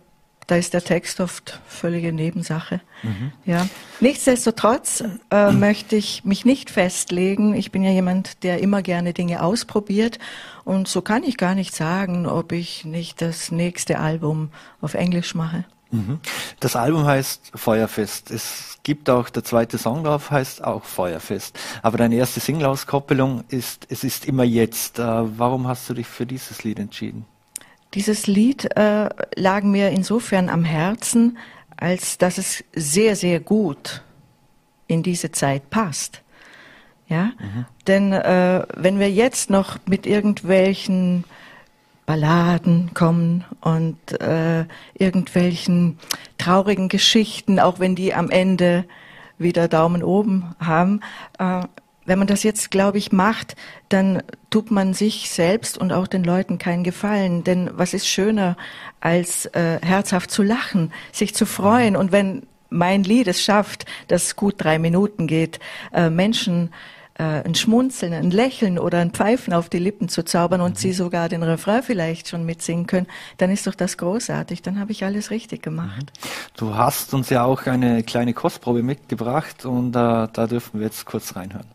da 0.47 0.55
ist 0.55 0.73
der 0.73 0.83
Text 0.83 1.21
oft 1.21 1.61
völlige 1.67 2.11
Nebensache. 2.11 2.81
Mhm. 3.03 3.31
Ja. 3.45 3.67
Nichtsdestotrotz 3.99 5.03
äh, 5.31 5.51
möchte 5.51 5.95
ich 5.95 6.25
mich 6.25 6.43
nicht 6.43 6.69
festlegen. 6.69 7.53
Ich 7.53 7.71
bin 7.71 7.83
ja 7.83 7.91
jemand, 7.91 8.43
der 8.43 8.59
immer 8.59 8.81
gerne 8.81 9.13
Dinge 9.13 9.41
ausprobiert. 9.41 10.19
Und 10.65 10.87
so 10.87 11.01
kann 11.01 11.23
ich 11.23 11.37
gar 11.37 11.55
nicht 11.55 11.75
sagen, 11.75 12.25
ob 12.25 12.51
ich 12.51 12.83
nicht 12.83 13.21
das 13.21 13.51
nächste 13.51 13.99
Album 13.99 14.49
auf 14.81 14.95
Englisch 14.95 15.33
mache. 15.33 15.63
Mhm. 15.91 16.19
Das 16.59 16.75
Album 16.75 17.05
heißt 17.05 17.51
Feuerfest. 17.55 18.31
Es 18.31 18.77
gibt 18.83 19.09
auch 19.09 19.29
der 19.29 19.43
zweite 19.43 19.77
Song 19.77 20.03
drauf, 20.03 20.31
heißt 20.31 20.63
auch 20.63 20.83
Feuerfest. 20.83 21.57
Aber 21.81 21.97
deine 21.97 22.15
erste 22.15 22.39
Single-Auskopplung 22.39 23.43
ist 23.49 23.87
Es 23.89 24.03
ist 24.03 24.25
immer 24.25 24.43
jetzt. 24.43 24.99
Äh, 24.99 25.03
warum 25.03 25.67
hast 25.67 25.89
du 25.89 25.93
dich 25.93 26.07
für 26.07 26.25
dieses 26.25 26.63
Lied 26.63 26.79
entschieden? 26.79 27.25
Dieses 27.95 28.27
Lied 28.27 28.65
äh, 28.77 29.09
lag 29.35 29.63
mir 29.63 29.89
insofern 29.89 30.49
am 30.49 30.63
Herzen, 30.63 31.37
als 31.75 32.17
dass 32.17 32.37
es 32.37 32.63
sehr, 32.75 33.15
sehr 33.15 33.39
gut 33.39 34.03
in 34.87 35.01
diese 35.01 35.31
Zeit 35.31 35.69
passt. 35.69 36.21
Ja, 37.07 37.31
mhm. 37.39 37.65
denn 37.87 38.13
äh, 38.13 38.63
wenn 38.75 38.99
wir 38.99 39.09
jetzt 39.09 39.49
noch 39.49 39.79
mit 39.87 40.05
irgendwelchen 40.05 41.23
Balladen 42.09 42.89
kommen 42.95 43.45
und 43.61 44.19
äh, 44.19 44.65
irgendwelchen 44.95 45.99
traurigen 46.39 46.89
Geschichten, 46.89 47.59
auch 47.59 47.79
wenn 47.79 47.93
die 47.93 48.15
am 48.15 48.31
Ende 48.31 48.85
wieder 49.37 49.67
Daumen 49.67 50.01
oben 50.01 50.55
haben. 50.59 51.01
Äh, 51.37 51.65
wenn 52.05 52.17
man 52.17 52.27
das 52.27 52.41
jetzt, 52.41 52.71
glaube 52.71 52.97
ich, 52.97 53.11
macht, 53.11 53.55
dann 53.89 54.23
tut 54.49 54.71
man 54.71 54.95
sich 54.95 55.29
selbst 55.29 55.77
und 55.77 55.93
auch 55.93 56.07
den 56.07 56.23
Leuten 56.23 56.57
keinen 56.57 56.83
Gefallen. 56.83 57.43
Denn 57.43 57.69
was 57.73 57.93
ist 57.93 58.07
schöner, 58.07 58.57
als 59.01 59.45
äh, 59.45 59.77
herzhaft 59.79 60.31
zu 60.31 60.41
lachen, 60.41 60.91
sich 61.11 61.35
zu 61.35 61.45
freuen 61.45 61.95
und 61.95 62.11
wenn 62.11 62.47
mein 62.71 63.03
Lied 63.03 63.27
es 63.27 63.43
schafft, 63.43 63.85
dass 64.07 64.35
gut 64.35 64.55
drei 64.57 64.79
Minuten 64.79 65.27
geht, 65.27 65.59
äh, 65.93 66.09
Menschen 66.09 66.71
äh, 67.19 67.43
ein 67.43 67.53
Schmunzeln, 67.53 68.13
ein 68.13 68.31
Lächeln 68.31 68.79
oder 68.79 68.99
ein 68.99 69.11
Pfeifen 69.11 69.53
auf 69.53 69.69
die 69.69 69.77
Lippen 69.77 70.07
zu 70.09 70.23
zaubern 70.23 70.61
und 70.61 70.71
mhm. 70.71 70.75
sie 70.75 70.93
sogar 70.93 71.29
den 71.29 71.43
Refrain 71.43 71.83
vielleicht 71.83 72.29
schon 72.29 72.45
mitsingen 72.45 72.87
können, 72.87 73.07
dann 73.37 73.51
ist 73.51 73.67
doch 73.67 73.75
das 73.75 73.97
großartig. 73.97 74.61
Dann 74.61 74.79
habe 74.79 74.93
ich 74.93 75.03
alles 75.03 75.29
richtig 75.29 75.61
gemacht. 75.61 76.13
Mhm. 76.23 76.29
Du 76.55 76.75
hast 76.75 77.13
uns 77.13 77.29
ja 77.29 77.43
auch 77.43 77.67
eine 77.67 78.03
kleine 78.03 78.33
Kostprobe 78.33 78.83
mitgebracht 78.83 79.65
und 79.65 79.89
äh, 79.89 80.27
da 80.31 80.47
dürfen 80.47 80.79
wir 80.79 80.87
jetzt 80.87 81.05
kurz 81.05 81.35
reinhören. 81.35 81.67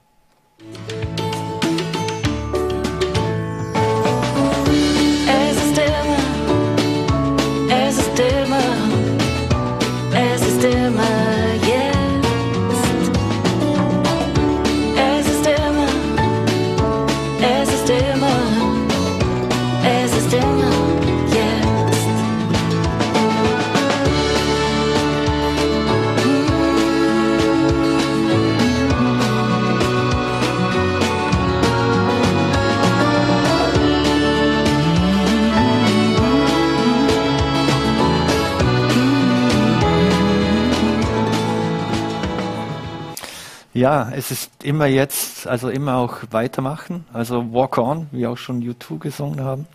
Ja, 43.75 44.09
es 44.15 44.31
ist 44.31 44.63
immer 44.63 44.87
jetzt, 44.87 45.49
also 45.49 45.69
immer 45.69 45.97
auch 45.97 46.19
weitermachen. 46.31 47.05
Also 47.13 47.53
Walk 47.53 47.77
On, 47.77 48.07
wie 48.13 48.25
auch 48.27 48.37
schon 48.39 48.63
U2 48.63 49.01
gesungen 49.01 49.41
haben. 49.41 49.67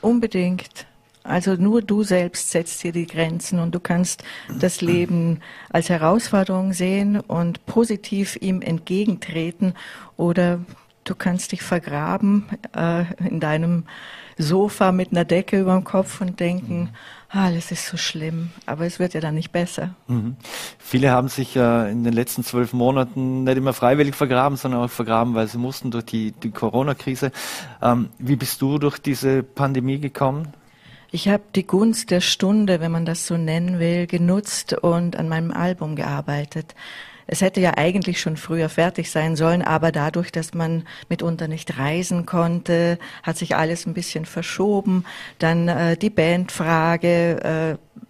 Unbedingt. 0.00 0.86
Also 1.24 1.54
nur 1.54 1.82
du 1.82 2.04
selbst 2.04 2.50
setzt 2.50 2.82
dir 2.84 2.92
die 2.92 3.06
Grenzen 3.06 3.58
und 3.58 3.74
du 3.74 3.80
kannst 3.80 4.22
das 4.58 4.80
Leben 4.80 5.40
als 5.70 5.88
Herausforderung 5.88 6.72
sehen 6.72 7.18
und 7.18 7.66
positiv 7.66 8.36
ihm 8.40 8.62
entgegentreten 8.62 9.74
oder 10.16 10.60
du 11.04 11.14
kannst 11.14 11.52
dich 11.52 11.62
vergraben 11.62 12.46
äh, 12.76 13.04
in 13.24 13.40
deinem 13.40 13.84
Sofa 14.38 14.92
mit 14.92 15.12
einer 15.12 15.24
Decke 15.24 15.60
über 15.60 15.74
dem 15.74 15.84
Kopf 15.84 16.20
und 16.20 16.40
denken, 16.40 16.90
ah, 16.90 17.21
alles 17.32 17.72
ist 17.72 17.86
so 17.86 17.96
schlimm, 17.96 18.50
aber 18.66 18.84
es 18.84 18.98
wird 18.98 19.14
ja 19.14 19.20
dann 19.20 19.34
nicht 19.34 19.52
besser. 19.52 19.94
Mhm. 20.06 20.36
Viele 20.78 21.10
haben 21.10 21.28
sich 21.28 21.56
äh, 21.56 21.90
in 21.90 22.04
den 22.04 22.12
letzten 22.12 22.44
zwölf 22.44 22.74
Monaten 22.74 23.44
nicht 23.44 23.56
immer 23.56 23.72
freiwillig 23.72 24.14
vergraben, 24.14 24.58
sondern 24.58 24.82
auch 24.82 24.90
vergraben, 24.90 25.34
weil 25.34 25.48
sie 25.48 25.58
mussten 25.58 25.90
durch 25.90 26.04
die, 26.04 26.32
die 26.32 26.50
Corona-Krise. 26.50 27.32
Ähm, 27.80 28.10
wie 28.18 28.36
bist 28.36 28.60
du 28.60 28.78
durch 28.78 28.98
diese 28.98 29.42
Pandemie 29.42 29.98
gekommen? 29.98 30.48
Ich 31.10 31.28
habe 31.28 31.42
die 31.54 31.66
Gunst 31.66 32.10
der 32.10 32.20
Stunde, 32.20 32.80
wenn 32.80 32.92
man 32.92 33.06
das 33.06 33.26
so 33.26 33.36
nennen 33.36 33.78
will, 33.78 34.06
genutzt 34.06 34.74
und 34.74 35.16
an 35.16 35.28
meinem 35.28 35.52
Album 35.52 35.96
gearbeitet. 35.96 36.74
Es 37.32 37.40
hätte 37.40 37.62
ja 37.62 37.78
eigentlich 37.78 38.20
schon 38.20 38.36
früher 38.36 38.68
fertig 38.68 39.10
sein 39.10 39.36
sollen, 39.36 39.62
aber 39.62 39.90
dadurch, 39.90 40.32
dass 40.32 40.52
man 40.52 40.84
mitunter 41.08 41.48
nicht 41.48 41.78
reisen 41.78 42.26
konnte, 42.26 42.98
hat 43.22 43.38
sich 43.38 43.56
alles 43.56 43.86
ein 43.86 43.94
bisschen 43.94 44.26
verschoben. 44.26 45.06
Dann 45.38 45.66
äh, 45.66 45.96
die 45.96 46.10
Bandfrage, 46.10 47.78
äh, 47.78 48.00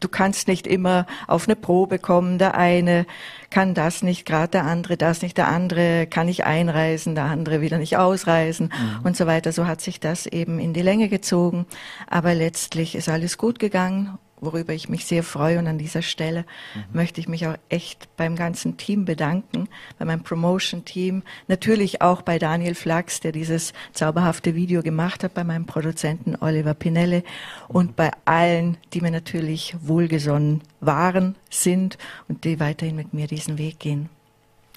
du 0.00 0.08
kannst 0.08 0.48
nicht 0.48 0.66
immer 0.66 1.06
auf 1.28 1.46
eine 1.46 1.54
Probe 1.54 2.00
kommen. 2.00 2.38
Der 2.38 2.56
eine 2.56 3.06
kann 3.50 3.72
das 3.72 4.02
nicht, 4.02 4.26
gerade 4.26 4.48
der 4.48 4.64
andere 4.64 4.96
das 4.96 5.22
nicht, 5.22 5.38
der 5.38 5.46
andere 5.46 6.08
kann 6.08 6.26
nicht 6.26 6.44
einreisen, 6.44 7.14
der 7.14 7.26
andere 7.26 7.60
wieder 7.60 7.78
nicht 7.78 7.98
ausreisen 7.98 8.72
mhm. 8.76 9.06
und 9.06 9.16
so 9.16 9.28
weiter. 9.28 9.52
So 9.52 9.68
hat 9.68 9.80
sich 9.80 10.00
das 10.00 10.26
eben 10.26 10.58
in 10.58 10.72
die 10.74 10.82
Länge 10.82 11.08
gezogen. 11.08 11.66
Aber 12.08 12.34
letztlich 12.34 12.96
ist 12.96 13.08
alles 13.08 13.38
gut 13.38 13.60
gegangen 13.60 14.18
worüber 14.40 14.72
ich 14.72 14.88
mich 14.88 15.04
sehr 15.04 15.22
freue. 15.22 15.58
Und 15.58 15.66
an 15.66 15.78
dieser 15.78 16.02
Stelle 16.02 16.44
mhm. 16.74 16.84
möchte 16.92 17.20
ich 17.20 17.28
mich 17.28 17.46
auch 17.46 17.56
echt 17.68 18.08
beim 18.16 18.36
ganzen 18.36 18.76
Team 18.76 19.04
bedanken, 19.04 19.68
bei 19.98 20.04
meinem 20.04 20.22
Promotion-Team, 20.22 21.22
natürlich 21.48 22.02
auch 22.02 22.22
bei 22.22 22.38
Daniel 22.38 22.74
Flachs, 22.74 23.20
der 23.20 23.32
dieses 23.32 23.72
zauberhafte 23.92 24.54
Video 24.54 24.82
gemacht 24.82 25.24
hat, 25.24 25.34
bei 25.34 25.44
meinem 25.44 25.66
Produzenten 25.66 26.36
Oliver 26.40 26.74
Pinelle 26.74 27.22
und 27.68 27.96
bei 27.96 28.10
allen, 28.24 28.76
die 28.92 29.00
mir 29.00 29.10
natürlich 29.10 29.76
wohlgesonnen 29.80 30.62
waren, 30.80 31.36
sind 31.50 31.98
und 32.28 32.44
die 32.44 32.60
weiterhin 32.60 32.96
mit 32.96 33.14
mir 33.14 33.26
diesen 33.26 33.58
Weg 33.58 33.78
gehen. 33.78 34.08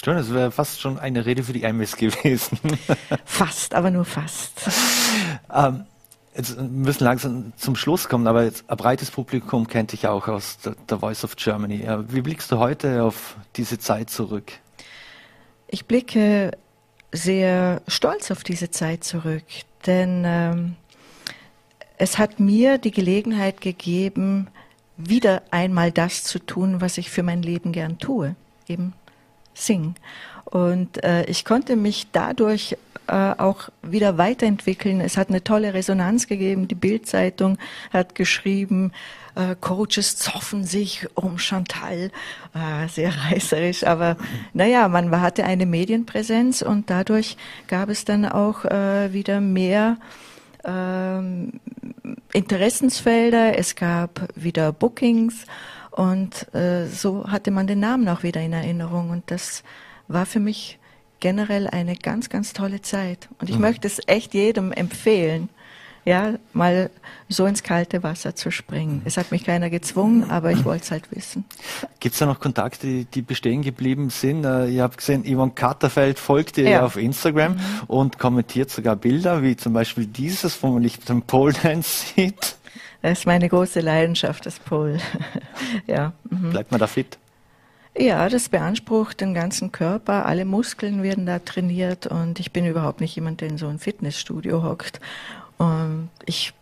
Schön, 0.03 0.17
das 0.17 0.33
wäre 0.33 0.51
fast 0.51 0.81
schon 0.81 0.99
eine 0.99 1.25
Rede 1.25 1.43
für 1.43 1.53
die 1.53 1.63
MS 1.63 1.95
gewesen. 1.97 2.57
fast, 3.23 3.73
aber 3.73 3.89
nur 3.89 4.03
fast. 4.03 4.69
ähm, 5.53 5.85
Jetzt 6.35 6.59
müssen 6.59 7.03
langsam 7.03 7.53
zum 7.57 7.75
Schluss 7.75 8.09
kommen, 8.09 8.25
aber 8.25 8.43
jetzt, 8.43 8.67
ein 8.67 8.77
breites 8.77 9.11
Publikum 9.11 9.67
kennt 9.67 9.91
dich 9.91 10.07
auch 10.07 10.27
aus 10.27 10.57
der, 10.89 10.99
Voice 10.99 11.23
of 11.23 11.35
Germany. 11.35 11.87
Wie 12.07 12.21
blickst 12.21 12.51
du 12.51 12.57
heute 12.57 13.03
auf 13.03 13.37
diese 13.55 13.77
Zeit 13.77 14.09
zurück? 14.09 14.51
Ich 15.67 15.85
blicke 15.85 16.51
sehr 17.11 17.81
stolz 17.87 18.31
auf 18.31 18.43
diese 18.43 18.71
Zeit 18.71 19.03
zurück, 19.03 19.43
denn 19.85 20.23
ähm, 20.25 20.75
es 21.97 22.17
hat 22.17 22.39
mir 22.39 22.79
die 22.79 22.91
Gelegenheit 22.91 23.61
gegeben, 23.61 24.47
wieder 24.97 25.43
einmal 25.51 25.91
das 25.91 26.23
zu 26.23 26.39
tun, 26.39 26.81
was 26.81 26.97
ich 26.97 27.11
für 27.11 27.23
mein 27.23 27.43
Leben 27.43 27.71
gern 27.71 27.99
tue, 27.99 28.35
eben 28.67 28.93
singen. 29.53 29.95
Und 30.45 31.03
äh, 31.03 31.25
ich 31.25 31.45
konnte 31.45 31.75
mich 31.75 32.07
dadurch 32.11 32.77
äh, 33.07 33.13
auch 33.37 33.69
wieder 33.81 34.17
weiterentwickeln. 34.17 35.01
Es 35.01 35.17
hat 35.17 35.29
eine 35.29 35.43
tolle 35.43 35.73
Resonanz 35.73 36.27
gegeben. 36.27 36.67
Die 36.67 36.75
Bildzeitung 36.75 37.57
hat 37.91 38.15
geschrieben, 38.15 38.91
äh, 39.35 39.55
Coaches 39.59 40.17
zoffen 40.17 40.63
sich 40.63 41.07
um 41.15 41.37
Chantal. 41.37 42.11
Äh, 42.53 42.87
sehr 42.87 43.13
reißerisch, 43.31 43.85
aber 43.85 44.17
naja, 44.53 44.87
man 44.87 45.09
hatte 45.21 45.43
eine 45.43 45.65
Medienpräsenz 45.65 46.61
und 46.61 46.89
dadurch 46.89 47.37
gab 47.67 47.89
es 47.89 48.05
dann 48.05 48.25
auch 48.25 48.65
äh, 48.65 49.11
wieder 49.13 49.41
mehr 49.41 49.97
ähm, 50.63 51.59
Interessensfelder. 52.31 53.57
Es 53.57 53.75
gab 53.75 54.27
wieder 54.35 54.71
Bookings 54.71 55.45
und 55.91 56.53
äh, 56.53 56.87
so 56.87 57.29
hatte 57.29 57.51
man 57.51 57.67
den 57.67 57.79
Namen 57.79 58.07
auch 58.07 58.23
wieder 58.23 58.41
in 58.41 58.53
Erinnerung 58.53 59.09
und 59.09 59.29
das 59.29 59.63
war 60.07 60.25
für 60.25 60.39
mich 60.39 60.79
generell 61.23 61.67
eine 61.67 61.95
ganz, 61.95 62.29
ganz 62.29 62.51
tolle 62.51 62.81
Zeit. 62.81 63.29
Und 63.39 63.49
ich 63.49 63.55
mhm. 63.55 63.61
möchte 63.61 63.87
es 63.87 64.01
echt 64.07 64.33
jedem 64.33 64.73
empfehlen, 64.73 65.47
ja, 66.03 66.33
mal 66.51 66.89
so 67.29 67.45
ins 67.45 67.63
kalte 67.63 68.03
Wasser 68.03 68.35
zu 68.35 68.51
springen. 68.51 69.01
Es 69.05 69.15
hat 69.15 69.31
mich 69.31 69.45
keiner 69.45 69.69
gezwungen, 69.69 70.29
aber 70.29 70.51
ich 70.51 70.65
wollte 70.65 70.83
es 70.83 70.91
halt 70.91 71.09
wissen. 71.15 71.45
Gibt 72.01 72.11
es 72.11 72.19
da 72.19 72.25
noch 72.25 72.41
Kontakte, 72.41 72.85
die, 72.85 73.05
die, 73.05 73.21
bestehen 73.21 73.61
geblieben 73.61 74.09
sind? 74.09 74.43
Äh, 74.43 74.67
ihr 74.67 74.83
habt 74.83 74.97
gesehen, 74.97 75.23
Yvonne 75.23 75.53
Katterfeld 75.55 76.19
folgt 76.19 76.57
dir 76.57 76.69
ja. 76.69 76.85
auf 76.85 76.97
Instagram 76.97 77.53
mhm. 77.53 77.59
und 77.87 78.19
kommentiert 78.19 78.69
sogar 78.69 78.97
Bilder, 78.97 79.41
wie 79.43 79.55
zum 79.55 79.71
Beispiel 79.71 80.05
dieses, 80.05 80.61
wo 80.61 80.67
man 80.67 80.81
nicht 80.81 81.07
den 81.07 81.21
Pole 81.21 81.53
Dance 81.63 82.07
sieht. 82.15 82.57
Das 83.01 83.19
ist 83.19 83.25
meine 83.25 83.47
große 83.47 83.79
Leidenschaft, 83.79 84.45
das 84.45 84.59
Pole. 84.59 84.99
ja. 85.87 86.11
Mhm. 86.29 86.49
Bleibt 86.49 86.71
man 86.71 86.81
da 86.81 86.87
fit? 86.87 87.17
Ja, 87.95 88.27
das 88.27 88.49
beansprucht 88.49 89.21
den 89.21 89.35
ganzen 89.35 89.71
Körper. 89.71 90.25
Alle 90.25 90.45
Muskeln 90.45 91.03
werden 91.03 91.27
da 91.27 91.39
trainiert 91.39 92.07
und 92.07 92.39
ich 92.39 92.51
bin 92.51 92.65
überhaupt 92.65 93.01
nicht 93.01 93.15
jemand, 93.15 93.41
der 93.41 93.49
in 93.49 93.57
so 93.59 93.67
ein 93.67 93.77
Fitnessstudio 93.77 94.63
hockt. 94.63 94.99
Und 95.59 96.09
ich, 96.25 96.53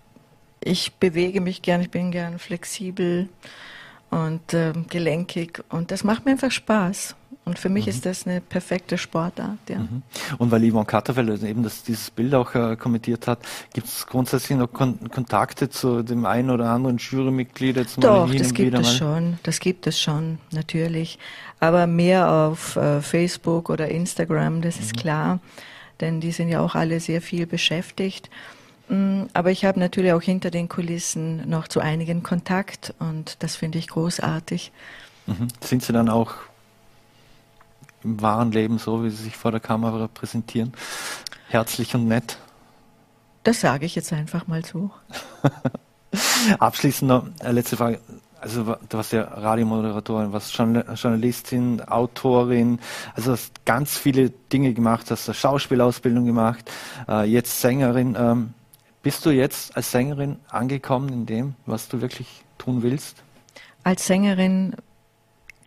ich 0.62 0.94
bewege 0.96 1.40
mich 1.40 1.62
gern, 1.62 1.82
ich 1.82 1.90
bin 1.90 2.12
gern 2.12 2.38
flexibel 2.38 3.30
und 4.12 4.54
äh, 4.54 4.74
gelenkig 4.90 5.64
und 5.70 5.90
das 5.90 6.04
macht 6.04 6.26
mir 6.26 6.32
einfach 6.32 6.52
Spaß. 6.52 7.16
Und 7.44 7.58
für 7.58 7.70
mich 7.70 7.88
mhm. 7.88 7.90
ist 7.90 8.06
das 8.06 8.28
eine 8.28 8.40
perfekte 8.40 9.00
Sportart. 9.00 9.58
Ja. 9.68 9.80
Mhm. 9.80 10.04
Und 10.38 10.52
weil 10.52 10.70
Yvonne 10.70 10.86
Katterfeld 10.86 11.42
eben 11.42 11.64
das, 11.64 11.82
dieses 11.82 12.12
Bild 12.12 12.36
auch 12.36 12.54
äh, 12.54 12.76
kommentiert 12.76 13.26
hat, 13.26 13.40
gibt 13.74 13.88
es 13.88 14.06
grundsätzlich 14.06 14.58
noch 14.58 14.72
Kon 14.72 15.10
Kontakte 15.10 15.70
zu 15.70 16.04
dem 16.04 16.26
einen 16.26 16.52
oder 16.52 16.70
anderen 16.70 16.98
Jurymitglied? 16.98 17.78
Jetzt 17.78 18.04
Doch, 18.04 18.32
das 18.32 18.54
gibt 18.54 18.78
es 18.78 18.96
schon. 18.96 19.40
Das 19.42 19.60
gibt 19.60 19.88
es 19.88 20.00
schon, 20.00 20.38
natürlich. 20.52 21.18
Aber 21.60 21.88
mehr 21.88 22.32
auf 22.32 22.76
äh, 22.76 23.02
Facebook 23.02 23.72
oder 23.72 23.88
Instagram, 23.90 24.62
das 24.62 24.76
mhm. 24.76 24.82
ist 24.84 24.98
klar. 24.98 25.40
Denn 26.00 26.22
die 26.22 26.32
sind 26.32 26.50
ja 26.50 26.60
auch 26.60 26.76
alle 26.76 27.00
sehr 27.00 27.22
viel 27.22 27.48
beschäftigt. 27.48 28.30
Mm, 28.92 29.28
aber 29.32 29.52
ich 29.52 29.64
habe 29.64 29.80
natürlich 29.80 30.12
auch 30.12 30.22
hinter 30.22 30.52
den 30.52 30.68
Kulissen 30.68 31.50
noch 31.50 31.70
zu 31.70 31.80
einigen 31.80 32.24
Kontakt 32.24 32.94
und 33.00 33.42
das 33.42 33.56
finde 33.56 33.80
ich 33.80 33.88
großartig. 33.88 34.74
Mhm. 35.28 35.48
Sind 35.64 35.82
Sie 35.82 35.94
dann 35.94 36.10
auch 36.10 36.34
im 38.04 38.22
wahren 38.22 38.52
Leben 38.52 38.80
so, 38.80 39.04
wie 39.06 39.10
sie 39.10 39.24
sich 39.24 39.38
vor 39.38 39.52
der 39.52 39.62
Kamera 39.62 40.10
präsentieren? 40.14 40.74
Herzlich 41.48 41.96
und 41.96 42.10
nett? 42.10 42.38
Das 43.44 43.62
sage 43.62 43.86
ich 43.86 43.96
jetzt 43.96 44.12
einfach 44.12 44.48
mal 44.48 44.66
so. 44.66 44.92
Abschließend 46.60 47.08
noch 47.08 47.28
eine 47.40 47.54
letzte 47.54 47.78
Frage. 47.78 48.02
Also 48.42 48.64
du 48.64 48.98
warst 48.98 49.14
ja 49.14 49.22
Radiomoderatorin, 49.22 50.34
was 50.34 50.52
Journalistin, 50.54 51.82
Autorin, 51.82 52.80
also 53.14 53.34
hast 53.34 53.66
ganz 53.66 53.98
viele 53.98 54.32
Dinge 54.32 54.74
gemacht, 54.74 55.12
hast 55.12 55.30
eine 55.30 55.36
Schauspielausbildung 55.36 56.26
gemacht, 56.26 56.70
äh, 57.08 57.24
jetzt 57.24 57.62
Sängerin. 57.62 58.54
Bist 59.04 59.26
du 59.26 59.32
jetzt 59.32 59.76
als 59.76 59.92
Sängerin 59.92 60.38
angekommen 60.50 61.10
in 61.10 61.26
dem, 61.26 61.56
was 61.66 61.88
du 61.88 62.02
wirklich 62.02 62.44
tun 62.58 62.84
willst? 62.84 63.24
Als 63.84 64.06
Sängerin 64.06 64.76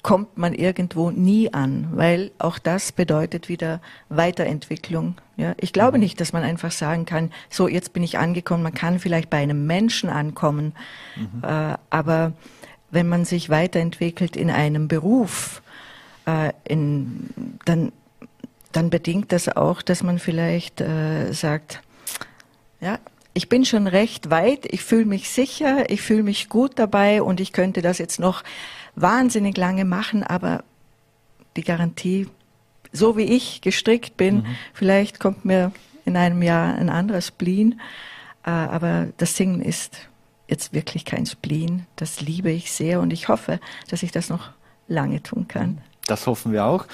kommt 0.03 0.37
man 0.37 0.53
irgendwo 0.53 1.11
nie 1.11 1.53
an, 1.53 1.89
weil 1.93 2.30
auch 2.39 2.59
das 2.59 2.93
bedeutet 2.93 3.49
wieder 3.49 3.80
Weiterentwicklung. 4.11 5.16
Ja, 5.37 5.55
ich 5.59 5.72
glaube 5.72 5.97
mhm. 5.97 6.05
nicht, 6.05 6.20
dass 6.20 6.32
man 6.32 6.45
einfach 6.45 6.70
sagen 6.70 7.07
kann, 7.07 7.32
so 7.51 7.66
jetzt 7.66 7.93
bin 7.93 8.03
ich 8.03 8.18
angekommen. 8.18 8.62
Man 8.62 8.74
kann 8.74 9.01
vielleicht 9.01 9.30
bei 9.30 9.39
einem 9.39 9.66
Menschen 9.66 10.11
ankommen, 10.11 10.74
mhm. 11.16 11.43
äh, 11.43 11.74
aber 11.91 12.35
wenn 12.91 13.09
man 13.09 13.24
sich 13.24 13.51
weiterentwickelt 13.51 14.37
in 14.37 14.51
einem 14.51 14.87
Beruf, 14.87 15.62
äh, 16.26 16.53
in, 16.64 17.59
dann, 17.64 17.91
dann 18.70 18.91
bedingt 18.91 19.32
das 19.32 19.49
auch, 19.49 19.82
dass 19.82 20.03
man 20.03 20.18
vielleicht 20.18 20.80
äh, 20.80 21.32
sagt, 21.32 21.80
ja, 22.80 22.99
ich 23.35 23.49
bin 23.49 23.64
schon 23.64 23.87
recht 23.89 24.30
weit, 24.30 24.64
ich 24.66 24.82
fühle 24.82 25.05
mich 25.05 25.28
sicher, 25.28 25.91
ich 25.91 26.01
fühle 26.03 26.22
mich 26.22 26.49
gut 26.49 26.78
dabei 26.78 27.20
und 27.20 27.41
ich 27.41 27.53
könnte 27.53 27.82
das 27.82 27.99
jetzt 27.99 28.20
noch 28.20 28.45
wahnsinnig 28.95 29.57
lange 29.57 29.85
machen, 29.85 30.22
aber 30.22 30.62
die 31.57 31.64
Garantie, 31.64 32.28
so 32.93 33.16
wie 33.16 33.24
ich 33.24 33.61
gestrickt 33.61 34.16
bin, 34.16 34.37
mhm. 34.37 34.57
vielleicht 34.72 35.18
kommt 35.18 35.45
mir 35.45 35.72
in 36.05 36.16
einem 36.16 36.43
Jahr 36.43 36.74
ein 36.76 36.89
anderer 36.89 37.20
Spleen, 37.20 37.80
äh, 38.45 38.51
aber 38.51 39.09
das 39.16 39.37
Singen 39.37 39.61
ist 39.61 40.09
jetzt 40.49 40.72
wirklich 40.72 41.05
kein 41.05 41.26
Spleen. 41.26 41.87
Das 41.97 42.20
liebe 42.20 42.51
ich 42.51 42.70
sehr 42.70 43.01
und 43.01 43.12
ich 43.12 43.28
hoffe, 43.28 43.59
dass 43.89 44.03
ich 44.03 44.12
das 44.12 44.28
noch 44.28 44.51
lange 44.87 45.22
tun 45.22 45.49
kann. 45.49 45.78
Das 46.07 46.26
hoffen 46.26 46.53
wir 46.53 46.66
auch. 46.66 46.87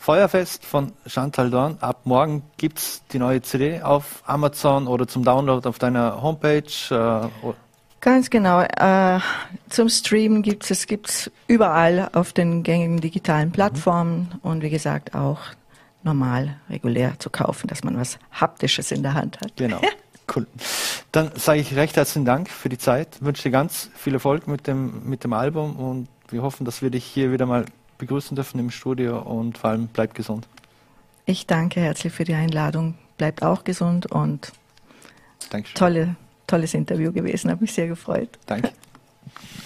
Feuerfest 0.00 0.64
von 0.64 0.92
Chantal 1.06 1.50
Dorn. 1.50 1.76
Ab 1.82 2.00
morgen 2.04 2.42
gibt 2.56 2.78
es 2.78 3.02
die 3.12 3.18
neue 3.18 3.42
CD 3.42 3.82
auf 3.82 4.22
Amazon 4.24 4.86
oder 4.86 5.06
zum 5.06 5.24
Download 5.24 5.68
auf 5.68 5.78
deiner 5.78 6.22
Homepage. 6.22 6.62
Äh, 6.90 7.28
Ganz 8.00 8.30
genau. 8.30 8.62
Äh, 8.62 9.20
zum 9.68 9.90
Streamen 9.90 10.40
gibt 10.40 10.70
es 10.70 10.86
gibt's 10.86 11.30
überall 11.48 12.08
auf 12.14 12.32
den 12.32 12.62
gängigen 12.62 13.02
digitalen 13.02 13.52
Plattformen 13.52 14.30
mhm. 14.32 14.38
und 14.40 14.62
wie 14.62 14.70
gesagt 14.70 15.14
auch 15.14 15.40
normal, 16.02 16.56
regulär 16.70 17.18
zu 17.18 17.28
kaufen, 17.28 17.68
dass 17.68 17.84
man 17.84 17.98
was 17.98 18.18
Haptisches 18.32 18.92
in 18.92 19.02
der 19.02 19.12
Hand 19.12 19.38
hat. 19.40 19.52
Genau. 19.56 19.80
Cool. 20.32 20.46
Dann 21.10 21.32
sage 21.34 21.58
ich 21.58 21.74
recht 21.74 21.96
herzlichen 21.96 22.24
Dank 22.24 22.48
für 22.48 22.68
die 22.68 22.78
Zeit. 22.78 23.20
Wünsche 23.20 23.42
dir 23.42 23.50
ganz 23.50 23.90
viel 23.96 24.14
Erfolg 24.14 24.46
mit 24.46 24.68
dem, 24.68 25.08
mit 25.08 25.24
dem 25.24 25.32
Album 25.32 25.74
und 25.74 26.06
wir 26.28 26.42
hoffen, 26.42 26.64
dass 26.64 26.82
wir 26.82 26.90
dich 26.90 27.04
hier 27.04 27.32
wieder 27.32 27.46
mal 27.46 27.64
begrüßen 28.00 28.34
dürfen 28.34 28.58
im 28.58 28.70
Studio 28.70 29.20
und 29.20 29.56
vor 29.56 29.70
allem 29.70 29.86
bleib 29.86 30.14
gesund. 30.14 30.48
Ich 31.26 31.46
danke 31.46 31.80
herzlich 31.80 32.12
für 32.12 32.24
die 32.24 32.34
Einladung. 32.34 32.94
Bleibt 33.16 33.42
auch 33.42 33.62
gesund 33.62 34.06
und 34.06 34.52
Dankeschön. 35.50 35.78
tolle, 35.78 36.16
tolles 36.46 36.74
Interview 36.74 37.12
gewesen. 37.12 37.50
Habe 37.50 37.60
mich 37.60 37.72
sehr 37.72 37.86
gefreut. 37.86 38.30
Danke. 38.46 38.72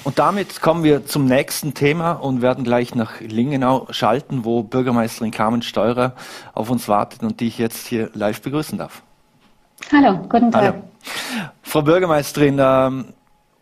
Und 0.03 0.19
damit 0.19 0.61
kommen 0.61 0.85
wir 0.85 1.07
zum 1.07 1.25
nächsten 1.25 1.73
Thema 1.73 2.13
und 2.13 2.43
werden 2.43 2.65
gleich 2.65 2.95
nach 2.95 3.21
Lingenau 3.21 3.87
schalten, 3.91 4.45
wo 4.45 4.63
Bürgermeisterin 4.63 5.31
Carmen 5.31 5.63
Steurer 5.63 6.15
auf 6.53 6.69
uns 6.69 6.89
wartet 6.89 7.23
und 7.23 7.41
die 7.41 7.47
ich 7.47 7.57
jetzt 7.57 7.87
hier 7.87 8.11
live 8.13 8.43
begrüßen 8.43 8.77
darf. 8.77 9.03
Hallo, 9.91 10.19
guten 10.29 10.51
Tag. 10.51 10.63
Hallo. 10.63 10.75
Frau 11.63 11.83
Bürgermeisterin, 11.83 12.59
ähm, 12.61 13.15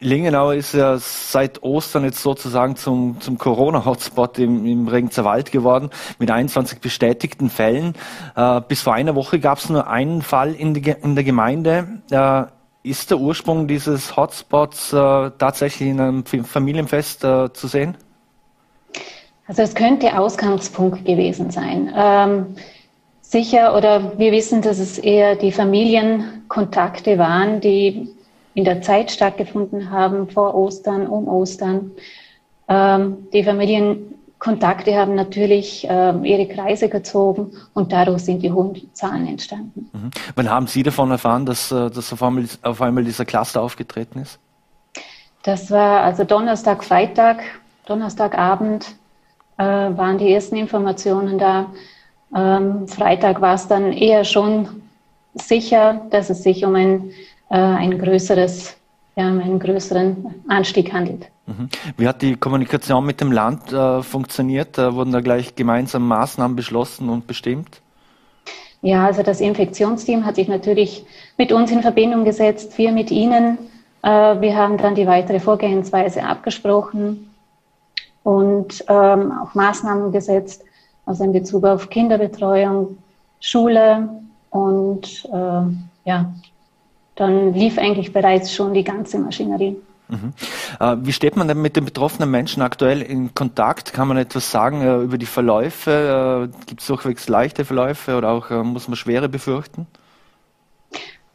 Lingenau 0.03 0.51
ist 0.51 0.75
ja 0.75 0.99
seit 0.99 1.63
Ostern 1.63 2.05
jetzt 2.05 2.23
sozusagen 2.23 2.77
zum, 2.77 3.21
zum 3.21 3.39
Corona-Hotspot 3.39 4.39
im, 4.39 4.67
im 4.67 4.89
Regenzer 4.89 5.25
Wald 5.25 5.53
geworden, 5.53 5.91
mit 6.19 6.31
21 6.31 6.81
bestätigten 6.81 7.51
Fällen. 7.51 7.95
Äh, 8.37 8.61
bis 8.67 8.83
vor 8.83 8.95
einer 8.95 9.15
Woche 9.15 9.39
gab 9.39 9.59
es 9.59 9.71
nur 9.71 9.87
einen 9.87 10.23
Fall 10.23 10.55
in, 10.55 10.75
die, 10.75 10.95
in 11.03 11.15
der 11.15 11.25
Gemeinde. 11.25 12.03
Äh, 12.11 12.45
ist 12.83 13.11
der 13.11 13.19
Ursprung 13.19 13.69
dieses 13.69 14.17
Hotspots 14.17 14.93
äh, 14.93 15.31
tatsächlich 15.39 15.89
in 15.89 16.01
einem 16.01 16.25
Familienfest 16.25 17.23
äh, 17.23 17.53
zu 17.53 17.69
sehen? 17.69 17.97
Also 19.47 19.63
es 19.63 19.75
könnte 19.75 20.19
Ausgangspunkt 20.19 21.05
gewesen 21.05 21.51
sein. 21.51 21.93
Ähm, 21.97 22.57
sicher 23.21 23.77
oder 23.77 24.19
wir 24.19 24.33
wissen, 24.33 24.63
dass 24.63 24.79
es 24.79 24.99
eher 24.99 25.37
die 25.37 25.53
Familienkontakte 25.53 27.19
waren, 27.19 27.61
die 27.61 28.09
in 28.55 28.65
der 28.65 28.83
Zeit 28.83 29.11
stattgefunden 29.11 29.91
haben, 29.91 30.29
vor 30.29 30.55
Ostern, 30.55 31.07
um 31.07 31.29
Ostern. 31.29 31.93
Ähm, 32.69 33.29
die 33.33 33.45
Familienkontakte 33.45 34.95
haben 34.95 35.15
natürlich 35.15 35.87
ähm, 35.89 36.25
ihre 36.25 36.47
Kreise 36.47 36.89
gezogen 36.89 37.53
und 37.75 37.93
dadurch 37.93 38.25
sind 38.25 38.43
die 38.43 38.53
hohen 38.53 38.93
Zahlen 38.95 39.27
entstanden. 39.27 39.91
Mhm. 39.93 40.11
Wann 40.35 40.51
haben 40.51 40.67
Sie 40.67 40.83
davon 40.83 41.11
erfahren, 41.11 41.47
dass, 41.47 41.73
äh, 41.73 41.91
dass 41.91 42.13
auf, 42.13 42.23
einmal, 42.23 42.45
auf 42.63 42.81
einmal 42.83 43.05
dieser 43.05 43.25
Cluster 43.25 43.63
aufgetreten 43.63 44.21
ist? 44.21 44.39
Das 45.43 45.71
war 45.71 46.03
also 46.03 46.25
Donnerstag, 46.25 46.85
Freitag, 46.85 47.43
Donnerstagabend 47.87 48.95
äh, 49.57 49.65
waren 49.65 50.19
die 50.19 50.33
ersten 50.33 50.57
Informationen 50.57 51.39
da. 51.39 51.67
Ähm, 52.35 52.87
Freitag 52.87 53.41
war 53.41 53.55
es 53.55 53.67
dann 53.67 53.93
eher 53.93 54.25
schon 54.25 54.83
sicher, 55.35 56.03
dass 56.11 56.31
es 56.31 56.43
sich 56.43 56.65
um 56.65 56.75
ein, 56.75 57.11
ein 57.57 57.99
größeres, 57.99 58.77
ja, 59.17 59.27
einen 59.27 59.59
größeren 59.59 60.43
Anstieg 60.49 60.93
handelt. 60.93 61.29
Mhm. 61.47 61.69
Wie 61.97 62.09
hat 62.09 62.23
die 62.23 62.37
Kommunikation 62.37 63.05
mit 63.05 63.21
dem 63.21 63.33
Land 63.33 63.73
äh, 63.73 64.03
funktioniert? 64.03 64.79
Äh, 64.79 64.95
wurden 64.95 65.13
da 65.13 65.21
gleich 65.21 65.55
gemeinsam 65.55 66.07
Maßnahmen 66.09 66.57
beschlossen 66.57 67.09
und 67.09 67.27
bestimmt? 67.27 67.81
Ja, 68.81 69.07
also 69.07 69.23
das 69.23 69.41
Infektionsteam 69.41 70.25
hat 70.25 70.37
sich 70.37 70.49
natürlich 70.49 71.05
mit 71.39 71.53
uns 71.53 71.71
in 71.71 71.83
Verbindung 71.83 72.25
gesetzt, 72.25 72.79
wir 72.79 72.93
mit 72.93 73.11
Ihnen. 73.11 73.59
Äh, 74.03 74.09
wir 74.41 74.57
haben 74.57 74.79
dann 74.79 74.95
die 74.95 75.07
weitere 75.07 75.41
Vorgehensweise 75.41 76.25
abgesprochen 76.25 77.31
und 78.25 78.85
ähm, 78.89 79.33
auch 79.33 79.55
Maßnahmen 79.55 80.13
gesetzt 80.13 80.65
also 81.07 81.25
in 81.25 81.33
Bezug 81.33 81.65
auf 81.65 81.91
Kinderbetreuung, 81.91 82.99
Schule 83.41 84.09
und 84.51 85.29
äh, 85.33 86.09
ja, 86.09 86.33
dann 87.23 87.55
lief 87.55 87.79
eigentlich 87.79 88.12
bereits 88.12 88.53
schon 88.53 88.75
die 88.75 88.85
ganze 88.85 89.18
Maschinerie. 89.18 89.77
Mhm. 90.09 90.33
Äh, 90.79 90.97
wie 91.01 91.12
steht 91.12 91.37
man 91.37 91.49
denn 91.49 91.62
mit 91.62 91.77
den 91.77 91.87
betroffenen 91.87 92.31
Menschen 92.31 92.62
aktuell 92.62 93.01
in 93.01 93.35
Kontakt? 93.35 93.95
Kann 93.95 94.09
man 94.09 94.18
etwas 94.18 94.51
sagen 94.51 94.83
äh, 94.83 94.97
über 94.99 95.16
die 95.16 95.27
Verläufe? 95.27 96.51
Äh, 96.53 96.66
Gibt 96.66 96.83
es 96.83 96.87
durchwegs 96.87 97.29
leichte 97.29 97.64
Verläufe 97.64 98.16
oder 98.16 98.31
auch 98.31 98.51
muss 98.51 98.89
man 98.89 98.97
schwere 98.97 99.29
befürchten? 99.29 99.87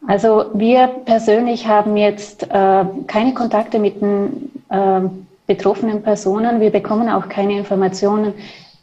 Also 0.07 0.45
wir 0.53 0.87
persönlich 1.05 1.67
haben 1.67 1.97
jetzt 1.97 2.43
äh, 2.43 2.85
keine 3.07 3.33
Kontakte 3.33 3.79
mit 3.79 4.01
den 4.01 4.51
äh, 4.69 5.01
betroffenen 5.47 6.03
Personen. 6.03 6.61
Wir 6.61 6.69
bekommen 6.69 7.09
auch 7.09 7.27
keine 7.27 7.57
Informationen, 7.57 8.33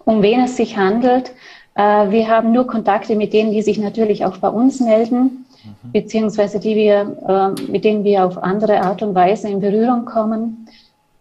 um 0.04 0.22
wen 0.22 0.40
es 0.40 0.56
sich 0.56 0.76
handelt. 0.76 1.32
Äh, 1.74 2.10
wir 2.10 2.28
haben 2.28 2.52
nur 2.52 2.66
Kontakte 2.66 3.16
mit 3.16 3.32
denen, 3.32 3.52
die 3.52 3.62
sich 3.62 3.78
natürlich 3.78 4.24
auch 4.24 4.38
bei 4.38 4.48
uns 4.48 4.80
melden, 4.80 5.43
mhm. 5.64 5.92
beziehungsweise 5.92 6.60
die 6.60 6.76
wir, 6.76 7.54
äh, 7.58 7.70
mit 7.70 7.84
denen 7.84 8.04
wir 8.04 8.24
auf 8.24 8.42
andere 8.42 8.80
Art 8.82 9.02
und 9.02 9.14
Weise 9.14 9.48
in 9.48 9.60
Berührung 9.60 10.04
kommen. 10.04 10.68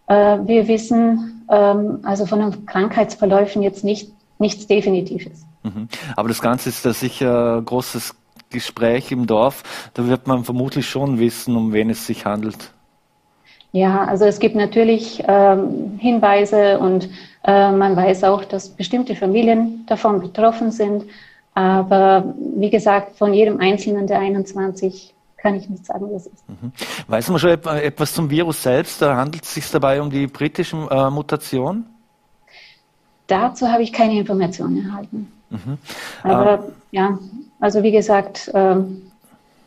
Äh, 0.08 0.40
wir 0.46 0.68
wissen 0.68 1.46
ähm, 1.50 2.00
also 2.04 2.26
von 2.26 2.40
den 2.40 2.66
Krankheitsverläufen 2.66 3.62
jetzt 3.62 3.84
nicht, 3.84 4.12
nichts 4.40 4.68
Definitives. 4.68 5.46
Mhm. 5.64 5.88
Aber 6.16 6.28
das 6.28 6.42
Ganze 6.42 6.70
ist 6.70 6.84
ja 6.86 6.94
sicher 6.94 7.58
ein 7.58 7.66
großes 7.66 8.16
Gespräch 8.50 9.12
im 9.12 9.28
Dorf. 9.28 9.64
Da 9.94 10.08
wird 10.08 10.28
man 10.28 10.44
vermutlich 10.44 10.88
schon 10.88 11.20
wissen, 11.20 11.56
um 11.56 11.74
wen 11.74 11.90
es 11.90 12.06
sich 12.06 12.26
handelt. 12.26 12.72
Ja, 13.72 14.06
also 14.06 14.26
es 14.26 14.40
gibt 14.40 14.56
natürlich 14.56 15.24
ähm, 15.28 15.98
Hinweise 15.98 16.78
und 16.78 17.10
äh, 17.44 17.72
man 17.72 17.96
weiß 17.96 18.24
auch, 18.24 18.46
dass 18.46 18.70
bestimmte 18.70 19.16
Familien 19.16 19.84
davon 19.88 20.22
betroffen 20.22 20.72
sind. 20.72 21.06
Aber 21.56 22.34
wie 22.56 22.70
gesagt, 22.70 23.18
von 23.18 23.34
jedem 23.34 23.60
Einzelnen 23.60 24.08
der 24.08 24.20
21 24.20 25.14
kann 25.38 25.56
ich 25.56 25.70
nicht 25.70 25.86
sagen, 25.86 26.08
was 26.12 26.26
ist. 26.28 26.50
Mhm. 26.50 26.72
Weiß 27.08 27.30
man 27.30 27.38
schon 27.38 27.52
etwas 27.52 28.14
zum 28.14 28.30
Virus 28.30 28.64
selbst? 28.64 29.02
Handelt 29.02 29.44
es 29.44 29.54
sich 29.54 29.70
dabei 29.70 30.02
um 30.02 30.10
die 30.10 30.26
britische 30.28 30.78
äh, 30.90 31.10
Mutation? 31.10 31.86
Dazu 33.28 33.68
habe 33.68 33.84
ich 33.84 33.92
keine 33.92 34.18
Informationen 34.18 34.86
erhalten. 34.86 35.32
Mhm. 35.50 35.78
Aber 36.24 36.60
ah. 36.60 36.64
ja, 36.92 37.20
also 37.60 37.84
wie 37.84 37.92
gesagt, 37.92 38.48
äh, 38.54 38.76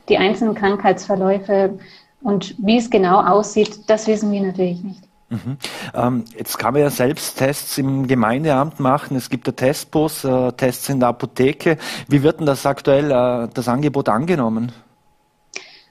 die 0.09 0.19
einzelnen 0.19 0.55
Krankheitsverläufe 0.55 1.79
und 2.23 2.55
wie 2.59 2.79
es 2.79 2.91
genau 2.91 3.21
aussieht, 3.21 3.89
das 3.89 4.07
wissen 4.07 4.33
wir 4.33 4.41
natürlich 4.41 4.83
nicht. 4.83 5.06
Mhm. 5.29 5.57
Ähm, 5.95 6.25
jetzt 6.39 6.57
kann 6.59 6.75
man 6.75 6.83
ja 6.83 6.91
selbst 6.91 7.37
Tests 7.37 7.79
im 7.79 8.07
Gemeindeamt 8.07 8.79
machen. 8.79 9.17
Es 9.17 9.29
gibt 9.29 9.47
der 9.47 9.57
Testbus, 9.57 10.25
äh, 10.25 10.53
Tests 10.53 10.89
in 10.89 11.01
der 11.01 11.09
Apotheke. 11.09 11.79
Wie 12.09 12.23
wird 12.23 12.39
denn 12.39 12.47
das 12.47 12.65
aktuell, 12.65 13.11
äh, 13.11 13.49
das 13.53 13.69
Angebot 13.69 14.09
angenommen? 14.09 14.73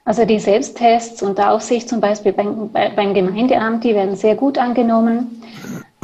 Also 0.06 0.24
die 0.24 0.40
Selbsttests 0.40 1.24
unter 1.24 1.52
Aufsicht 1.52 1.90
zum 1.90 2.00
Beispiel 2.00 2.32
beim, 2.32 2.70
beim 2.72 3.14
Gemeindeamt, 3.14 3.84
die 3.84 3.96
werden 3.96 4.16
sehr 4.16 4.36
gut 4.36 4.58
angenommen. 4.58 5.42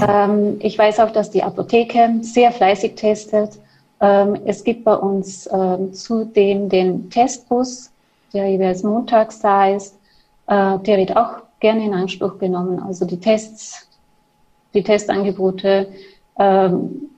Ähm, 0.05 0.57
ich 0.59 0.77
weiß 0.77 0.99
auch, 0.99 1.11
dass 1.11 1.29
die 1.29 1.43
Apotheke 1.43 2.15
sehr 2.21 2.51
fleißig 2.51 2.95
testet. 2.95 3.59
Ähm, 4.01 4.39
es 4.45 4.63
gibt 4.63 4.83
bei 4.83 4.95
uns 4.95 5.47
ähm, 5.53 5.93
zudem 5.93 6.67
den 6.67 7.09
Testbus, 7.11 7.91
der 8.33 8.49
jeweils 8.49 8.81
montags 8.81 9.39
da 9.39 9.67
ist. 9.67 9.95
Äh, 10.47 10.79
der 10.79 10.97
wird 10.97 11.15
auch 11.15 11.43
gerne 11.61 11.85
in 11.85 11.93
Anspruch 11.93 12.37
genommen. 12.39 12.81
Also 12.81 13.05
die 13.05 13.19
Tests, 13.19 13.87
die 14.73 14.83
Testangebote 14.83 15.87
ähm, 16.37 17.09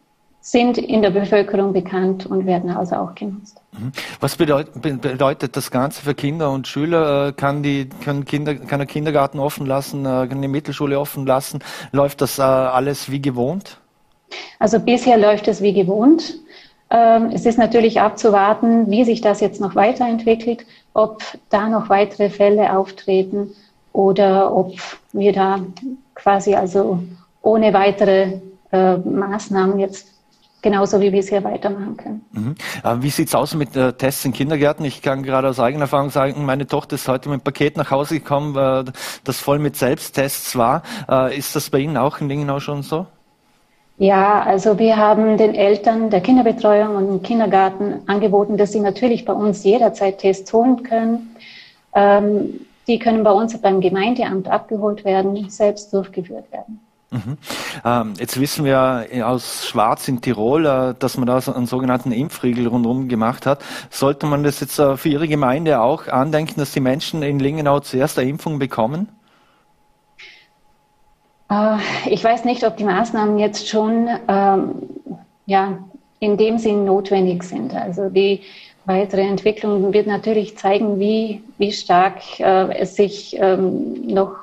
sind 0.41 0.77
in 0.77 1.01
der 1.01 1.09
Bevölkerung 1.09 1.71
bekannt 1.71 2.25
und 2.25 2.45
werden 2.45 2.69
also 2.69 2.97
auch 2.97 3.15
genutzt. 3.15 3.61
Mhm. 3.71 3.93
Was 4.19 4.35
bedeutet, 4.35 5.01
bedeutet 5.01 5.55
das 5.55 5.71
Ganze 5.71 6.01
für 6.01 6.13
Kinder 6.13 6.51
und 6.51 6.67
Schüler? 6.67 7.29
Äh, 7.29 7.31
kann, 7.31 7.63
die, 7.63 7.87
können 8.03 8.25
Kinder, 8.25 8.53
kann 8.53 8.79
der 8.79 8.87
Kindergarten 8.87 9.39
offen 9.39 9.65
lassen, 9.65 10.05
äh, 10.05 10.27
kann 10.27 10.41
die 10.41 10.49
Mittelschule 10.49 10.99
offen 10.99 11.25
lassen? 11.25 11.59
Läuft 11.93 12.21
das 12.21 12.37
äh, 12.37 12.41
alles 12.41 13.09
wie 13.09 13.21
gewohnt? 13.21 13.79
Also 14.59 14.79
bisher 14.79 15.17
läuft 15.17 15.47
es 15.47 15.61
wie 15.61 15.73
gewohnt. 15.73 16.39
Ähm, 16.89 17.31
es 17.33 17.45
ist 17.45 17.57
natürlich 17.57 18.01
abzuwarten, 18.01 18.91
wie 18.91 19.05
sich 19.05 19.21
das 19.21 19.39
jetzt 19.39 19.61
noch 19.61 19.75
weiterentwickelt, 19.75 20.65
ob 20.93 21.23
da 21.49 21.69
noch 21.69 21.89
weitere 21.89 22.29
Fälle 22.29 22.77
auftreten 22.77 23.51
oder 23.93 24.53
ob 24.55 24.73
wir 25.13 25.31
da 25.31 25.59
quasi 26.15 26.55
also 26.55 26.99
ohne 27.41 27.73
weitere 27.73 28.39
äh, 28.71 28.97
Maßnahmen 28.97 29.79
jetzt 29.79 30.13
genauso 30.63 30.99
wie 30.99 31.11
bisher 31.11 31.43
weitermachen 31.43 31.97
können. 31.97 32.25
Mhm. 32.31 32.55
Wie 33.03 33.09
sieht's 33.09 33.35
aus 33.35 33.53
mit 33.53 33.75
äh, 33.75 33.93
Tests 33.93 34.25
in 34.25 34.33
Kindergärten? 34.33 34.83
Ich 34.85 35.01
kann 35.01 35.21
gerade 35.21 35.49
aus 35.49 35.59
eigener 35.59 35.83
Erfahrung 35.83 36.09
sagen, 36.09 36.45
meine 36.45 36.65
Tochter 36.65 36.95
ist 36.95 37.07
heute 37.07 37.29
mit 37.29 37.35
einem 37.35 37.43
Paket 37.43 37.77
nach 37.77 37.91
Hause 37.91 38.15
gekommen, 38.15 38.55
äh, 38.55 38.91
das 39.23 39.39
voll 39.39 39.59
mit 39.59 39.75
Selbsttests 39.75 40.55
war. 40.55 40.81
Äh, 41.07 41.37
ist 41.37 41.55
das 41.55 41.69
bei 41.69 41.79
Ihnen 41.79 41.97
auch 41.97 42.19
in 42.21 42.29
Lingenau 42.29 42.59
schon 42.59 42.81
so? 42.81 43.05
Ja, 43.99 44.41
also 44.41 44.79
wir 44.79 44.97
haben 44.97 45.37
den 45.37 45.53
Eltern 45.53 46.09
der 46.09 46.21
Kinderbetreuung 46.21 46.95
und 46.95 47.07
dem 47.07 47.21
Kindergarten 47.21 48.01
angeboten, 48.07 48.57
dass 48.57 48.71
sie 48.71 48.79
natürlich 48.79 49.23
bei 49.23 49.33
uns 49.33 49.63
jederzeit 49.63 50.17
Tests 50.17 50.51
holen 50.51 50.81
können. 50.81 51.35
Ähm, 51.93 52.61
die 52.87 52.99
können 52.99 53.23
bei 53.23 53.31
uns 53.31 53.59
beim 53.61 53.81
Gemeindeamt 53.81 54.47
abgeholt 54.47 55.05
werden, 55.05 55.49
selbst 55.49 55.93
durchgeführt 55.93 56.51
werden. 56.51 56.79
Mhm. 57.13 57.37
Ähm, 57.85 58.13
jetzt 58.17 58.39
wissen 58.39 58.65
wir 58.65 59.05
aus 59.23 59.67
Schwarz 59.67 60.07
in 60.07 60.21
Tirol, 60.21 60.65
äh, 60.65 60.95
dass 60.97 61.15
man 61.17 61.27
da 61.27 61.39
so 61.41 61.53
einen 61.53 61.67
sogenannten 61.67 62.11
Impfriegel 62.11 62.67
rundherum 62.67 63.07
gemacht 63.07 63.45
hat. 63.45 63.63
Sollte 63.91 64.25
man 64.25 64.43
das 64.43 64.59
jetzt 64.61 64.79
äh, 64.79 64.97
für 64.97 65.09
Ihre 65.09 65.27
Gemeinde 65.27 65.79
auch 65.79 66.07
andenken, 66.07 66.59
dass 66.59 66.71
die 66.71 66.79
Menschen 66.79 67.21
in 67.21 67.39
Lingenau 67.39 67.81
zuerst 67.81 68.17
eine 68.17 68.29
Impfung 68.29 68.57
bekommen? 68.57 69.09
Äh, 71.51 71.77
ich 72.07 72.23
weiß 72.23 72.45
nicht, 72.45 72.63
ob 72.63 72.77
die 72.77 72.83
Maßnahmen 72.83 73.37
jetzt 73.37 73.69
schon 73.69 74.09
ähm, 74.27 74.75
ja, 75.45 75.77
in 76.19 76.37
dem 76.37 76.57
Sinn 76.57 76.85
notwendig 76.85 77.43
sind. 77.43 77.75
Also 77.75 78.09
die 78.09 78.41
weitere 78.85 79.21
Entwicklung 79.21 79.93
wird 79.93 80.07
natürlich 80.07 80.57
zeigen, 80.57 80.99
wie, 80.99 81.43
wie 81.57 81.71
stark 81.71 82.39
äh, 82.39 82.75
es 82.77 82.95
sich 82.95 83.37
ähm, 83.39 84.05
noch 84.07 84.35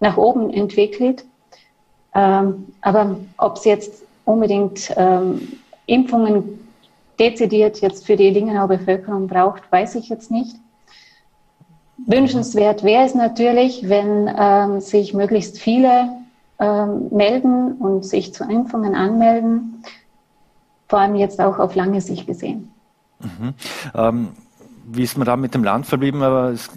nach 0.00 0.16
oben 0.16 0.52
entwickelt. 0.52 1.24
Ähm, 2.14 2.66
aber 2.80 3.16
ob 3.38 3.56
es 3.56 3.64
jetzt 3.64 4.02
unbedingt 4.24 4.92
ähm, 4.96 5.48
Impfungen 5.86 6.60
dezidiert 7.18 7.80
jetzt 7.80 8.06
für 8.06 8.16
die 8.16 8.30
Lingenauer 8.30 8.68
Bevölkerung 8.68 9.26
braucht, 9.26 9.70
weiß 9.70 9.94
ich 9.94 10.08
jetzt 10.08 10.30
nicht. 10.30 10.56
Wünschenswert 12.06 12.82
wäre 12.82 13.04
es 13.04 13.14
natürlich, 13.14 13.88
wenn 13.88 14.30
ähm, 14.36 14.80
sich 14.80 15.14
möglichst 15.14 15.58
viele 15.58 16.08
ähm, 16.58 17.08
melden 17.10 17.74
und 17.74 18.04
sich 18.04 18.34
zu 18.34 18.44
Impfungen 18.44 18.94
anmelden, 18.94 19.84
vor 20.88 20.98
allem 20.98 21.14
jetzt 21.14 21.40
auch 21.40 21.58
auf 21.58 21.74
lange 21.74 22.00
Sicht 22.00 22.26
gesehen. 22.26 22.71
Mhm. 23.22 23.54
Ähm, 23.94 24.28
wie 24.84 25.02
ist 25.02 25.16
man 25.16 25.26
da 25.26 25.36
mit 25.36 25.54
dem 25.54 25.64
Land 25.64 25.86
verblieben? 25.86 26.22
Aber 26.22 26.50
es, 26.50 26.70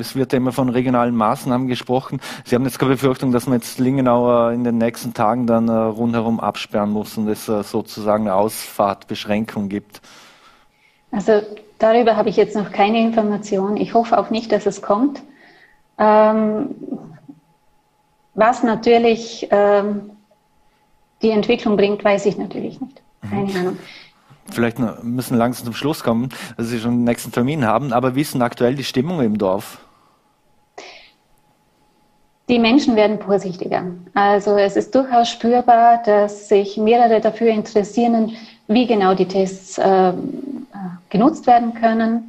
es, 0.00 0.16
wird 0.16 0.32
ja 0.32 0.36
immer 0.36 0.52
von 0.52 0.68
regionalen 0.68 1.14
Maßnahmen 1.14 1.68
gesprochen. 1.68 2.20
Sie 2.44 2.54
haben 2.54 2.64
jetzt 2.64 2.78
keine 2.78 2.92
Befürchtung, 2.92 3.32
dass 3.32 3.46
man 3.46 3.58
jetzt 3.58 3.78
Lingenau 3.78 4.48
in 4.48 4.64
den 4.64 4.78
nächsten 4.78 5.14
Tagen 5.14 5.46
dann 5.46 5.68
äh, 5.68 5.72
rundherum 5.72 6.40
absperren 6.40 6.90
muss 6.90 7.16
und 7.16 7.28
es 7.28 7.48
äh, 7.48 7.62
sozusagen 7.62 8.24
eine 8.24 8.34
Ausfahrtbeschränkung 8.34 9.68
gibt? 9.68 10.00
Also 11.10 11.42
darüber 11.78 12.16
habe 12.16 12.30
ich 12.30 12.36
jetzt 12.36 12.56
noch 12.56 12.72
keine 12.72 13.00
Information. 13.00 13.76
Ich 13.76 13.94
hoffe 13.94 14.18
auch 14.18 14.30
nicht, 14.30 14.50
dass 14.50 14.66
es 14.66 14.82
kommt. 14.82 15.22
Ähm, 15.98 16.74
was 18.34 18.62
natürlich 18.62 19.46
ähm, 19.50 20.10
die 21.20 21.30
Entwicklung 21.30 21.76
bringt, 21.76 22.02
weiß 22.02 22.26
ich 22.26 22.38
natürlich 22.38 22.80
nicht. 22.80 23.02
Keine 23.30 23.50
mhm. 23.50 23.56
Ahnung 23.56 23.78
vielleicht 24.50 24.78
müssen 25.02 25.36
langsam 25.36 25.66
zum 25.66 25.74
Schluss 25.74 26.02
kommen, 26.02 26.28
dass 26.56 26.68
Sie 26.68 26.80
schon 26.80 26.98
den 26.98 27.04
nächsten 27.04 27.32
Termin 27.32 27.64
haben, 27.64 27.92
aber 27.92 28.14
wie 28.14 28.22
ist 28.22 28.34
denn 28.34 28.42
aktuell 28.42 28.74
die 28.74 28.84
Stimmung 28.84 29.20
im 29.20 29.38
Dorf? 29.38 29.78
Die 32.48 32.58
Menschen 32.58 32.96
werden 32.96 33.18
vorsichtiger. 33.18 33.84
Also 34.14 34.56
es 34.56 34.76
ist 34.76 34.94
durchaus 34.94 35.28
spürbar, 35.28 36.02
dass 36.04 36.48
sich 36.48 36.76
mehrere 36.76 37.20
dafür 37.20 37.48
interessieren, 37.48 38.32
wie 38.66 38.86
genau 38.86 39.14
die 39.14 39.26
Tests 39.26 39.78
äh, 39.78 40.12
genutzt 41.08 41.46
werden 41.46 41.74
können. 41.74 42.28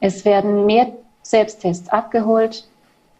Es 0.00 0.24
werden 0.24 0.66
mehr 0.66 0.92
Selbsttests 1.22 1.88
abgeholt, 1.88 2.66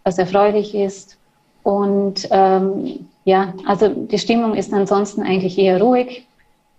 was 0.03 0.17
erfreulich 0.17 0.73
ist. 0.73 1.17
Und 1.63 2.27
ähm, 2.31 3.07
ja, 3.25 3.53
also 3.67 3.89
die 3.89 4.17
Stimmung 4.17 4.55
ist 4.55 4.73
ansonsten 4.73 5.21
eigentlich 5.21 5.57
eher 5.57 5.81
ruhig. 5.81 6.25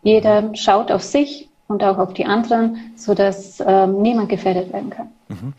Jeder 0.02 0.54
schaut 0.54 0.90
auf 0.90 1.02
sich 1.02 1.48
und 1.68 1.82
auch 1.82 1.98
auf 1.98 2.12
die 2.12 2.26
anderen, 2.26 2.92
sodass 2.96 3.62
ähm, 3.64 4.02
niemand 4.02 4.28
gefährdet 4.28 4.72
werden 4.72 4.90
kann. 4.90 5.08
Mhm. 5.28 5.54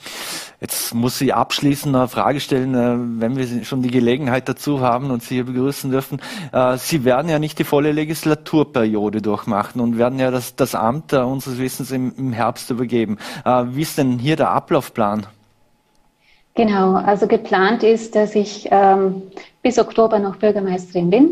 Jetzt 0.61 0.93
muss 0.93 1.19
ich 1.19 1.33
abschließend 1.33 1.95
eine 1.95 2.07
Frage 2.07 2.39
stellen, 2.39 2.75
äh, 2.75 3.21
wenn 3.21 3.35
wir 3.35 3.65
schon 3.65 3.81
die 3.81 3.91
Gelegenheit 3.91 4.47
dazu 4.47 4.79
haben 4.79 5.11
und 5.11 5.23
Sie 5.23 5.35
hier 5.35 5.45
begrüßen 5.45 5.91
dürfen. 5.91 6.21
Äh, 6.51 6.77
Sie 6.77 7.03
werden 7.03 7.29
ja 7.29 7.39
nicht 7.39 7.59
die 7.59 7.63
volle 7.63 7.91
Legislaturperiode 7.91 9.21
durchmachen 9.21 9.81
und 9.81 9.97
werden 9.97 10.19
ja 10.19 10.31
das, 10.31 10.55
das 10.55 10.75
Amt 10.75 11.13
äh, 11.13 11.17
unseres 11.17 11.57
Wissens 11.57 11.91
im, 11.91 12.13
im 12.17 12.31
Herbst 12.31 12.69
übergeben. 12.69 13.17
Wie 13.43 13.81
ist 13.81 13.97
denn 13.97 14.19
hier 14.19 14.35
der 14.35 14.51
Ablaufplan? 14.51 15.25
Genau, 16.55 16.93
also 16.93 17.27
geplant 17.27 17.83
ist, 17.83 18.15
dass 18.15 18.35
ich 18.35 18.67
ähm, 18.71 19.23
bis 19.63 19.79
Oktober 19.79 20.19
noch 20.19 20.35
Bürgermeisterin 20.35 21.09
bin. 21.09 21.31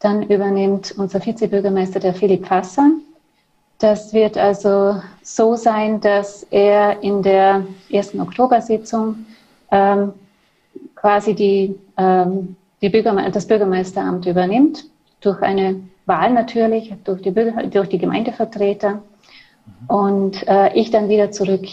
Dann 0.00 0.22
übernimmt 0.22 0.94
unser 0.96 1.24
Vizebürgermeister, 1.24 2.00
der 2.00 2.14
Philipp 2.14 2.46
Fasser. 2.46 2.90
Das 3.78 4.12
wird 4.12 4.36
also 4.36 5.00
so 5.22 5.56
sein, 5.56 6.00
dass 6.00 6.46
er 6.50 7.02
in 7.02 7.22
der 7.22 7.64
ersten 7.90 8.20
Oktobersitzung 8.20 9.26
ähm, 9.70 10.12
quasi 10.94 11.34
die, 11.34 11.74
ähm, 11.96 12.56
die 12.82 12.88
Bürgerme 12.88 13.30
das 13.30 13.46
Bürgermeisteramt 13.46 14.26
übernimmt, 14.26 14.84
durch 15.20 15.40
eine 15.42 15.80
Wahl 16.06 16.32
natürlich, 16.32 16.92
durch 17.04 17.22
die, 17.22 17.30
Bürger 17.30 17.66
durch 17.66 17.88
die 17.88 17.98
Gemeindevertreter. 17.98 19.02
Und 19.88 20.46
äh, 20.48 20.74
ich 20.74 20.90
dann 20.90 21.08
wieder 21.08 21.30
zurück 21.30 21.66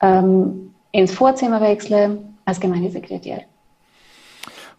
ähm, 0.00 0.74
ins 0.92 1.12
Vorzimmer 1.12 1.60
wechsle 1.60 2.18
als 2.44 2.58
Gemeindesekretär. 2.60 3.42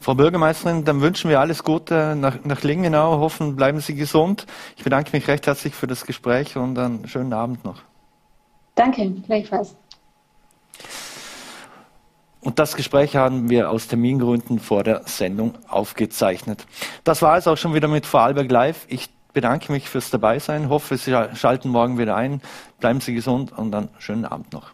Frau 0.02 0.16
Bürgermeisterin, 0.16 0.84
dann 0.84 1.00
wünschen 1.02 1.30
wir 1.30 1.40
alles 1.40 1.64
Gute 1.64 2.16
nach, 2.16 2.44
nach 2.44 2.64
Lingenau. 2.64 3.20
Hoffen, 3.20 3.56
bleiben 3.56 3.80
Sie 3.82 3.94
gesund. 3.94 4.48
Ich 4.76 4.84
bedanke 4.84 5.16
mich 5.16 5.28
recht 5.28 5.46
herzlich 5.46 5.76
für 5.76 5.86
das 5.86 6.08
Gespräch 6.08 6.58
und 6.58 6.78
einen 6.80 7.08
schönen 7.08 7.34
Abend 7.34 7.64
noch. 7.64 7.84
Danke, 8.74 9.12
gleichfalls. 9.28 9.76
Und 12.40 12.58
das 12.58 12.76
Gespräch 12.76 13.16
haben 13.16 13.52
wir 13.52 13.70
aus 13.70 13.88
Termingründen 13.88 14.58
vor 14.58 14.84
der 14.84 15.04
Sendung 15.06 15.54
aufgezeichnet. 15.68 16.66
Das 17.04 17.22
war 17.22 17.38
es 17.38 17.48
auch 17.48 17.58
schon 17.58 17.76
wieder 17.76 17.88
mit 17.88 18.08
Vorarlberg 18.08 18.50
Live. 18.50 18.88
Ich 18.90 19.08
bedanke 19.34 19.72
mich 19.72 19.88
fürs 19.88 20.10
Dabeisein, 20.10 20.70
hoffe, 20.70 20.98
Sie 20.98 21.16
schalten 21.36 21.70
morgen 21.70 22.00
wieder 22.00 22.16
ein. 22.16 22.42
Bleiben 22.80 23.02
Sie 23.02 23.14
gesund 23.14 23.56
und 23.56 23.70
dann 23.72 23.90
schönen 24.00 24.26
Abend 24.26 24.52
noch. 24.52 24.72